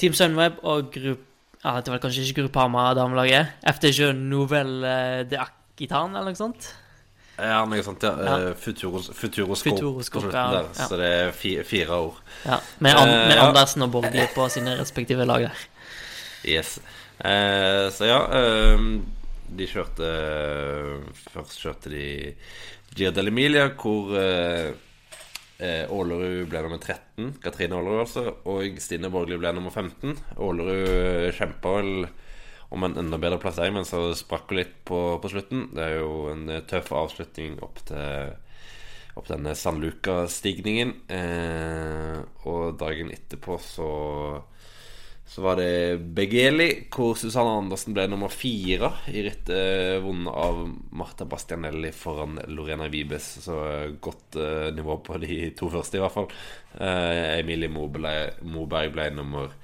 Team 0.00 0.16
Sunweb 0.16 0.62
og 0.66 0.90
grupp... 0.96 1.26
Ja, 1.60 1.76
det 1.84 1.92
var 1.92 2.00
kanskje 2.00 2.22
ikke 2.24 2.46
Gruppama-damelaget. 2.46 3.58
FDJ 3.68 4.14
Nouvelle 4.16 5.26
de 5.28 5.36
Aquitan, 5.42 6.14
eller 6.16 6.32
noe 6.32 6.38
sånt. 6.38 6.70
Ja, 7.40 7.60
noe 7.68 7.82
sånt, 7.86 8.02
ja. 8.04 8.12
Ja. 8.20 8.36
Eh, 8.50 8.54
Futuros, 8.60 9.10
futuroskop, 9.16 9.72
Futuroskop, 9.78 10.20
på 10.20 10.24
slutten 10.26 10.40
ja, 10.40 10.50
der. 10.58 10.70
ja. 10.76 10.88
Så 10.90 10.98
det 11.00 11.10
er 11.18 11.30
fi, 11.36 11.54
fire 11.66 11.96
ord. 12.08 12.18
Ja, 12.44 12.60
Med, 12.78 12.96
An 12.96 13.08
Eh, 13.08 13.28
med 13.28 13.36
ja. 13.36 13.46
Andersen 13.48 13.82
og 13.86 13.92
Borgli 13.94 14.26
på 14.34 14.48
sine 14.52 14.76
respektive 14.80 15.24
lag 15.28 15.48
der. 15.48 15.64
Yes. 16.44 16.78
Uh, 17.20 17.90
så 17.92 18.06
ja 18.08 18.20
eh, 18.32 18.78
De 19.52 19.66
kjørte 19.68 20.06
Først 21.34 21.58
kjørte 21.60 21.90
de 21.92 22.04
Giro 22.96 23.12
dell'Emilia, 23.12 23.66
hvor 23.76 24.14
eh, 24.18 24.70
eh, 25.62 25.84
Ålerud 25.92 26.48
ble 26.50 26.62
nummer 26.64 26.80
13. 26.82 27.36
Katrine 27.44 27.76
Ålerud, 27.78 28.00
altså. 28.02 28.24
Og 28.50 28.80
Stine 28.82 29.10
Borgli 29.12 29.38
ble 29.38 29.52
nummer 29.54 29.70
15. 29.70 30.16
Ålerud 30.42 31.28
kjempa 31.36 31.74
vel 31.76 32.08
om 32.70 32.86
en 32.86 32.96
enda 33.02 33.18
bedre 33.18 33.40
plassering, 33.42 33.74
men 33.74 33.88
så 33.88 34.10
sprakk 34.18 34.52
hun 34.52 34.60
litt 34.60 34.76
på, 34.86 35.00
på 35.22 35.32
slutten. 35.32 35.68
Det 35.74 35.86
er 35.86 35.98
jo 35.98 36.28
en 36.32 36.46
eh, 36.50 36.62
tøff 36.70 36.92
avslutning 36.94 37.58
opp 37.66 37.82
til 37.90 38.36
opp 39.18 39.26
denne 39.26 39.56
San 39.58 39.80
Luca-stigningen. 39.82 40.94
Eh, 41.10 42.20
og 42.46 42.78
dagen 42.80 43.10
etterpå 43.14 43.58
så 43.62 43.90
så 45.30 45.44
var 45.44 45.60
det 45.60 46.00
Begeli, 46.10 46.88
hvor 46.90 47.12
Susanne 47.14 47.52
Andersen 47.60 47.94
ble 47.94 48.08
nummer 48.10 48.32
fire 48.34 48.88
i 49.12 49.20
rittet, 49.22 50.00
vunnet 50.02 50.34
av 50.34 50.64
Marta 50.98 51.22
Bastianelli 51.22 51.92
foran 51.94 52.40
Lorena 52.50 52.88
Vibes. 52.90 53.28
Så 53.44 53.60
eh, 53.68 53.92
godt 54.02 54.34
eh, 54.34 54.72
nivå 54.74 54.96
på 55.06 55.20
de 55.22 55.52
to 55.54 55.70
første, 55.70 56.00
i 56.00 56.02
hvert 56.02 56.16
fall. 56.16 56.26
Eh, 56.82 57.36
Emilie 57.36 57.70
Moberg, 57.70 58.90
ble 58.90 59.06
nummer 59.14 59.54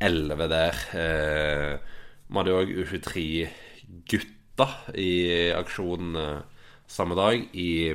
elleve 0.00 0.48
der. 0.48 0.80
Eh, 1.02 1.92
vi 2.26 2.38
hadde 2.40 2.56
òg 2.58 2.72
U23-gutta 2.82 4.68
i 4.98 5.10
aksjon 5.54 6.16
eh, 6.18 6.40
samme 6.86 7.14
dag 7.18 7.42
i 7.54 7.94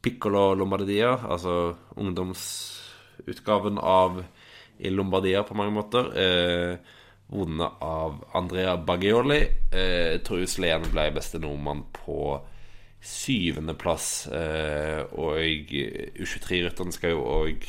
Piccolo 0.00 0.54
Lombardia, 0.54 1.12
altså 1.28 1.76
ungdomsutgaven 2.00 3.78
av 3.78 4.22
i 4.80 4.90
Lombardia 4.90 5.42
på 5.44 5.56
mange 5.58 5.74
måter. 5.76 6.08
Eh, 6.16 6.96
vunnet 7.30 7.82
av 7.84 8.24
Andrea 8.34 8.76
Baggioli. 8.76 9.40
Eh, 9.72 10.20
Truls 10.26 10.56
Lehn 10.58 10.86
ble 10.90 11.10
beste 11.14 11.38
nordmann 11.38 11.84
på 11.94 12.40
syvendeplass. 13.00 14.26
Eh, 14.34 15.04
og 15.12 15.38
U23-rytterne 16.20 16.96
skal 16.96 17.14
jo 17.14 17.22
òg 17.24 17.68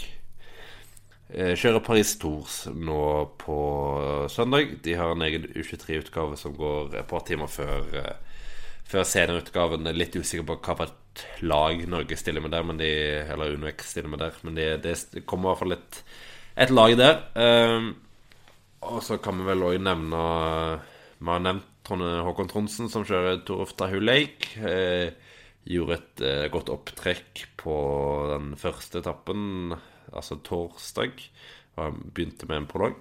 eh, 1.34 1.54
kjøre 1.60 1.82
Paris 1.86 2.16
Tours 2.22 2.66
nå 2.72 3.04
på 3.42 3.58
søndag. 4.32 4.78
De 4.84 4.96
har 5.00 5.14
en 5.14 5.26
egen 5.26 5.48
U23-utgave 5.56 6.38
som 6.40 6.56
går 6.58 6.96
et 7.00 7.10
par 7.10 7.26
timer 7.28 7.52
før, 7.52 7.88
eh, 8.02 8.44
før 8.92 9.04
er 9.04 9.94
Litt 9.96 10.16
usikker 10.16 10.46
på 10.48 10.60
hva 10.60 10.78
for 10.78 10.90
et 10.90 11.26
lag 11.44 11.88
Norge 11.90 12.16
stiller 12.18 12.42
med 12.42 12.52
der, 12.52 12.64
men 12.64 12.78
de, 12.80 12.92
eller 13.32 13.56
UnoX 13.56 13.92
stiller 13.92 14.10
med 14.10 14.20
der. 14.20 14.38
Men 14.44 14.56
det 14.56 14.70
de 14.84 15.22
kommer 15.22 15.50
i 15.50 15.52
hvert 15.52 15.64
fall 15.64 15.78
et, 15.78 16.04
et 16.58 16.72
lag 16.72 16.96
der. 16.98 17.20
Eh, 17.36 17.92
og 18.82 19.04
så 19.06 19.18
kan 19.22 19.38
vi 19.38 19.46
vel 19.46 19.62
òg 19.68 19.82
nevne 19.84 20.22
Vi 21.22 21.30
har 21.30 21.44
nevnt 21.44 21.68
Håkon 21.92 22.48
Tronsen, 22.50 22.90
som 22.90 23.04
kjører 23.06 23.44
Tour 23.46 23.66
of 23.66 23.74
Tahu 23.78 24.00
Lake. 24.00 24.56
Eh, 24.58 25.12
gjorde 25.68 25.98
et 25.98 26.24
eh, 26.26 26.50
godt 26.54 26.72
opptrekk 26.74 27.46
på 27.60 27.76
den 28.32 28.54
første 28.58 29.02
etappen, 29.02 29.76
altså 30.14 30.40
torsdag. 30.46 31.24
Begynte 31.78 32.50
med 32.50 32.64
en 32.64 32.70
prolog. 32.70 33.00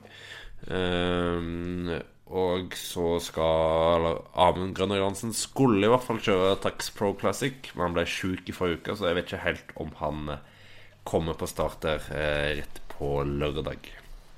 Eh, 0.71 2.01
og 2.31 2.77
så 2.79 3.17
skal 3.23 3.97
eller, 3.99 4.21
Amund 4.39 4.77
Grønner 4.79 5.01
Johansen 5.01 5.33
skulle 5.35 5.83
i 5.83 5.91
hvert 5.91 6.05
fall 6.07 6.21
kjøre 6.23 6.61
Tax 6.63 6.93
Pro 6.95 7.11
Classic, 7.19 7.73
men 7.75 7.89
han 7.89 7.97
ble 7.97 8.05
sjuk 8.07 8.47
i 8.47 8.55
forrige 8.55 8.85
uke, 8.85 8.95
så 8.95 9.09
jeg 9.09 9.19
vet 9.19 9.27
ikke 9.27 9.47
helt 9.49 9.73
om 9.83 9.91
han 9.99 10.37
eh, 10.37 10.45
kommer 11.09 11.35
på 11.39 11.49
start 11.51 11.83
der 11.83 12.07
eh, 12.15 12.61
rett 12.61 12.81
på 12.93 13.17
lørdag. 13.27 13.91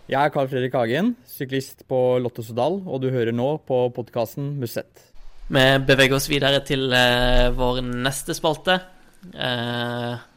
Jeg 0.09 0.19
er 0.19 0.33
Carl 0.33 0.49
Fredrik 0.49 0.75
Hagen, 0.77 1.13
syklist 1.29 1.85
på 1.89 2.01
Lotto 2.23 2.45
Sodal, 2.45 2.81
og 2.89 3.05
du 3.05 3.11
hører 3.13 3.35
nå 3.37 3.55
på 3.69 3.85
podkasten 3.95 4.55
Musett. 4.61 5.11
Vi 5.53 5.63
beveger 5.85 6.17
oss 6.17 6.31
videre 6.33 6.63
til 6.65 6.89
eh, 6.97 7.53
vår 7.53 7.83
neste 7.85 8.33
spalte. 8.39 8.79
Eh, 9.37 10.29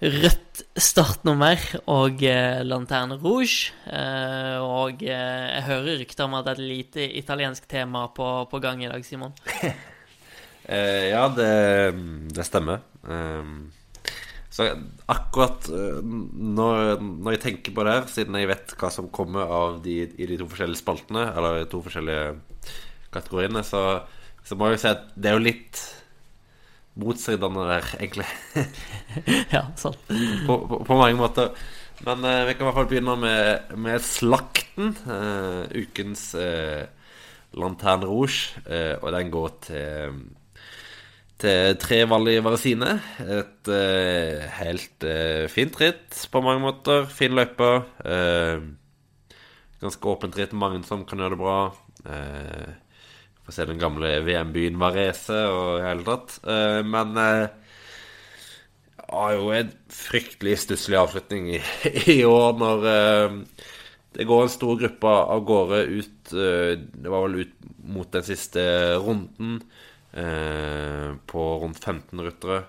rødt 0.00 0.62
startnummer 0.80 1.60
og 1.92 2.22
eh, 2.24 2.60
Lanterne 2.64 3.18
Rouge. 3.20 3.74
Eh, 3.84 4.56
og 4.64 5.02
eh, 5.04 5.46
jeg 5.56 5.66
hører 5.68 6.00
rykter 6.00 6.26
om 6.26 6.36
at 6.38 6.46
det 6.46 6.54
er 6.54 6.62
et 6.62 6.70
lite 6.72 7.08
italiensk 7.20 7.68
tema 7.68 8.06
på, 8.16 8.28
på 8.50 8.62
gang 8.62 8.84
i 8.84 8.90
dag, 8.90 9.04
Simon. 9.06 9.36
Eh, 10.70 11.08
ja, 11.10 11.24
det, 11.34 11.96
det 12.30 12.44
stemmer. 12.46 12.84
Eh, 13.02 13.48
så 14.54 14.68
akkurat 15.10 15.66
eh, 15.66 15.96
når, 16.04 17.00
når 17.00 17.34
jeg 17.34 17.40
tenker 17.42 17.74
på 17.74 17.86
det 17.86 17.94
her, 17.96 18.04
siden 18.12 18.36
jeg 18.38 18.50
vet 18.52 18.74
hva 18.78 18.90
som 18.94 19.08
kommer 19.10 19.50
av 19.50 19.80
de, 19.82 19.96
i 20.06 20.28
de 20.30 20.36
to 20.38 20.46
forskjellige 20.46 20.78
spaltene, 20.78 21.24
eller 21.32 21.58
de 21.58 21.70
to 21.72 21.80
forskjellige 21.82 22.36
kategoriene, 23.10 23.64
så, 23.66 23.82
så 24.46 24.54
må 24.54 24.68
jeg 24.68 24.78
jo 24.78 24.82
si 24.84 24.92
at 24.92 25.08
det 25.16 25.32
er 25.32 25.40
jo 25.40 25.46
litt 25.48 25.82
motstridende 27.00 27.66
der, 27.68 27.90
egentlig. 27.98 28.28
ja, 29.56 29.66
sant. 29.80 30.00
på, 30.46 30.56
på, 30.68 30.82
på 30.86 30.98
mange 30.98 31.18
måter. 31.18 31.54
Men 32.06 32.24
eh, 32.24 32.46
vi 32.48 32.54
kan 32.56 32.64
i 32.64 32.68
hvert 32.68 32.78
fall 32.78 32.90
begynne 32.90 33.16
med, 33.20 33.72
med 33.80 34.04
slakten. 34.04 34.94
eh, 35.04 35.82
ukens 35.82 36.30
eh, 36.38 36.86
Lanterne 37.60 38.08
Rouge. 38.08 38.60
eh, 38.66 38.94
og 39.00 39.12
den 39.16 39.32
går 39.32 39.56
til, 39.66 40.20
til 41.40 41.76
Tre 41.82 42.02
i 42.04 42.40
Varesine. 42.44 42.94
Et 43.20 43.72
eh, 43.76 44.48
helt 44.62 45.04
eh, 45.04 45.48
fint 45.52 45.80
ritt 45.80 46.22
på 46.32 46.44
mange 46.44 46.64
måter. 46.64 47.04
Fin 47.10 47.36
løype. 47.36 47.72
eh, 48.04 48.60
ganske 49.80 50.08
åpent 50.08 50.36
ritt. 50.36 50.52
Mange 50.56 50.84
som 50.88 51.04
kan 51.04 51.20
gjøre 51.20 51.36
det 51.36 51.40
bra. 51.40 51.60
Uh, 52.00 52.70
Få 53.50 53.56
se 53.56 53.66
den 53.66 53.82
gamle 53.82 54.20
VM-byen 54.22 54.78
Varese 54.78 55.42
og 55.50 55.80
i 55.80 55.86
hele 55.88 56.06
tatt. 56.06 56.38
Eh, 56.46 56.80
men 56.86 57.18
har 59.10 59.34
jo 59.34 59.50
en 59.54 59.70
fryktelig 59.90 60.56
stusslig 60.64 60.98
avslutning 61.00 61.50
i, 61.56 61.60
i 62.14 62.20
år 62.26 62.58
når 62.60 62.88
eh, 62.90 63.38
det 64.14 64.26
går 64.26 64.44
en 64.44 64.52
stor 64.52 64.78
gruppe 64.78 65.14
av 65.34 65.42
gårde 65.46 65.80
ut 65.86 66.34
eh, 66.34 66.74
Det 66.78 67.10
var 67.10 67.26
vel 67.26 67.42
ut 67.44 67.56
mot 67.90 68.10
den 68.14 68.26
siste 68.26 68.62
runden 69.02 69.58
eh, 70.12 71.10
på 71.26 71.46
rundt 71.62 71.82
15 71.82 72.22
ryttere. 72.22 72.62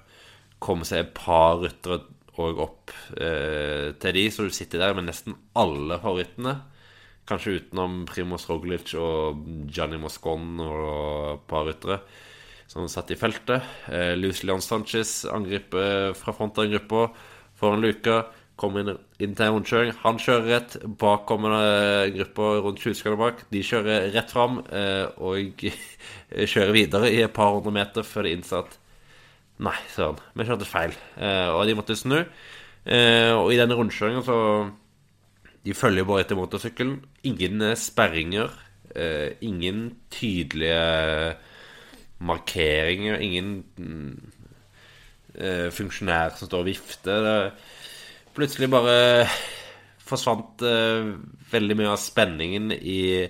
Kom 0.61 0.86
seg 0.88 1.05
et 1.05 1.13
par 1.17 1.61
ryttere 1.61 2.01
òg 2.41 2.61
opp 2.63 2.93
eh, 3.21 3.91
til 4.01 4.17
de, 4.17 4.27
så 4.34 4.47
du 4.47 4.53
sitter 4.55 4.82
der 4.82 4.95
med 4.97 5.09
nesten 5.09 5.36
alle 5.57 5.99
favorittene. 6.01 6.55
Kanskje 7.30 7.59
utenom 7.59 8.01
Primoz 8.09 8.47
Roglic 8.49 8.93
og 8.99 9.45
Gianni 9.72 9.99
Moscon 10.01 10.59
og 10.65 11.36
et 11.36 11.47
par 11.49 11.67
ryttere 11.69 12.01
som 12.72 12.88
satt 12.88 13.11
i 13.11 13.19
feltet. 13.19 13.65
Eh, 13.91 14.13
Luis 14.15 14.43
Leon 14.47 14.63
Sanchez 14.63 15.26
angriper 15.28 16.15
fra 16.15 16.34
front 16.36 16.59
av 16.61 16.69
gruppa 16.72 17.09
foran 17.59 17.84
luka. 17.84 18.24
Kommer 18.61 18.84
inn, 18.84 18.99
inn 19.24 19.34
til 19.36 19.47
en 19.47 19.55
rundkjøring. 19.57 19.95
Han 20.03 20.19
kjører 20.22 20.47
rett. 20.53 20.78
Bak 21.01 21.26
kommer 21.30 21.55
det 21.57 22.13
gruppa 22.15 22.51
rundt 22.61 22.84
20 22.84 22.99
sekunder 22.99 23.19
bak. 23.19 23.43
De 23.51 23.63
kjører 23.65 24.11
rett 24.15 24.32
fram 24.32 24.61
eh, 24.69 25.07
og 25.19 25.65
kjører 26.53 26.76
videre 26.76 27.11
i 27.11 27.24
et 27.26 27.36
par 27.36 27.55
hundre 27.57 27.74
meter 27.76 28.07
før 28.07 28.28
de 28.28 28.38
innser 28.38 28.63
at 28.63 28.78
Nei, 29.61 29.76
søren, 29.93 30.17
vi 30.34 30.45
kjørte 30.47 30.65
feil. 30.65 30.95
Eh, 31.22 31.49
og 31.53 31.67
de 31.69 31.76
måtte 31.78 31.93
snu. 31.93 32.17
Eh, 32.82 33.30
og 33.36 33.51
i 33.53 33.59
denne 33.59 33.76
rundkjøringa 33.78 34.24
så 34.26 34.38
De 35.62 35.76
følger 35.78 36.07
bare 36.09 36.24
etter 36.26 36.38
motorsykkelen. 36.39 36.99
Ingen 37.30 37.62
eh, 37.62 37.78
sperringer. 37.78 38.53
Eh, 38.95 39.38
ingen 39.45 39.91
tydelige 40.14 41.36
markeringer. 42.26 43.22
Ingen 43.22 43.51
mm, 43.78 44.32
eh, 45.38 45.70
funksjonær 45.74 46.34
som 46.38 46.49
står 46.49 46.66
og 46.66 46.70
vifter. 46.72 47.30
Plutselig 48.34 48.72
bare 48.74 49.28
forsvant 50.12 50.64
veldig 51.51 51.76
mye 51.80 51.91
av 51.93 51.99
spenningen 52.01 52.74
i, 52.76 53.24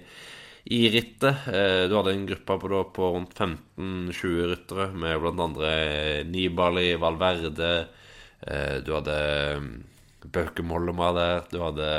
i 0.74 0.80
rittet. 0.94 1.44
Du 1.46 1.94
hadde 1.94 2.14
en 2.16 2.26
gruppe 2.30 2.58
på, 2.58 2.70
da, 2.72 2.80
på 2.96 3.10
rundt 3.14 3.36
15-20 3.38 4.48
ryttere, 4.50 4.88
med 4.98 5.42
andre 5.46 5.72
Nibali, 6.26 6.88
Valverde, 7.02 7.72
du 8.42 8.94
hadde 8.96 9.20
Bauke 10.30 10.64
Mollema 10.66 11.12
der. 11.16 11.46
Du 11.52 11.60
hadde 11.64 11.92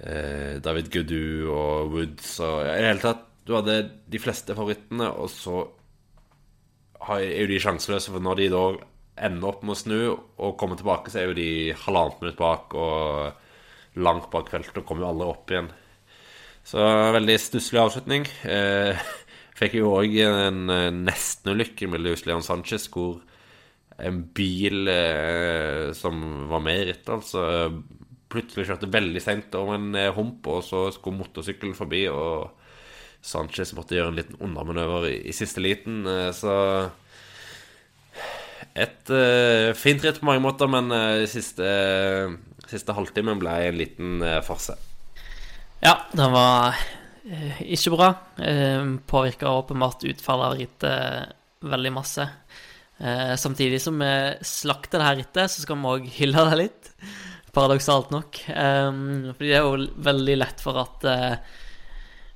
eh, 0.00 0.54
David 0.64 0.90
Gudu 0.92 1.50
og 1.52 1.92
Woods 1.94 2.38
og 2.44 2.64
ja, 2.66 2.76
I 2.76 2.84
det 2.84 2.92
hele 2.94 3.04
tatt, 3.04 3.26
du 3.46 3.56
hadde 3.56 3.76
de 4.10 4.22
fleste 4.22 4.54
favorittene, 4.56 5.10
og 5.10 5.30
så 5.32 5.64
er 7.10 7.42
jo 7.42 7.50
de 7.50 7.60
sjanseløse, 7.62 8.12
for 8.12 8.22
når 8.22 8.42
de 8.42 8.48
da 8.52 8.64
ender 9.26 9.50
opp 9.50 9.64
med 9.64 9.74
å 9.74 9.80
snu 9.80 10.00
og 10.10 10.56
komme 10.60 10.76
tilbake, 10.78 11.12
så 11.12 11.22
er 11.22 11.30
jo 11.30 11.38
de 11.38 11.50
halvannet 11.84 12.20
minutt 12.22 12.40
bak 12.40 12.76
og 12.78 14.00
langt 14.00 14.28
bak 14.32 14.50
feltet 14.52 14.78
og 14.78 14.86
kommer 14.86 15.04
jo 15.06 15.10
aldri 15.12 15.30
opp 15.32 15.52
igjen. 15.52 15.70
Så 16.70 16.84
veldig 17.16 17.36
stusslig 17.40 17.80
avslutning. 17.82 18.28
Eh, 18.46 19.00
fikk 19.60 19.78
jo 19.80 19.94
òg 19.96 20.14
en 20.24 20.70
eh, 20.72 20.92
nestenulykke 20.94 21.88
med 21.90 22.04
Luis 22.04 22.24
Leon 22.28 22.44
Sanchez, 22.46 22.86
hvor 22.92 23.18
en 24.06 24.22
bil 24.36 24.88
eh, 24.90 25.90
som 25.96 26.20
var 26.50 26.62
med 26.64 26.82
i 26.82 26.86
rittet, 26.90 27.10
altså 27.14 27.44
plutselig 28.30 28.68
kjørte 28.68 28.90
veldig 28.92 29.22
seint 29.22 29.54
over 29.58 29.76
en 29.76 29.94
eh, 29.98 30.12
hump, 30.14 30.46
og 30.50 30.62
så 30.66 30.86
skulle 30.94 31.18
motorsykkelen 31.18 31.76
forbi, 31.78 32.04
og 32.12 32.50
Sanchez 33.20 33.74
måtte 33.76 33.96
gjøre 33.98 34.14
en 34.14 34.20
liten 34.20 34.38
undermanøver 34.40 35.08
i, 35.10 35.16
i 35.28 35.34
siste 35.36 35.62
liten. 35.64 36.04
Eh, 36.08 36.30
så 36.36 36.54
et 38.70 39.10
eh, 39.10 39.72
fint 39.74 40.04
ritt 40.04 40.20
på 40.20 40.28
mange 40.28 40.44
måter, 40.44 40.70
men 40.70 40.92
eh, 40.94 41.26
siste, 41.30 41.66
siste 42.70 42.94
halvtimen 42.96 43.40
ble 43.42 43.56
en 43.66 43.80
liten 43.80 44.22
eh, 44.22 44.40
farse. 44.46 44.78
Ja, 45.82 45.96
den 46.14 46.32
var 46.32 46.78
eh, 47.26 47.60
ikke 47.74 47.94
bra. 47.96 48.10
Eh, 48.38 48.94
Påvirka 49.10 49.50
åpenbart 49.58 50.06
utfallet 50.06 50.46
av 50.46 50.58
rittet 50.60 51.36
veldig 51.66 51.92
masse. 51.92 52.28
Eh, 53.00 53.34
samtidig 53.40 53.80
som 53.80 53.96
vi 53.98 54.12
slakter 54.44 55.00
det 55.00 55.06
her 55.08 55.18
rittet, 55.22 55.50
så 55.52 55.64
skal 55.64 55.78
vi 55.80 55.90
òg 55.94 56.06
hylle 56.18 56.44
det 56.50 56.60
litt. 56.60 56.92
Paradoksalt 57.56 58.12
nok. 58.14 58.42
Eh, 58.52 58.92
fordi 59.32 59.48
det 59.50 59.58
er 59.58 59.66
jo 59.66 59.88
veldig 60.10 60.38
lett 60.38 60.62
for 60.62 60.80
at 60.84 61.08
eh, 61.08 61.34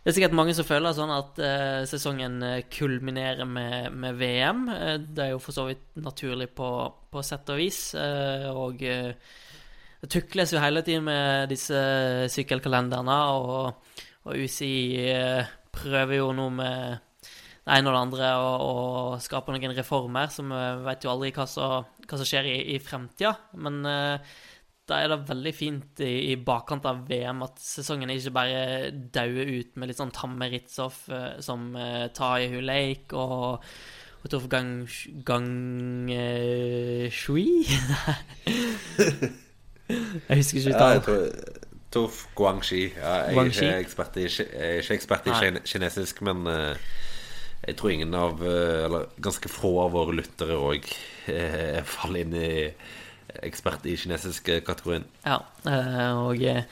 Det 0.05 0.11
er 0.11 0.17
sikkert 0.19 0.37
mange 0.37 0.53
som 0.53 0.67
føler 0.69 0.93
sånn 0.93 1.13
at 1.15 1.39
eh, 1.41 1.85
sesongen 1.89 2.43
eh, 2.45 2.67
kulminerer 2.69 3.49
med, 3.49 3.93
med 3.93 4.19
VM. 4.21 4.67
Eh, 4.69 4.99
det 5.01 5.23
er 5.27 5.31
jo 5.33 5.41
for 5.41 5.57
så 5.57 5.65
vidt 5.71 5.87
naturlig 5.97 6.51
på, 6.57 6.69
på 7.13 7.23
sett 7.25 7.49
og 7.55 7.61
vis. 7.61 7.95
eh, 7.97 8.51
og 8.53 8.85
eh, 8.85 9.15
det 10.05 10.11
tukles 10.13 10.53
jo 10.53 10.61
hele 10.61 10.83
tiden 10.85 11.07
med 11.07 11.49
disse 11.49 11.79
sykkelkalenderne, 12.29 13.17
og, 13.33 13.97
og 14.29 14.37
UCI 14.37 14.75
eh, 15.09 15.53
prøver 15.73 16.19
jo 16.19 16.27
noe 16.37 16.53
med 16.53 17.01
det 17.65 17.79
ene 17.79 17.89
og 17.89 17.95
det 17.95 18.01
andre 18.03 18.31
og, 18.45 18.65
og 18.65 19.23
skaper 19.25 19.55
noen 19.57 19.77
reformer, 19.77 20.29
så 20.33 20.45
vi 20.45 20.65
vet 20.85 21.05
jo 21.07 21.13
aldri 21.15 21.31
hva 21.33 21.47
som, 21.49 21.87
hva 22.05 22.19
som 22.21 22.29
skjer 22.29 22.49
i, 22.51 22.59
i 22.75 22.81
fremtida. 22.83 23.33
Men 23.57 23.81
uh, 23.89 24.35
da 24.85 25.01
er 25.01 25.09
det 25.15 25.29
veldig 25.31 25.55
fint 25.57 26.05
i, 26.05 26.13
i 26.33 26.37
bakkant 26.37 26.85
av 26.91 27.07
VM 27.09 27.41
at 27.47 27.61
sesongen 27.63 28.13
ikke 28.13 28.35
bare 28.37 28.91
dauer 28.93 29.49
ut 29.49 29.79
med 29.81 29.89
litt 29.89 30.01
sånn 30.01 30.13
tamme 30.13 30.51
Ritzhoff 30.53 31.07
uh, 31.09 31.41
som 31.45 31.71
uh, 31.73 32.05
Taye 32.13 32.61
Lake 32.61 33.17
og, 33.17 33.65
og 34.21 34.33
Torf 34.33 34.49
Gang... 34.53 34.85
Gang... 35.25 35.49
Uh, 36.13 37.09
Shui? 37.09 37.65
jeg 40.29 40.37
husker 40.37 40.61
ikke 40.61 40.77
uttalen. 40.77 41.01
Ja, 41.01 41.63
Torf 41.95 42.27
Guangxi. 42.37 42.91
Ja, 42.97 43.15
jeg 43.31 43.39
er 43.39 43.51
ikke 43.55 43.73
ekspert 43.79 44.17
i, 44.19 44.29
ikke 44.29 44.95
ekspert 44.99 45.29
i 45.31 45.33
kinesisk, 45.63 46.23
men 46.27 46.43
eh, 46.51 46.75
jeg 47.67 47.77
tror 47.79 47.91
ingen 47.95 48.15
av 48.15 48.43
eh, 48.45 48.85
Eller 48.87 49.07
ganske 49.25 49.49
få 49.49 49.75
av 49.87 49.95
våre 49.97 50.17
lyttere 50.19 50.59
òg 50.59 50.89
faller 51.89 52.21
inn 52.21 52.35
i 52.37 52.51
ekspert 53.43 53.87
i 53.89 53.97
kinesiske 53.97 54.61
kategorien. 54.67 55.07
Ja, 55.25 55.39
eh, 55.67 56.13
og 56.21 56.43
eh, 56.45 56.67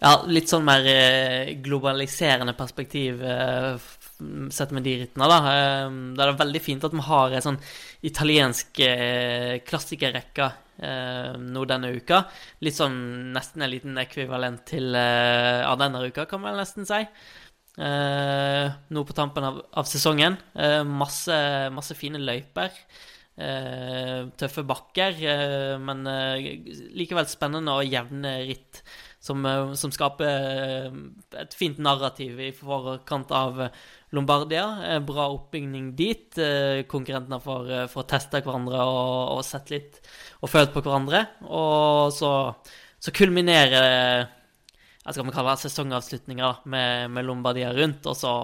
ja, 0.00 0.14
litt 0.26 0.50
sånn 0.50 0.64
mer 0.66 0.86
eh, 0.90 1.52
globaliserende 1.62 2.54
perspektiv 2.58 3.22
eh, 3.22 3.76
sett 4.54 4.72
med 4.74 4.86
de 4.86 4.96
rittene, 5.02 5.28
da. 5.30 5.38
Eh, 5.52 6.00
Da 6.16 6.24
er 6.26 6.32
det 6.32 6.40
veldig 6.42 6.62
fint 6.64 6.88
at 6.88 6.96
vi 6.96 7.04
har 7.06 7.36
en 7.36 7.46
sånn 7.46 7.60
italiensk 8.08 8.82
eh, 8.88 9.60
klassikerrekke 9.68 10.50
eh, 10.80 11.38
nå 11.40 11.64
denne 11.70 11.94
uka. 11.94 12.24
Litt 12.64 12.80
sånn 12.80 12.98
nesten 13.36 13.64
en 13.64 13.72
liten 13.72 13.98
ekvivalent 14.02 14.64
til 14.72 14.94
eh, 14.98 15.62
ja, 15.62 15.72
denne 15.80 16.04
uka, 16.08 16.26
kan 16.30 16.42
man 16.42 16.58
nesten 16.60 16.88
si. 16.88 17.04
Eh, 17.74 18.66
nå 18.94 19.02
på 19.02 19.16
tampen 19.16 19.44
av, 19.46 19.58
av 19.74 19.88
sesongen. 19.90 20.36
Eh, 20.54 20.82
masse, 20.86 21.36
masse 21.74 21.96
fine 21.98 22.20
løyper. 22.22 22.76
Eh, 23.34 24.28
tøffe 24.38 24.62
bakker, 24.62 25.18
men 25.82 26.04
likevel 26.94 27.26
spennende 27.30 27.74
og 27.74 27.90
jevne 27.90 28.38
ritt. 28.46 28.84
Som, 29.24 29.40
som 29.72 29.88
skaper 29.88 30.92
et 31.40 31.54
fint 31.56 31.78
narrativ 31.80 32.36
i 32.44 32.50
forkant 32.52 33.30
av 33.32 33.62
Lombardia. 34.12 34.98
Bra 35.08 35.30
oppbygning 35.32 35.94
dit. 35.96 36.36
Konkurrentene 36.92 37.38
får, 37.40 37.72
får 37.88 38.06
testa 38.12 38.42
hverandre 38.44 38.84
og, 38.84 39.38
og 39.38 39.40
sett 39.48 39.72
litt 39.72 39.96
og 40.44 40.52
følt 40.52 40.76
på 40.76 40.84
hverandre. 40.84 41.24
Og 41.48 42.12
så, 42.12 42.34
så 43.00 43.16
kulminerer 43.16 44.28
skal 45.12 45.26
vi 45.26 45.34
kalle 45.36 45.52
det, 45.52 45.64
sesongavslutninga 45.66 46.50
med, 46.72 47.10
med 47.12 47.26
Lombardia 47.28 47.72
rundt. 47.76 48.06
Og 48.08 48.16
så, 48.16 48.34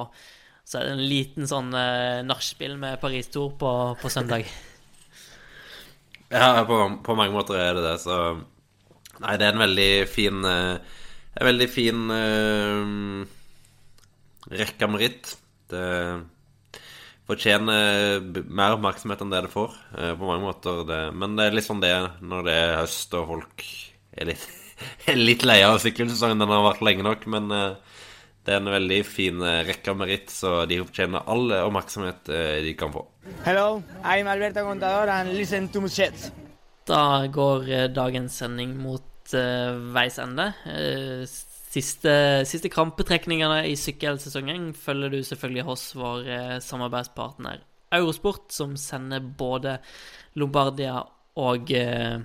så 0.65 0.81
er 0.81 0.89
det 0.89 0.97
en 0.97 1.07
liten 1.09 1.49
sånn 1.49 1.73
eh, 1.73 2.21
nachspiel 2.27 2.77
med 2.81 3.01
Paris 3.01 3.33
Tour 3.33 3.55
på, 3.61 3.73
på 4.01 4.13
søndag. 4.13 4.45
Ja, 6.31 6.61
på, 6.63 6.77
på 7.03 7.15
mange 7.19 7.35
måter 7.35 7.57
er 7.59 7.73
det 7.75 7.81
det, 7.83 7.97
så 8.05 8.17
Nei, 9.19 9.33
det 9.35 9.49
er 9.49 9.57
en 9.57 9.65
veldig 9.65 9.89
fin 10.07 10.45
eh, 10.47 10.99
En 11.41 11.49
veldig 11.49 11.67
fin 11.67 12.05
uh, 12.15 13.25
rekke 14.51 14.89
med 14.91 15.03
ritt. 15.03 15.33
Det 15.71 15.83
fortjener 17.31 18.25
mer 18.51 18.75
oppmerksomhet 18.75 19.23
enn 19.23 19.31
det 19.31 19.45
det 19.47 19.53
får, 19.53 19.77
eh, 19.95 20.15
på 20.19 20.27
mange 20.27 20.43
måter. 20.49 20.83
Det. 20.89 21.01
Men 21.15 21.37
det 21.39 21.47
er 21.47 21.55
litt 21.55 21.69
sånn 21.69 21.83
det 21.85 21.93
når 22.25 22.49
det 22.49 22.57
er 22.65 22.79
høst 22.81 23.15
og 23.15 23.29
folk 23.31 23.67
er 24.19 24.33
litt, 24.33 24.47
litt 25.29 25.45
lei 25.47 25.61
av 25.67 25.79
sykkelsesongen. 25.83 26.41
Den 26.41 26.53
har 26.53 26.67
vært 26.67 26.85
lenge 26.87 27.07
nok, 27.07 27.27
men 27.33 27.51
eh, 27.55 27.99
det 28.47 28.55
er 28.55 28.63
en 28.63 28.73
veldig 28.73 29.01
fin 29.07 29.43
eh, 29.45 29.63
rekke 29.69 29.93
av 29.93 30.01
meritt, 30.01 30.33
så 30.33 30.65
de 30.71 30.81
fortjener 30.83 31.29
all 31.31 31.53
oppmerksomhet 31.61 32.33
eh, 32.33 32.57
de 32.67 32.75
kan 32.79 32.93
få. 32.95 33.05
Hello, 33.47 33.83
I'm 34.03 34.31
Alberto 34.31 34.65
Contador 34.67 35.13
and 35.13 35.35
listen 35.37 35.69
to 35.75 35.87
shit. 35.89 36.31
Da 36.89 37.27
går 37.31 37.93
dagens 37.95 38.41
sending 38.41 38.73
mot 38.81 39.35
uh, 39.37 39.77
veis 39.95 40.17
ende. 40.19 40.49
Uh, 40.65 41.23
siste, 41.71 42.13
siste 42.51 42.73
krampetrekningene 42.73 43.61
i 43.71 43.77
sykkelsesongen 43.79 44.73
følger 44.75 45.13
du 45.13 45.21
selvfølgelig 45.23 45.67
hos 45.69 45.85
vår 45.95 46.31
samarbeidspartner 46.67 47.61
Eurosport, 47.91 48.53
som 48.53 48.77
sender 48.79 49.21
både 49.21 49.79
Lombardia 50.39 51.01
og 51.41 51.73
eh, 51.75 52.21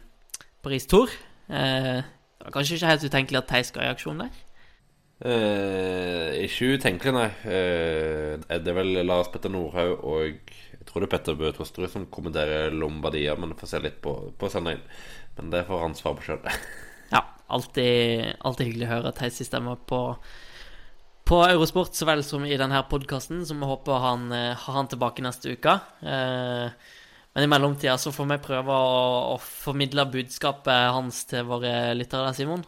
Paris 0.62 0.86
Tour. 0.90 1.10
Eh, 1.50 2.02
det 2.46 2.52
var 2.52 2.60
kanskje 2.60 2.76
ikke 2.78 2.90
helt 2.92 3.04
utenkelig 3.10 3.38
at 3.40 3.48
Theis 3.50 3.72
ga 3.74 3.82
i 3.82 3.90
aksjon 3.90 4.20
der? 4.22 4.34
Eh, 5.26 6.44
ikke 6.46 6.76
utenkelig, 6.78 7.14
nei. 7.16 7.30
Eh, 7.50 8.36
det 8.46 8.70
er 8.70 8.76
vel 8.78 9.00
Lars 9.02 9.32
Petter 9.34 9.50
Nordhaug 9.50 10.04
og 10.06 10.52
jeg 10.76 10.86
tror 10.86 11.02
det 11.02 11.08
er 11.08 11.14
Petter 11.16 11.38
Bø 11.40 11.50
Tosterud 11.58 11.90
som 11.90 12.04
kommenterer 12.14 12.70
Lombardia, 12.70 13.34
men 13.34 13.56
får 13.58 13.72
se 13.72 13.80
litt 13.82 13.98
på, 14.06 14.14
på 14.38 14.50
søndagen. 14.54 14.84
Men 15.40 15.50
det 15.56 15.64
får 15.66 15.82
han 15.88 15.98
svare 15.98 16.20
på 16.20 16.28
sjøl. 16.28 16.46
Ja, 17.16 17.24
alltid, 17.50 18.36
alltid 18.46 18.70
hyggelig 18.70 18.86
å 18.86 18.92
høre 18.92 19.16
Theis 19.18 19.42
stemme 19.50 19.74
på, 19.90 20.04
på 21.26 21.42
Eurosport, 21.48 21.98
så 21.98 22.06
vel 22.06 22.22
som 22.28 22.46
i 22.46 22.62
denne 22.62 22.84
podkasten, 22.92 23.42
som 23.50 23.58
vi 23.58 23.72
håper 23.74 24.06
han 24.06 24.30
eh, 24.38 24.54
har 24.54 24.78
han 24.78 24.94
tilbake 24.94 25.26
neste 25.26 25.58
uke. 25.58 25.80
Eh, 26.06 26.94
men 27.36 27.44
i 27.44 27.50
mellomtida 27.52 27.98
så 28.00 28.14
får 28.16 28.30
vi 28.30 28.38
prøve 28.46 28.72
å, 28.72 29.00
å 29.34 29.40
formidle 29.44 30.06
budskapet 30.08 30.92
hans 30.96 31.26
til 31.28 31.44
våre 31.50 31.92
lyttere 31.98 32.30
der, 32.30 32.38
Simon. 32.38 32.64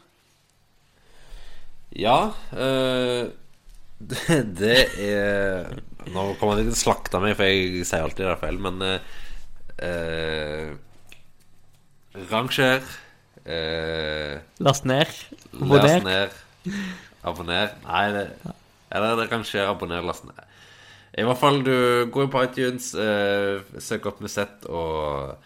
Ja 1.95 2.33
Øh, 2.51 3.29
det, 4.11 4.41
det 4.59 4.81
er 5.07 5.69
Nå 6.11 6.25
kommer 6.37 6.57
han 6.57 6.65
ikke 6.65 6.79
slakte 6.79 7.19
meg, 7.23 7.37
for 7.39 7.47
jeg 7.47 7.87
sier 7.87 8.03
alltid 8.03 8.27
det 8.27 8.35
feil, 8.39 8.59
men 8.63 8.83
øh, 8.83 8.99
eh, 9.87 10.69
Ranger 12.31 12.83
eh, 13.43 14.37
Last 14.63 14.87
ned. 14.87 15.11
Last 15.51 16.05
ned. 16.05 16.37
Abonner. 17.27 17.73
Nei, 17.83 18.05
det, 18.15 18.53
eller 18.91 19.19
det 19.19 19.27
kan 19.31 19.43
skje 19.47 19.67
abonner, 19.67 20.05
last 20.05 20.23
ned. 20.27 20.46
I 21.17 21.23
hvert 21.25 21.39
fall, 21.41 21.63
du 21.65 22.05
går 22.13 22.27
på 22.29 22.43
iTunes, 22.45 22.91
eh, 22.93 23.63
søk 23.81 24.05
opp 24.05 24.19
Musett 24.21 24.67
og 24.69 25.39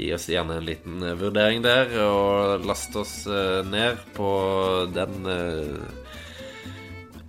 gi 0.00 0.06
oss 0.16 0.30
gjerne 0.32 0.56
en 0.56 0.64
liten 0.64 1.02
eh, 1.04 1.16
vurdering 1.20 1.60
der. 1.64 1.92
Og 2.06 2.64
last 2.64 2.96
oss 2.96 3.26
eh, 3.28 3.60
ned 3.68 4.00
på 4.16 4.30
den 4.96 5.28
eh, 5.28 6.06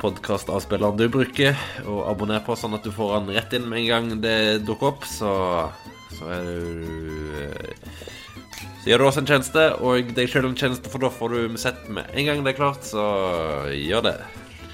podkastavspilleren 0.01 1.01
du 1.01 1.09
bruker, 1.11 1.57
og 1.83 2.05
abonner 2.09 2.39
på 2.45 2.55
sånn 2.57 2.77
at 2.77 2.87
du 2.87 2.93
får 2.95 3.17
den 3.19 3.35
rett 3.35 3.57
inn 3.59 3.67
med 3.67 3.83
en 3.83 3.89
gang 3.91 4.23
det 4.23 4.37
dukker 4.63 4.93
opp. 4.93 5.03
Så, 5.09 5.33
så 6.15 6.31
er 6.37 6.47
du 6.47 7.35
eh, 7.43 7.89
Så 8.81 8.87
gjør 8.87 9.03
du 9.03 9.07
oss 9.09 9.19
en 9.19 9.27
tjeneste, 9.27 9.67
og 9.83 10.15
deg 10.15 10.31
sjøl 10.31 10.47
en 10.47 10.55
tjeneste, 10.57 10.89
for 10.89 11.03
da 11.03 11.11
får 11.11 11.35
du 11.35 11.59
sett 11.59 11.91
med 11.91 12.07
en 12.15 12.31
gang 12.31 12.47
det 12.47 12.55
er 12.55 12.61
klart, 12.63 12.87
så 12.87 13.03
gjør 13.75 14.07
det. 14.07 14.15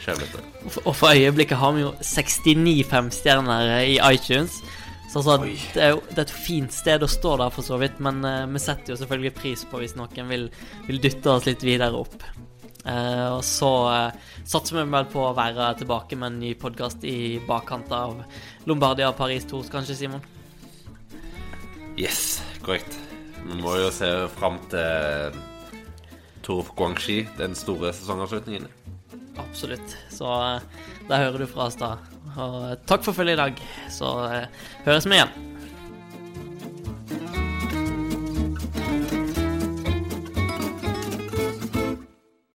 Kjærlighet. 0.08 0.84
Og 0.86 0.94
for 0.96 1.12
øyeblikket 1.12 1.60
har 1.60 1.74
vi 1.76 1.84
jo 1.84 1.94
69 2.00 2.84
femstjerner 2.88 3.74
i 3.84 3.98
iTunes. 4.14 4.62
Så 5.08 5.20
altså, 5.20 5.38
det 5.74 5.84
er 5.84 5.94
jo 5.96 6.02
det 6.10 6.18
er 6.18 6.26
et 6.26 6.34
fint 6.36 6.74
sted 6.76 7.04
å 7.04 7.10
stå 7.12 7.38
der, 7.42 7.52
for 7.52 7.64
så 7.64 7.80
vidt. 7.82 8.00
Men 8.04 8.20
uh, 8.24 8.46
vi 8.52 8.62
setter 8.64 8.94
jo 8.94 9.00
selvfølgelig 9.00 9.34
pris 9.36 9.64
på 9.68 9.82
hvis 9.82 9.96
noen 10.00 10.32
vil, 10.32 10.48
vil 10.88 11.02
dytte 11.04 11.32
oss 11.32 11.48
litt 11.48 11.64
videre 11.64 12.00
opp. 12.00 12.24
Uh, 12.88 13.36
og 13.38 13.44
så 13.44 13.72
uh, 13.92 14.38
satser 14.48 14.80
vi 14.80 14.86
vel 14.94 15.10
på 15.12 15.26
å 15.28 15.36
være 15.36 15.74
tilbake 15.82 16.20
med 16.20 16.32
en 16.32 16.40
ny 16.44 16.54
podkast 16.60 17.04
i 17.08 17.36
bakkant 17.48 17.92
av 17.92 18.22
Lombardia 18.68 19.12
Paris 19.16 19.48
Tours, 19.48 19.72
kanskje, 19.72 19.98
Simon? 20.00 20.24
Yes, 22.00 22.40
korrekt. 22.64 22.96
Vi 23.44 23.60
må 23.60 23.76
jo 23.80 23.92
se 23.96 24.12
fram 24.38 24.60
til 24.72 25.40
Tour 26.48 26.68
Guangxi, 26.78 27.24
den 27.40 27.56
store 27.60 27.92
sesongavslutningen. 27.96 28.77
Absolutt. 29.40 29.98
Så 30.14 30.28
eh, 30.28 30.62
der 31.10 31.26
hører 31.26 31.44
du 31.44 31.50
fra 31.50 31.68
oss 31.70 31.78
da. 31.80 31.96
Og 32.38 32.58
eh, 32.72 32.78
takk 32.90 33.06
for 33.06 33.18
følget 33.18 33.38
i 33.38 33.42
dag. 33.44 33.62
Så 33.94 34.14
eh, 34.28 34.66
høres 34.86 35.08
vi 35.08 35.18
igjen. 35.20 35.34